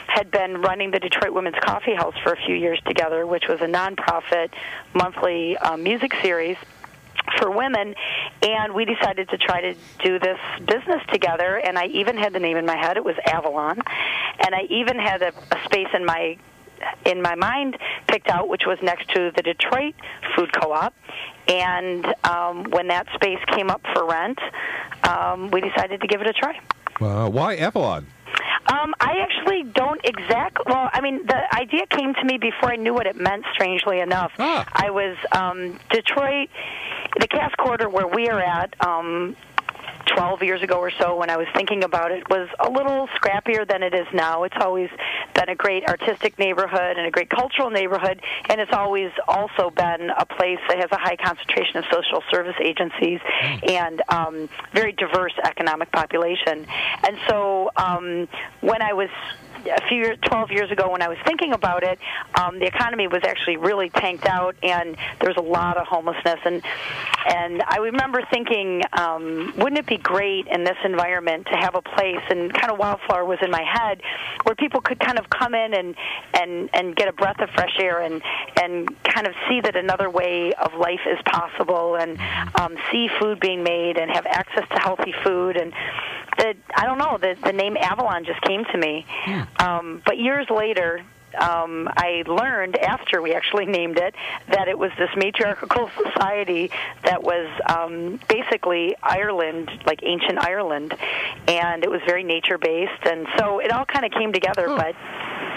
had 0.07 0.31
been 0.31 0.61
running 0.61 0.91
the 0.91 1.01
Detroit 1.01 1.33
Women's 1.33 1.57
Coffee 1.61 1.95
House 1.95 2.15
for 2.23 2.33
a 2.33 2.37
few 2.37 2.55
years 2.55 2.81
together, 2.87 3.27
which 3.27 3.45
was 3.49 3.61
a 3.61 3.67
nonprofit 3.67 4.51
monthly 4.95 5.57
um, 5.59 5.83
music 5.83 6.13
series 6.23 6.57
for 7.39 7.51
women. 7.51 7.95
And 8.43 8.75
we 8.75 8.85
decided 8.85 9.29
to 9.31 9.39
try 9.39 9.61
to 9.61 9.75
do 10.03 10.19
this 10.19 10.39
business 10.65 11.03
together. 11.13 11.57
And 11.57 11.79
I 11.79 11.87
even 11.87 12.17
had 12.17 12.33
the 12.33 12.41
name 12.41 12.57
in 12.57 12.67
my 12.67 12.77
head. 12.77 12.97
It 12.97 13.05
was 13.05 13.17
Avalon. 13.27 13.81
And 14.45 14.55
I 14.55 14.63
even 14.71 14.99
had 14.99 15.23
a, 15.23 15.33
a 15.51 15.65
space 15.65 15.89
in 15.95 16.05
my 16.05 16.39
in 17.07 17.23
my 17.23 17.37
mind 17.37 17.79
picked 18.09 18.29
out 18.29 18.49
which 18.49 18.63
was 18.67 18.77
next 18.83 19.09
to 19.11 19.31
the 19.37 19.43
Detroit 19.43 19.95
Food 20.35 20.53
Co-op. 20.53 20.93
And 21.47 22.05
um, 22.25 22.65
when 22.71 22.89
that 22.89 23.07
space 23.15 23.39
came 23.55 23.71
up 23.71 23.83
for 23.93 24.05
rent 24.05 24.41
um, 25.05 25.51
we 25.51 25.61
decided 25.61 26.01
to 26.01 26.07
give 26.09 26.21
it 26.21 26.27
a 26.27 26.33
try. 26.33 26.61
Uh, 27.01 27.29
why 27.29 27.57
Avalon? 27.57 28.07
Um, 28.73 28.95
I 29.01 29.19
actually 29.19 29.65
don't 29.65 30.01
exact. 30.03 30.59
Well, 30.67 30.89
I 30.91 31.03
mean, 31.03 31.27
the 31.27 31.41
idea 31.55 31.85
came 31.91 32.15
to 32.15 32.25
me 32.25 32.39
before 32.39 32.73
I 32.73 32.77
knew 32.77 32.95
what 32.95 33.07
it 33.07 33.17
meant. 33.17 33.45
Strangely 33.53 34.01
enough, 34.01 34.33
I 34.39 34.89
was 34.91 35.17
um, 35.31 35.79
Detroit, 35.91 36.49
the 37.21 37.29
Cass 37.29 37.53
Corridor, 37.59 37.91
where 37.91 38.07
we 38.07 38.29
are 38.29 38.41
at. 38.41 38.75
Um, 38.81 39.37
12 40.15 40.43
years 40.43 40.63
ago 40.63 40.77
or 40.77 40.91
so 40.91 41.17
when 41.17 41.31
I 41.31 41.37
was 41.37 41.47
thinking 41.55 41.85
about 41.85 42.11
it 42.11 42.29
was 42.29 42.49
a 42.61 42.71
little 42.71 43.09
scrappier 43.09 43.67
than 43.69 43.83
it 43.83 43.95
is 43.95 44.07
now. 44.13 44.45
It's 44.45 44.57
always 44.61 44.91
been 45.35 45.49
a 45.49 45.55
great 45.55 45.85
artistic 45.89 46.39
neighborhood 46.39 46.97
and 46.97 47.07
a 47.07 47.11
great 47.11 47.31
cultural 47.31 47.71
neighborhood 47.71 48.21
and 48.49 48.61
it's 48.61 48.73
always 48.73 49.11
also 49.29 49.71
been 49.71 50.11
a 50.11 50.27
place 50.27 50.59
that 50.69 50.79
has 50.79 50.91
a 50.93 50.99
high 50.99 51.17
concentration 51.17 51.79
of 51.79 51.85
social 51.91 52.23
service 52.31 52.57
agencies 52.61 53.21
and 53.67 54.03
um, 54.09 54.49
very 54.73 54.93
diverse 54.93 55.35
economic 55.45 55.91
population. 55.93 56.67
And 57.07 57.19
so 57.29 57.71
um, 57.77 58.29
when 58.61 58.83
I 58.83 58.93
was 58.93 59.11
a 59.67 59.89
few 59.89 59.99
years, 59.99 60.19
12 60.23 60.51
years 60.51 60.71
ago 60.71 60.91
when 60.91 61.03
I 61.03 61.09
was 61.09 61.19
thinking 61.25 61.53
about 61.53 61.83
it, 61.83 61.99
um, 62.35 62.59
the 62.59 62.67
economy 62.67 63.07
was 63.07 63.23
actually 63.25 63.57
really 63.57 63.91
tanked 63.91 64.27
out, 64.27 64.57
and 64.63 64.97
there 65.21 65.29
was 65.29 65.37
a 65.37 65.49
lot 65.49 65.77
of 65.77 65.87
homelessness. 65.87 66.41
And 66.45 66.63
and 67.27 67.63
I 67.67 67.77
remember 67.79 68.23
thinking, 68.31 68.83
um, 68.93 69.53
wouldn't 69.57 69.79
it 69.79 69.87
be 69.87 69.99
great 69.99 70.47
in 70.49 70.65
this 70.65 70.77
environment 70.85 71.47
to 71.47 71.57
have 71.57 71.75
a 71.75 71.83
place? 71.83 72.23
And 72.31 72.53
kind 72.53 72.73
of 72.73 72.79
Wildflower 72.79 73.25
was 73.25 73.39
in 73.43 73.51
my 73.51 73.63
head, 73.63 74.03
where 74.45 74.55
people 74.55 74.81
could 74.81 74.99
kind 74.99 75.19
of 75.19 75.29
come 75.31 75.55
in 75.55 75.75
and 75.75 75.95
and 76.35 76.71
and 76.73 76.97
get 76.97 77.09
a 77.09 77.13
breath 77.13 77.41
of 77.41 77.51
fresh 77.51 77.79
air 77.79 78.01
and 78.01 78.23
and 78.61 79.03
kind 79.05 79.27
of 79.27 79.35
see 79.49 79.61
that 79.61 79.77
another 79.77 80.11
way 80.11 80.53
of 80.55 80.75
life 80.75 81.01
is 81.07 81.19
possible, 81.25 81.97
and 81.97 82.19
um, 82.61 82.77
see 82.91 83.09
food 83.21 83.41
being 83.41 83.63
made 83.63 83.97
and 83.99 84.11
have 84.11 84.27
access 84.27 84.69
to 84.69 84.79
healthy 84.79 85.15
food 85.25 85.57
and 85.57 85.73
the 86.39 86.55
I 86.77 86.87
don't 86.87 86.99
know 86.99 87.19
the 87.19 87.37
the 87.43 87.53
name 87.53 87.77
Avalon 87.77 88.25
just 88.25 88.41
came 88.43 88.65
to 88.67 88.79
me. 88.79 89.07
Um, 89.59 90.03
but 90.05 90.19
years 90.19 90.47
later. 90.51 91.03
Um, 91.41 91.89
I 91.97 92.25
learned 92.27 92.77
after 92.77 93.23
we 93.23 93.33
actually 93.33 93.65
named 93.65 93.97
it 93.97 94.15
that 94.49 94.69
it 94.69 94.79
was 94.79 94.91
this 94.99 95.09
matriarchal 95.17 95.89
society 96.13 96.71
that 97.05 97.23
was 97.23 97.49
um, 97.75 98.21
basically 98.29 98.95
Ireland, 99.03 99.71
like 99.87 100.01
ancient 100.03 100.45
Ireland, 100.45 100.93
and 101.49 101.85
it 101.85 101.91
was 101.91 102.03
very 102.05 102.23
nature 102.23 102.59
based, 102.59 103.07
and 103.07 103.27
so 103.39 103.61
it 103.61 103.73
all 103.73 103.87
kind 103.87 104.05
of 104.05 104.13
came 104.13 104.35
together, 104.35 104.67
but 104.67 104.95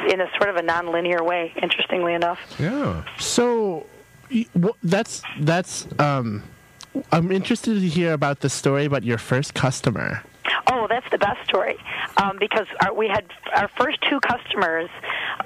in 0.09 0.21
a 0.21 0.29
sort 0.38 0.49
of 0.49 0.55
a 0.55 0.61
non-linear 0.61 1.21
way. 1.21 1.51
Interestingly 1.61 2.13
enough. 2.13 2.39
Yeah. 2.57 3.03
So 3.19 3.86
y- 4.31 4.45
wh- 4.57 4.77
that's 4.81 5.23
that's 5.41 5.88
um 5.99 6.43
I'm 7.11 7.33
interested 7.33 7.73
to 7.81 7.86
hear 7.86 8.13
about 8.13 8.39
the 8.39 8.49
story 8.49 8.86
about 8.86 9.03
your 9.03 9.17
first 9.17 9.53
customer. 9.53 10.23
Oh, 10.67 10.87
that's 10.89 11.09
the 11.11 11.17
best 11.17 11.43
story 11.47 11.77
um, 12.17 12.37
because 12.39 12.67
our, 12.83 12.93
we 12.93 13.07
had 13.07 13.25
our 13.55 13.67
first 13.77 13.99
two 14.09 14.19
customers 14.19 14.89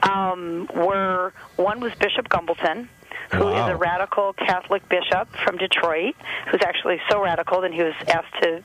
um, 0.04 0.70
were 0.74 1.34
one 1.56 1.80
was 1.80 1.94
Bishop 1.96 2.30
Gumbleton. 2.30 2.88
who 3.32 3.48
is 3.50 3.54
Wow. 3.54 3.72
a 3.72 3.76
radical 3.76 4.34
Catholic 4.34 4.88
bishop 4.90 5.28
from 5.44 5.58
Detroit, 5.58 6.16
who's 6.50 6.62
actually 6.64 7.00
so 7.10 7.22
radical 7.22 7.62
that 7.62 7.72
he 7.74 7.84
was 7.84 7.94
asked 8.08 8.34
to 8.42 8.64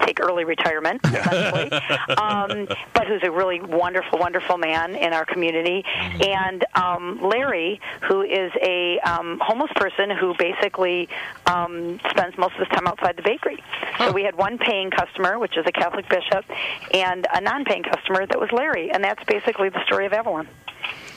take 0.00 0.20
early 0.20 0.44
retirement, 0.44 1.00
essentially. 1.04 1.70
um, 2.16 2.68
but 2.92 3.06
who's 3.06 3.22
a 3.22 3.30
really 3.30 3.60
wonderful, 3.60 4.18
wonderful 4.18 4.58
man 4.58 4.94
in 4.94 5.12
our 5.12 5.24
community. 5.24 5.84
And 6.20 6.64
um, 6.74 7.20
Larry, 7.22 7.80
who 8.02 8.22
is 8.22 8.52
a 8.60 8.98
um, 9.00 9.40
homeless 9.40 9.70
person 9.76 10.10
who 10.10 10.34
basically 10.38 11.08
um, 11.46 12.00
spends 12.10 12.36
most 12.38 12.54
of 12.54 12.60
his 12.60 12.68
time 12.68 12.86
outside 12.86 13.16
the 13.16 13.22
bakery. 13.22 13.62
So 13.98 14.12
we 14.12 14.22
had 14.22 14.36
one 14.36 14.58
paying 14.58 14.90
customer, 14.90 15.38
which 15.38 15.56
is 15.56 15.64
a 15.66 15.72
Catholic 15.72 16.08
bishop, 16.08 16.44
and 16.92 17.26
a 17.32 17.40
non-paying 17.40 17.84
customer 17.84 18.26
that 18.26 18.38
was 18.38 18.50
Larry, 18.52 18.90
and 18.90 19.02
that's 19.02 19.22
basically 19.24 19.68
the 19.68 19.84
story 19.86 20.06
of 20.06 20.12
Avalon. 20.12 20.48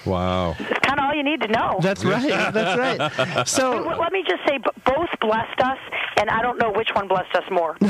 Wow. 0.07 0.55
It's 0.59 0.79
kind 0.79 0.99
of 0.99 1.05
all 1.05 1.13
you 1.13 1.23
need 1.23 1.41
to 1.41 1.47
know. 1.47 1.79
That's 1.81 2.03
right. 2.03 2.53
That's 2.53 2.77
right. 2.77 3.47
So 3.47 3.81
let 3.99 4.11
me 4.11 4.23
just 4.27 4.41
say, 4.47 4.57
both 4.85 5.09
blessed 5.19 5.59
us, 5.61 5.77
and 6.19 6.29
I 6.29 6.41
don't 6.41 6.57
know 6.57 6.71
which 6.71 6.89
one 6.93 7.07
blessed 7.07 7.35
us 7.35 7.43
more. 7.51 7.77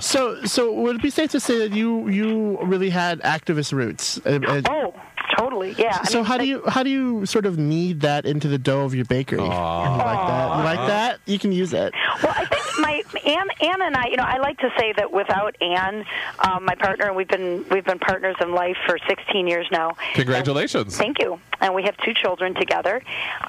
so 0.00 0.44
so 0.44 0.72
would 0.72 0.96
it 0.96 1.02
be 1.02 1.10
safe 1.10 1.30
to 1.30 1.40
say 1.40 1.58
that 1.58 1.72
you 1.72 2.08
you 2.08 2.58
really 2.62 2.90
had 2.90 3.20
activist 3.20 3.72
roots? 3.72 4.18
Uh, 4.24 4.40
uh, 4.46 4.62
oh, 4.68 4.94
totally. 5.40 5.74
Yeah. 5.78 5.98
I 6.00 6.04
so 6.04 6.18
mean, 6.18 6.24
how 6.26 6.38
do 6.38 6.46
you 6.46 6.62
how 6.66 6.82
do 6.82 6.90
you 6.90 7.26
sort 7.26 7.46
of 7.46 7.58
knead 7.58 8.00
that 8.00 8.26
into 8.26 8.48
the 8.48 8.58
dough 8.58 8.84
of 8.84 8.94
your 8.94 9.04
bakery? 9.04 9.38
You 9.38 9.46
like 9.46 10.26
that? 10.26 10.56
You 10.56 10.64
like 10.64 10.88
that? 10.88 11.20
You 11.26 11.38
can 11.38 11.52
use 11.52 11.72
it. 11.72 11.94
Well, 12.22 12.34
I 12.36 12.44
think 12.46 12.64
my 12.80 13.02
Anne, 13.24 13.48
Anne 13.60 13.82
and 13.82 13.96
I, 13.96 14.06
you 14.08 14.16
know, 14.16 14.24
I 14.24 14.38
like 14.38 14.58
to 14.58 14.70
say 14.78 14.92
that 14.96 15.12
without 15.12 15.54
Anne, 15.60 16.04
um, 16.40 16.64
my 16.64 16.74
partner, 16.74 17.06
and 17.06 17.16
we've 17.16 17.28
been 17.28 17.64
we've 17.70 17.84
been 17.84 17.98
partners 17.98 18.36
in 18.40 18.52
life 18.52 18.76
for 18.86 18.98
16 19.08 19.46
years 19.46 19.66
now. 19.70 19.96
Congratulations. 20.14 20.96
Thank 20.96 21.18
you. 21.20 21.40
And 21.60 21.74
we 21.74 21.82
have 21.82 21.96
two 21.98 22.14
children 22.14 22.54
together. 22.54 23.02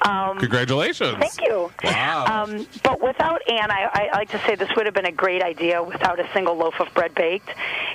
Um, 0.06 0.38
Congratulations. 0.38 1.16
Thank 1.18 1.40
you. 1.40 1.72
Wow. 1.82 2.44
Um, 2.44 2.66
but 2.82 3.02
without 3.02 3.40
Anne, 3.48 3.70
I, 3.70 4.10
I 4.12 4.16
like 4.18 4.28
to 4.30 4.38
say 4.40 4.54
this 4.54 4.68
would 4.76 4.84
have 4.84 4.94
been 4.94 5.06
a 5.06 5.12
great 5.12 5.42
idea 5.42 5.82
without 5.82 6.20
a 6.20 6.28
single 6.34 6.54
loaf 6.54 6.74
of 6.78 6.92
bread 6.92 7.14
baked. 7.14 7.48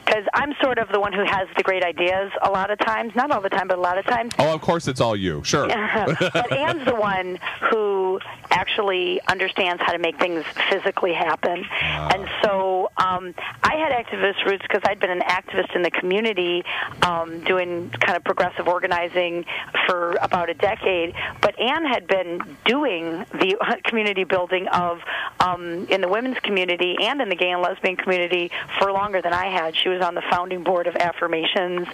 Because 0.04 0.24
I'm 0.34 0.56
sort 0.60 0.80
of 0.80 0.90
the 0.90 1.00
one 1.00 1.14
who 1.14 1.24
has 1.24 1.48
the 1.56 1.62
great 1.62 1.84
ideas 1.84 2.32
a 2.42 2.50
lot 2.50 2.72
of 2.72 2.80
times. 2.80 3.16
Not 3.16 3.30
all 3.30 3.42
the 3.42 3.50
time, 3.50 3.68
but 3.68 3.78
a 3.78 3.82
lot 3.82 3.87
of 3.96 4.06
times. 4.06 4.34
Oh, 4.40 4.54
of 4.54 4.62
course, 4.62 4.88
it's 4.88 5.00
all 5.00 5.16
you. 5.16 5.44
Sure. 5.44 5.68
but 5.68 6.52
Anne's 6.52 6.86
the 6.86 6.96
one 6.96 7.38
who 7.70 8.20
actually 8.50 9.22
understands 9.28 9.82
how 9.86 9.92
to 9.92 10.00
make 10.00 10.18
things 10.20 10.44
physically 10.70 11.14
happen. 11.14 11.64
And 11.82 12.28
so 12.44 12.90
um, 12.98 13.34
I 13.64 13.76
had 13.76 13.92
activist 13.92 14.46
roots 14.46 14.64
because 14.64 14.82
I'd 14.86 15.00
been 15.00 15.12
an 15.12 15.22
activist 15.22 15.76
in 15.76 15.84
the 15.84 15.92
community 15.92 16.64
um, 17.04 17.44
doing 17.44 17.90
kind 17.90 18.18
of 18.18 18.24
progressive 18.24 18.68
organizing 18.68 19.46
for 19.86 20.18
about 20.22 20.50
a 20.50 20.54
decade. 20.54 21.14
But 21.42 21.60
Anne 21.60 21.86
had 21.86 22.08
been 22.08 22.42
doing 22.66 23.26
the 23.34 23.58
community 23.84 24.24
building 24.24 24.68
of 24.68 25.02
um, 25.40 25.86
in 25.90 26.02
the 26.02 26.08
women's 26.08 26.40
community 26.40 26.96
and 27.02 27.22
in 27.22 27.30
the 27.30 27.36
gay 27.36 27.52
and 27.52 27.62
lesbian 27.62 27.96
community 27.96 28.52
for 28.80 28.92
longer 28.92 29.22
than 29.22 29.34
I 29.34 29.48
had. 29.48 29.76
She 29.76 29.90
was 29.90 30.02
on 30.02 30.16
the 30.16 30.24
founding 30.32 30.64
board 30.64 30.88
of 30.88 30.96
Affirmations. 30.96 31.88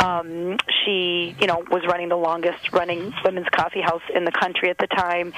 Um, 0.00 0.56
she, 0.84 1.35
you 1.40 1.46
know, 1.46 1.64
was 1.70 1.84
running 1.86 2.08
the 2.08 2.16
longest 2.16 2.72
running 2.72 3.12
women's 3.24 3.48
coffee 3.48 3.80
house 3.80 4.02
in 4.14 4.24
the 4.24 4.32
country 4.32 4.70
at 4.70 4.78
the 4.78 4.86
time, 4.86 5.32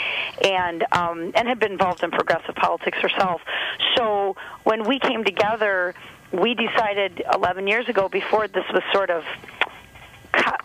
and 0.45 0.85
um, 0.93 1.33
and 1.35 1.49
had 1.49 1.59
been 1.59 1.73
involved 1.73 2.03
in 2.03 2.11
progressive 2.11 2.55
politics 2.55 2.99
herself. 2.99 3.41
So 3.97 4.37
when 4.65 4.87
we 4.89 4.99
came 4.99 5.25
together, 5.25 5.95
we 6.33 6.55
decided 6.55 7.23
11 7.33 7.67
years 7.67 7.89
ago, 7.89 8.09
before 8.09 8.49
this 8.49 8.65
was 8.73 8.83
sort 8.93 9.11
of 9.11 9.25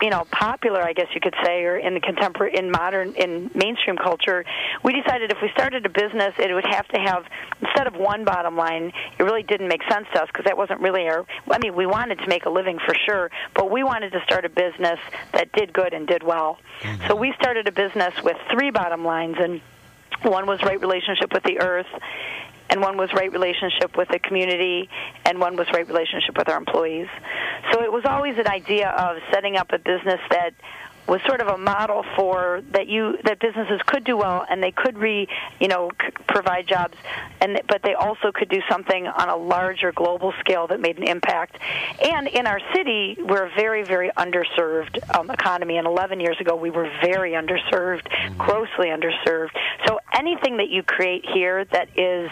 you 0.01 0.09
know 0.09 0.25
popular 0.31 0.81
i 0.81 0.93
guess 0.93 1.07
you 1.13 1.21
could 1.21 1.35
say 1.43 1.63
or 1.63 1.77
in 1.77 1.93
the 1.93 1.99
contemporary 1.99 2.55
in 2.55 2.71
modern 2.71 3.13
in 3.15 3.49
mainstream 3.55 3.97
culture 3.97 4.45
we 4.83 4.93
decided 4.93 5.31
if 5.31 5.37
we 5.41 5.49
started 5.53 5.85
a 5.85 5.89
business 5.89 6.33
it 6.37 6.53
would 6.53 6.65
have 6.65 6.87
to 6.87 6.99
have 6.99 7.25
instead 7.61 7.87
of 7.87 7.95
one 7.95 8.23
bottom 8.25 8.55
line 8.55 8.91
it 9.17 9.23
really 9.23 9.43
didn't 9.43 9.67
make 9.67 9.81
sense 9.89 10.07
to 10.13 10.21
us 10.21 10.27
because 10.27 10.45
that 10.45 10.57
wasn't 10.57 10.79
really 10.79 11.07
our 11.07 11.25
i 11.49 11.57
mean 11.59 11.75
we 11.75 11.85
wanted 11.85 12.17
to 12.19 12.27
make 12.27 12.45
a 12.45 12.49
living 12.49 12.79
for 12.85 12.95
sure 13.05 13.29
but 13.55 13.71
we 13.71 13.83
wanted 13.83 14.11
to 14.11 14.21
start 14.25 14.45
a 14.45 14.49
business 14.49 14.99
that 15.33 15.51
did 15.53 15.73
good 15.73 15.93
and 15.93 16.07
did 16.07 16.23
well. 16.23 16.59
Mm-hmm. 16.81 17.07
So 17.07 17.15
we 17.15 17.33
started 17.39 17.67
a 17.67 17.71
business 17.71 18.13
with 18.23 18.37
three 18.51 18.71
bottom 18.71 19.05
lines 19.05 19.35
and 19.39 19.61
one 20.23 20.45
was 20.45 20.61
right 20.63 20.79
relationship 20.79 21.33
with 21.33 21.43
the 21.43 21.59
earth 21.59 21.87
and 22.69 22.81
one 22.81 22.97
was 22.97 23.09
right 23.13 23.31
relationship 23.31 23.97
with 23.97 24.07
the 24.09 24.19
community, 24.19 24.89
and 25.25 25.39
one 25.39 25.55
was 25.55 25.67
right 25.73 25.87
relationship 25.87 26.37
with 26.37 26.49
our 26.49 26.57
employees. 26.57 27.07
So 27.71 27.81
it 27.83 27.91
was 27.91 28.03
always 28.05 28.37
an 28.37 28.47
idea 28.47 28.89
of 28.89 29.17
setting 29.31 29.57
up 29.57 29.71
a 29.71 29.77
business 29.77 30.19
that 30.29 30.53
was 31.07 31.21
sort 31.27 31.41
of 31.41 31.47
a 31.47 31.57
model 31.57 32.03
for 32.15 32.61
that 32.71 32.87
you 32.87 33.17
that 33.23 33.39
businesses 33.39 33.81
could 33.85 34.03
do 34.03 34.17
well 34.17 34.45
and 34.49 34.63
they 34.63 34.71
could 34.71 34.97
re 34.97 35.27
you 35.59 35.67
know 35.67 35.91
c- 36.01 36.09
provide 36.27 36.67
jobs. 36.67 36.97
And 37.41 37.61
but 37.67 37.81
they 37.83 37.93
also 37.93 38.31
could 38.31 38.49
do 38.49 38.61
something 38.69 39.07
on 39.07 39.29
a 39.29 39.35
larger 39.35 39.91
global 39.91 40.33
scale 40.39 40.67
that 40.67 40.79
made 40.79 40.97
an 40.97 41.03
impact. 41.03 41.57
And 42.03 42.27
in 42.27 42.47
our 42.47 42.59
city 42.73 43.17
we're 43.19 43.45
a 43.45 43.55
very 43.55 43.83
very 43.83 44.09
underserved 44.17 44.97
um, 45.17 45.29
economy. 45.29 45.77
And 45.77 45.87
11 45.87 46.19
years 46.19 46.39
ago 46.39 46.55
we 46.55 46.69
were 46.69 46.89
very 47.01 47.31
underserved 47.31 48.07
grossly 48.37 48.87
underserved. 48.87 49.51
So 49.85 49.99
anything 50.13 50.57
that 50.57 50.69
you 50.69 50.83
create 50.83 51.25
here 51.25 51.65
that 51.65 51.89
is 51.97 52.29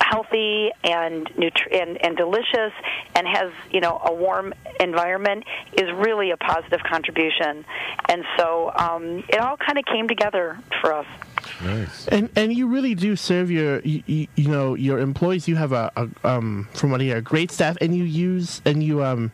healthy 0.00 0.70
and 0.84 1.26
nutri- 1.34 1.80
and, 1.80 2.04
and 2.04 2.16
delicious 2.16 2.72
and 3.14 3.26
has 3.26 3.50
you 3.70 3.80
know 3.80 4.00
a 4.04 4.12
warm 4.12 4.52
environment 4.80 5.44
is 5.74 5.90
really 5.94 6.30
a 6.30 6.36
positive 6.36 6.80
contribution 6.82 7.64
and 8.08 8.24
so 8.36 8.72
um, 8.76 9.24
it 9.28 9.38
all 9.38 9.56
kind 9.56 9.78
of 9.78 9.84
came 9.84 10.08
together 10.08 10.58
for 10.80 10.92
us 10.92 11.06
Nice. 11.62 12.08
And 12.08 12.28
and 12.36 12.52
you 12.52 12.66
really 12.66 12.94
do 12.94 13.16
serve 13.16 13.50
your 13.50 13.80
you, 13.80 14.02
you, 14.06 14.26
you 14.34 14.48
know 14.48 14.74
your 14.74 14.98
employees. 14.98 15.48
You 15.48 15.56
have 15.56 15.72
a, 15.72 15.90
a 15.96 16.28
um 16.28 16.68
from 16.74 16.90
what 16.90 17.00
I 17.00 17.04
hear 17.04 17.16
a 17.18 17.22
great 17.22 17.50
staff, 17.50 17.76
and 17.80 17.96
you 17.96 18.04
use 18.04 18.60
and 18.64 18.82
you 18.82 19.04
um 19.04 19.32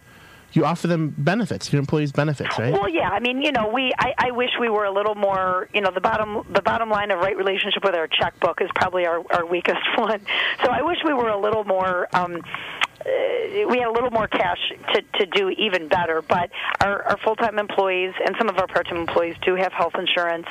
you 0.52 0.64
offer 0.64 0.86
them 0.86 1.14
benefits. 1.16 1.72
Your 1.72 1.80
employees 1.80 2.12
benefits, 2.12 2.58
right? 2.58 2.72
Well, 2.72 2.88
yeah. 2.88 3.08
I 3.08 3.20
mean, 3.20 3.42
you 3.42 3.52
know, 3.52 3.68
we. 3.68 3.92
I, 3.98 4.14
I 4.18 4.30
wish 4.30 4.50
we 4.60 4.68
were 4.68 4.84
a 4.84 4.92
little 4.92 5.14
more. 5.14 5.68
You 5.74 5.80
know, 5.80 5.90
the 5.92 6.00
bottom 6.00 6.46
the 6.52 6.62
bottom 6.62 6.90
line 6.90 7.10
of 7.10 7.18
right 7.18 7.36
relationship 7.36 7.84
with 7.84 7.94
our 7.94 8.06
checkbook 8.06 8.60
is 8.60 8.68
probably 8.74 9.06
our 9.06 9.22
our 9.30 9.46
weakest 9.46 9.80
one. 9.96 10.20
So 10.64 10.70
I 10.70 10.82
wish 10.82 10.98
we 11.04 11.14
were 11.14 11.28
a 11.28 11.40
little 11.40 11.64
more. 11.64 12.08
Um, 12.14 12.42
uh, 13.04 13.68
we 13.68 13.78
had 13.78 13.88
a 13.88 13.92
little 13.92 14.10
more 14.10 14.28
cash 14.28 14.58
to, 14.94 15.02
to 15.18 15.26
do 15.26 15.50
even 15.50 15.88
better, 15.88 16.22
but 16.22 16.50
our, 16.80 17.02
our 17.02 17.18
full-time 17.18 17.58
employees 17.58 18.14
and 18.24 18.34
some 18.38 18.48
of 18.48 18.58
our 18.58 18.66
part-time 18.66 18.96
employees 18.96 19.36
do 19.44 19.54
have 19.54 19.72
health 19.72 19.94
insurance. 19.98 20.46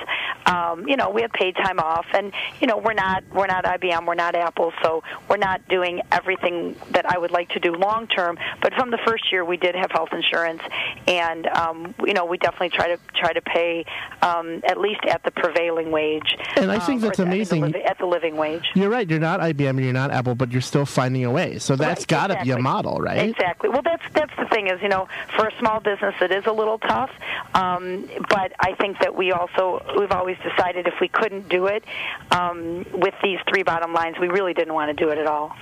Um, 0.45 0.87
you 0.87 0.97
know, 0.97 1.09
we 1.09 1.21
have 1.21 1.31
paid 1.31 1.55
time 1.55 1.79
off, 1.79 2.05
and 2.13 2.31
you 2.59 2.67
know, 2.67 2.77
we're 2.77 2.93
not 2.93 3.23
we're 3.33 3.47
not 3.47 3.65
IBM, 3.65 4.05
we're 4.05 4.15
not 4.15 4.35
Apple, 4.35 4.71
so 4.83 5.03
we're 5.29 5.37
not 5.37 5.67
doing 5.67 6.01
everything 6.11 6.75
that 6.91 7.09
I 7.09 7.17
would 7.17 7.31
like 7.31 7.49
to 7.49 7.59
do 7.59 7.73
long 7.73 8.07
term. 8.07 8.37
But 8.61 8.73
from 8.75 8.91
the 8.91 8.99
first 9.05 9.31
year, 9.31 9.43
we 9.43 9.57
did 9.57 9.75
have 9.75 9.91
health 9.91 10.09
insurance, 10.11 10.61
and 11.07 11.47
um, 11.47 11.95
you 12.05 12.13
know, 12.13 12.25
we 12.25 12.37
definitely 12.37 12.69
try 12.69 12.95
to 12.95 12.99
try 13.15 13.33
to 13.33 13.41
pay 13.41 13.85
um, 14.21 14.61
at 14.67 14.79
least 14.79 15.01
at 15.07 15.23
the 15.23 15.31
prevailing 15.31 15.91
wage. 15.91 16.37
And 16.55 16.71
I 16.71 16.79
think 16.79 16.97
um, 16.97 17.07
that's 17.07 17.17
the- 17.17 17.23
amazing. 17.23 17.63
At 17.63 17.71
the, 17.71 17.77
livi- 17.79 17.89
at 17.89 17.97
the 17.97 18.05
living 18.05 18.37
wage. 18.37 18.69
You're 18.73 18.89
right. 18.89 19.09
You're 19.09 19.19
not 19.19 19.39
IBM 19.39 19.81
you're 19.83 19.93
not 19.93 20.11
Apple, 20.11 20.35
but 20.35 20.51
you're 20.51 20.61
still 20.61 20.85
finding 20.85 21.25
a 21.25 21.31
way. 21.31 21.59
So 21.59 21.75
that's 21.75 22.01
Right, 22.01 22.07
got 22.07 22.27
to 22.27 22.40
be 22.43 22.49
a 22.49 22.53
exactly. 22.53 22.63
model, 22.63 22.97
right? 22.99 23.29
Exactly. 23.29 23.69
Well, 23.69 23.81
that's 23.83 24.03
that's 24.13 24.35
the 24.37 24.45
thing 24.45 24.67
is, 24.67 24.81
you 24.81 24.89
know, 24.89 25.07
for 25.35 25.47
a 25.47 25.51
small 25.59 25.79
business, 25.79 26.15
it 26.21 26.31
is 26.31 26.45
a 26.45 26.51
little 26.51 26.79
tough. 26.79 27.11
Um, 27.53 28.09
but 28.29 28.53
I 28.59 28.75
think 28.75 28.99
that 28.99 29.15
we 29.15 29.31
also 29.31 29.83
we've 29.97 30.11
always 30.11 30.37
decided 30.37 30.87
if 30.87 30.95
we 30.99 31.07
couldn't 31.07 31.49
do 31.49 31.67
it 31.67 31.83
um, 32.31 32.85
with 32.93 33.13
these 33.23 33.39
three 33.49 33.63
bottom 33.63 33.93
lines, 33.93 34.17
we 34.19 34.27
really 34.27 34.53
didn't 34.53 34.73
want 34.73 34.95
to 34.95 35.05
do 35.05 35.11
it 35.11 35.17
at 35.17 35.27
all. 35.27 35.55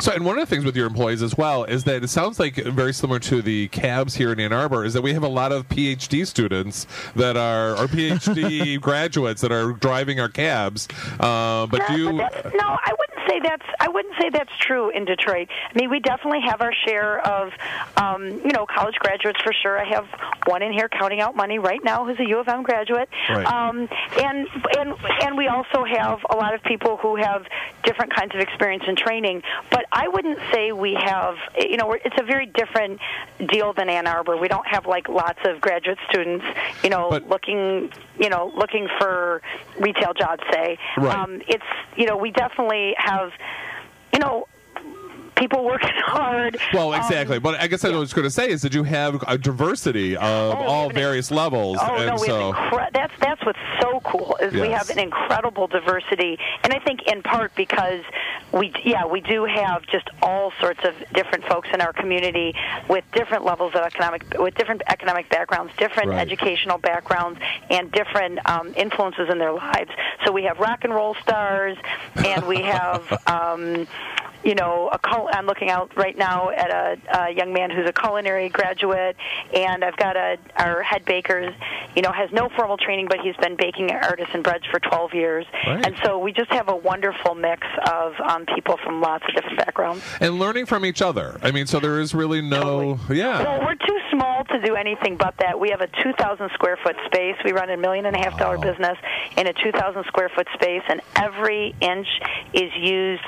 So, 0.00 0.12
and 0.12 0.24
one 0.24 0.38
of 0.38 0.46
the 0.46 0.54
things 0.54 0.64
with 0.64 0.76
your 0.76 0.86
employees 0.86 1.22
as 1.22 1.36
well 1.36 1.64
is 1.64 1.84
that 1.84 2.04
it 2.04 2.08
sounds 2.08 2.38
like 2.38 2.56
very 2.56 2.92
similar 2.92 3.18
to 3.20 3.40
the 3.40 3.68
cabs 3.68 4.14
here 4.14 4.32
in 4.32 4.40
Ann 4.40 4.52
Arbor 4.52 4.84
is 4.84 4.92
that 4.94 5.02
we 5.02 5.14
have 5.14 5.22
a 5.22 5.28
lot 5.28 5.52
of 5.52 5.68
PhD 5.68 6.26
students 6.26 6.86
that 7.14 7.36
are, 7.36 7.72
or 7.72 7.86
PhD 7.86 8.80
graduates 8.80 9.40
that 9.40 9.52
are 9.52 9.72
driving 9.72 10.20
our 10.20 10.28
cabs. 10.28 10.86
Uh, 11.18 11.66
but 11.66 11.86
do 11.88 11.96
you, 11.96 12.12
No, 12.12 12.20
I 12.20 12.92
wouldn't 12.98 13.05
say 13.36 13.48
that's 13.48 13.64
I 13.80 13.88
wouldn't 13.88 14.14
say 14.20 14.30
that's 14.30 14.50
true 14.58 14.90
in 14.90 15.04
Detroit. 15.04 15.48
I 15.70 15.78
mean, 15.78 15.90
we 15.90 16.00
definitely 16.00 16.40
have 16.42 16.60
our 16.60 16.72
share 16.86 17.20
of 17.26 17.52
um, 17.96 18.26
you 18.28 18.52
know 18.52 18.66
college 18.66 18.96
graduates 18.96 19.40
for 19.42 19.52
sure. 19.52 19.78
I 19.78 19.84
have 19.88 20.06
one 20.46 20.62
in 20.62 20.72
here 20.72 20.88
counting 20.88 21.20
out 21.20 21.36
money 21.36 21.58
right 21.58 21.82
now 21.82 22.04
who's 22.04 22.18
a 22.18 22.28
U 22.28 22.38
of 22.38 22.48
M 22.48 22.62
graduate, 22.62 23.08
Right. 23.28 23.46
um, 23.46 23.88
and 24.18 24.48
and 24.78 24.94
and 25.22 25.36
we 25.36 25.48
also 25.48 25.84
have 25.84 26.20
a 26.30 26.36
lot 26.36 26.54
of 26.54 26.62
people 26.62 26.96
who 26.96 27.16
have 27.16 27.46
different 27.84 28.14
kinds 28.14 28.34
of 28.34 28.40
experience 28.40 28.84
and 28.86 28.96
training. 28.96 29.42
But 29.70 29.86
I 29.92 30.08
wouldn't 30.08 30.38
say 30.52 30.72
we 30.72 30.94
have 30.94 31.36
you 31.58 31.76
know 31.76 31.92
it's 31.92 32.16
a 32.18 32.24
very 32.24 32.46
different 32.46 33.00
deal 33.48 33.72
than 33.72 33.88
Ann 33.88 34.06
Arbor. 34.06 34.36
We 34.36 34.48
don't 34.48 34.66
have 34.66 34.86
like 34.86 35.08
lots 35.08 35.38
of 35.44 35.60
graduate 35.60 35.98
students 36.08 36.44
you 36.82 36.90
know 36.90 37.08
looking 37.28 37.92
you 38.18 38.28
know 38.30 38.52
looking 38.54 38.88
for 38.98 39.42
retail 39.78 40.14
jobs 40.14 40.42
say. 40.52 40.78
Right. 40.96 41.14
Um, 41.16 41.42
it's 41.48 41.64
you 41.96 42.06
know 42.06 42.16
we 42.16 42.30
definitely 42.30 42.94
have 42.96 43.25
you 44.12 44.18
know 44.18 44.46
people 45.36 45.64
working 45.64 45.90
hard. 46.04 46.58
Well, 46.72 46.92
Um, 46.92 47.00
exactly. 47.00 47.38
but 47.38 47.60
I 47.60 47.66
guess 47.66 47.82
what 47.84 47.94
I 47.94 47.98
was 47.98 48.12
going 48.12 48.24
to 48.24 48.30
say 48.30 48.48
is 48.48 48.62
that 48.62 48.74
you 48.74 48.82
have 48.84 49.22
a 49.28 49.38
diversity 49.38 50.16
of 50.16 50.54
all 50.54 50.90
various 50.90 51.30
levels, 51.30 51.78
Oh 51.80 51.96
and 51.96 52.06
no, 52.10 52.16
so 52.16 52.52
incre- 52.52 52.92
that's 52.92 53.12
that's 53.20 53.44
what's 53.44 53.58
so 53.80 54.00
cool 54.00 54.36
is 54.40 54.52
we 54.52 54.68
have 54.70 54.88
an 54.90 54.98
incredible 54.98 55.66
diversity, 55.66 56.38
and 56.64 56.72
I 56.72 56.78
think 56.80 57.02
in 57.06 57.22
part 57.22 57.54
because 57.54 58.02
we 58.52 58.72
yeah 58.84 59.04
we 59.06 59.20
do 59.20 59.44
have 59.44 59.82
just 59.86 60.08
all 60.22 60.52
sorts 60.60 60.80
of 60.84 60.94
different 61.12 61.44
folks 61.46 61.68
in 61.72 61.80
our 61.80 61.92
community 61.92 62.54
with 62.88 63.04
different 63.12 63.44
levels 63.44 63.74
of 63.74 63.82
economic 63.82 64.24
with 64.38 64.54
different 64.54 64.82
economic 64.88 65.28
backgrounds, 65.28 65.72
different 65.76 66.10
Right. 66.10 66.20
educational 66.20 66.78
backgrounds, 66.78 67.38
and 67.70 67.90
different 67.92 68.38
um, 68.48 68.72
influences 68.76 69.28
in 69.30 69.38
their 69.38 69.52
lives. 69.52 69.90
So 70.24 70.32
we 70.32 70.44
have 70.44 70.58
rock 70.58 70.84
and 70.84 70.94
roll 70.94 71.14
stars, 71.22 71.76
and 72.16 72.46
we 72.46 72.62
have. 72.62 73.02
Um, 73.26 73.86
you 74.44 74.54
know, 74.54 74.88
a 74.92 74.98
cul- 74.98 75.28
I'm 75.32 75.46
looking 75.46 75.70
out 75.70 75.96
right 75.96 76.16
now 76.16 76.50
at 76.50 76.70
a, 76.70 77.26
a 77.26 77.30
young 77.32 77.52
man 77.52 77.70
who's 77.70 77.88
a 77.88 77.92
culinary 77.92 78.48
graduate, 78.48 79.16
and 79.54 79.84
I've 79.84 79.96
got 79.96 80.16
a 80.16 80.38
our 80.56 80.82
head 80.82 81.04
baker, 81.04 81.54
you 81.94 82.02
know, 82.02 82.12
has 82.12 82.30
no 82.32 82.48
formal 82.56 82.76
training, 82.76 83.06
but 83.08 83.20
he's 83.20 83.36
been 83.36 83.56
baking 83.56 83.90
artisan 83.90 84.42
breads 84.42 84.64
for 84.70 84.78
12 84.80 85.14
years, 85.14 85.46
Right. 85.66 85.84
and 85.86 85.96
so 86.04 86.18
we 86.18 86.32
just 86.32 86.50
have 86.52 86.68
a 86.68 86.76
wonderful 86.76 87.34
mix 87.34 87.66
of 87.90 88.14
um, 88.20 88.46
people 88.46 88.76
from 88.84 89.00
lots 89.00 89.24
of 89.28 89.34
different 89.34 89.58
backgrounds. 89.58 90.02
and 90.20 90.38
learning 90.38 90.66
from 90.66 90.84
each 90.84 91.02
other. 91.02 91.38
I 91.42 91.50
mean, 91.50 91.66
so 91.66 91.80
there 91.80 92.00
is 92.00 92.14
really 92.14 92.40
no, 92.42 92.98
yeah. 93.10 93.42
Well, 93.42 93.60
we're 93.66 93.74
too 93.74 93.98
small 94.10 94.44
to 94.44 94.60
do 94.60 94.74
anything 94.76 95.16
but 95.16 95.34
that. 95.38 95.58
We 95.58 95.70
have 95.70 95.80
a 95.80 95.88
2,000 95.88 96.50
square 96.54 96.76
foot 96.82 96.96
space. 97.06 97.36
We 97.44 97.52
run 97.52 97.70
a 97.70 97.76
million 97.76 98.06
and 98.06 98.14
a 98.14 98.18
half 98.18 98.38
dollar 98.38 98.58
business 98.58 98.96
in 99.36 99.46
a 99.46 99.52
2,000 99.52 100.04
square 100.06 100.28
foot 100.34 100.46
space, 100.54 100.82
and 100.88 101.00
every 101.16 101.74
inch 101.80 102.06
is 102.52 102.70
used 102.76 103.22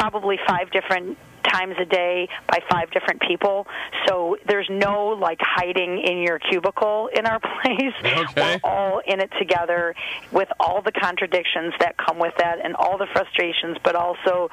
probably 0.00 0.38
five 0.48 0.70
different 0.70 1.18
times 1.42 1.74
a 1.80 1.84
day 1.86 2.28
by 2.48 2.58
five 2.70 2.90
different 2.90 3.20
people. 3.22 3.66
So 4.06 4.36
there's 4.46 4.68
no 4.70 5.08
like 5.08 5.38
hiding 5.40 5.98
in 6.00 6.18
your 6.18 6.38
cubicle 6.38 7.08
in 7.16 7.26
our 7.26 7.40
place. 7.62 7.94
Okay. 8.04 8.58
We're 8.62 8.70
all 8.70 9.00
in 9.06 9.20
it 9.20 9.30
together 9.38 9.94
with 10.32 10.48
all 10.60 10.82
the 10.82 10.92
contradictions 10.92 11.72
that 11.80 11.96
come 11.96 12.18
with 12.18 12.34
that 12.38 12.58
and 12.62 12.76
all 12.76 12.98
the 12.98 13.06
frustrations, 13.12 13.78
but 13.82 13.94
also 13.96 14.50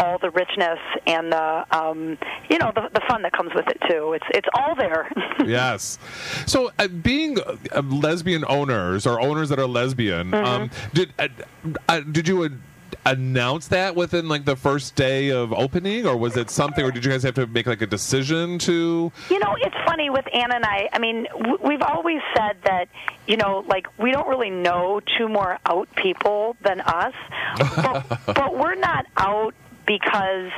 all 0.00 0.18
the 0.18 0.30
richness 0.30 0.78
and 1.06 1.30
the 1.30 1.66
um, 1.78 2.18
you 2.48 2.58
know 2.58 2.72
the, 2.74 2.88
the 2.94 3.02
fun 3.08 3.22
that 3.22 3.32
comes 3.32 3.52
with 3.54 3.68
it 3.68 3.78
too. 3.88 4.14
It's 4.14 4.26
it's 4.30 4.48
all 4.54 4.74
there. 4.74 5.10
yes. 5.46 5.98
So, 6.46 6.70
uh, 6.78 6.88
being 6.88 7.38
uh, 7.38 7.82
lesbian 7.82 8.44
owners 8.48 9.06
or 9.06 9.20
owners 9.20 9.50
that 9.50 9.58
are 9.58 9.66
lesbian, 9.68 10.30
Mm-hmm. 10.30 10.44
um, 10.44 10.70
did 10.94 11.12
uh, 11.18 11.28
uh, 11.88 12.00
did 12.00 12.26
you? 12.28 12.50
Announce 13.06 13.68
that 13.68 13.96
within 13.96 14.28
like 14.28 14.44
the 14.44 14.56
first 14.56 14.94
day 14.94 15.30
of 15.30 15.52
opening 15.52 16.06
or 16.06 16.16
was 16.16 16.36
it 16.36 16.50
something 16.50 16.84
or 16.84 16.90
did 16.90 17.04
you 17.04 17.10
guys 17.10 17.22
have 17.22 17.34
to 17.34 17.46
make 17.46 17.66
like 17.66 17.80
a 17.80 17.86
decision 17.86 18.58
to 18.60 19.10
You 19.30 19.38
know, 19.38 19.56
it's 19.58 19.74
funny 19.86 20.10
with 20.10 20.26
Anna 20.34 20.56
and 20.56 20.64
I. 20.64 20.88
I 20.92 20.98
mean, 20.98 21.26
we've 21.62 21.82
always 21.82 22.20
said 22.36 22.56
that, 22.64 22.88
you 23.26 23.36
know, 23.36 23.64
like 23.66 23.86
we 23.98 24.12
don't 24.12 24.28
really 24.28 24.50
know 24.50 25.00
two 25.16 25.28
more 25.28 25.58
out 25.66 25.88
people 25.96 26.56
than 26.62 26.80
us, 26.82 27.14
but, 27.76 28.06
but 28.26 28.58
we're 28.58 28.74
not 28.74 29.06
out 29.16 29.54
because 29.86 30.50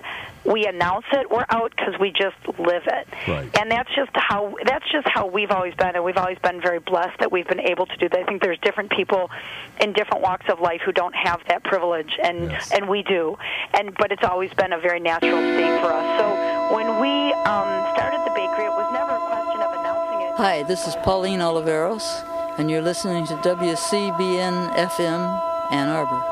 we 0.45 0.67
announce 0.67 1.05
it. 1.13 1.31
We're 1.31 1.47
out 1.51 1.73
because 1.77 1.95
we 2.01 2.11
just 2.11 2.37
live 2.59 2.83
it, 2.87 3.07
Right. 3.29 3.49
and 3.61 3.71
that's 3.71 3.89
just 3.95 4.11
how 4.15 4.55
that's 4.67 4.85
just 4.91 5.07
how 5.09 5.27
we've 5.27 5.51
always 5.53 5.75
been, 5.77 5.95
and 5.95 6.05
we've 6.05 6.17
always 6.17 6.39
been 6.39 6.61
very 6.61 6.81
blessed 6.81 7.19
that 7.21 7.31
we've 7.31 7.47
been 7.47 7.61
able 7.61 7.87
to 7.87 7.97
do 7.97 8.09
that. 8.09 8.19
I 8.19 8.25
think 8.25 8.43
there's 8.43 8.59
different 8.59 8.91
people 8.91 9.31
in 9.81 9.93
different 9.93 10.23
walks 10.23 10.47
of 10.49 10.59
life 10.61 10.81
who 10.85 10.91
don't 10.93 11.15
have 11.15 11.41
that 11.49 11.63
privilege, 11.65 12.19
and 12.23 12.51
and 12.73 12.89
we 12.89 13.03
do, 13.05 13.37
and 13.75 13.95
but 13.97 14.11
it's 14.11 14.25
always 14.25 14.53
been 14.55 14.73
a 14.73 14.81
very 14.81 14.99
natural 15.01 15.39
state 15.39 15.81
for 15.81 15.93
us. 15.93 16.21
So 16.21 16.75
when 16.75 17.01
we 17.01 17.33
um, 17.45 17.71
started 17.95 18.21
the 18.27 18.33
bakery, 18.35 18.65
it 18.67 18.75
was 18.75 18.93
never 18.93 19.13
a 19.15 19.21
question 19.29 19.61
of 19.61 19.71
announcing 19.79 20.21
it. 20.27 20.35
Hi, 20.39 20.63
this 20.65 20.89
is 20.89 20.97
Pauline 20.97 21.39
Oliveros, 21.41 22.03
and 22.59 22.69
you're 22.71 22.83
listening 22.83 23.27
to 23.27 23.35
WCBN 23.35 24.75
FM 24.75 25.41
Ann 25.73 25.89
Arbor. 25.89 26.32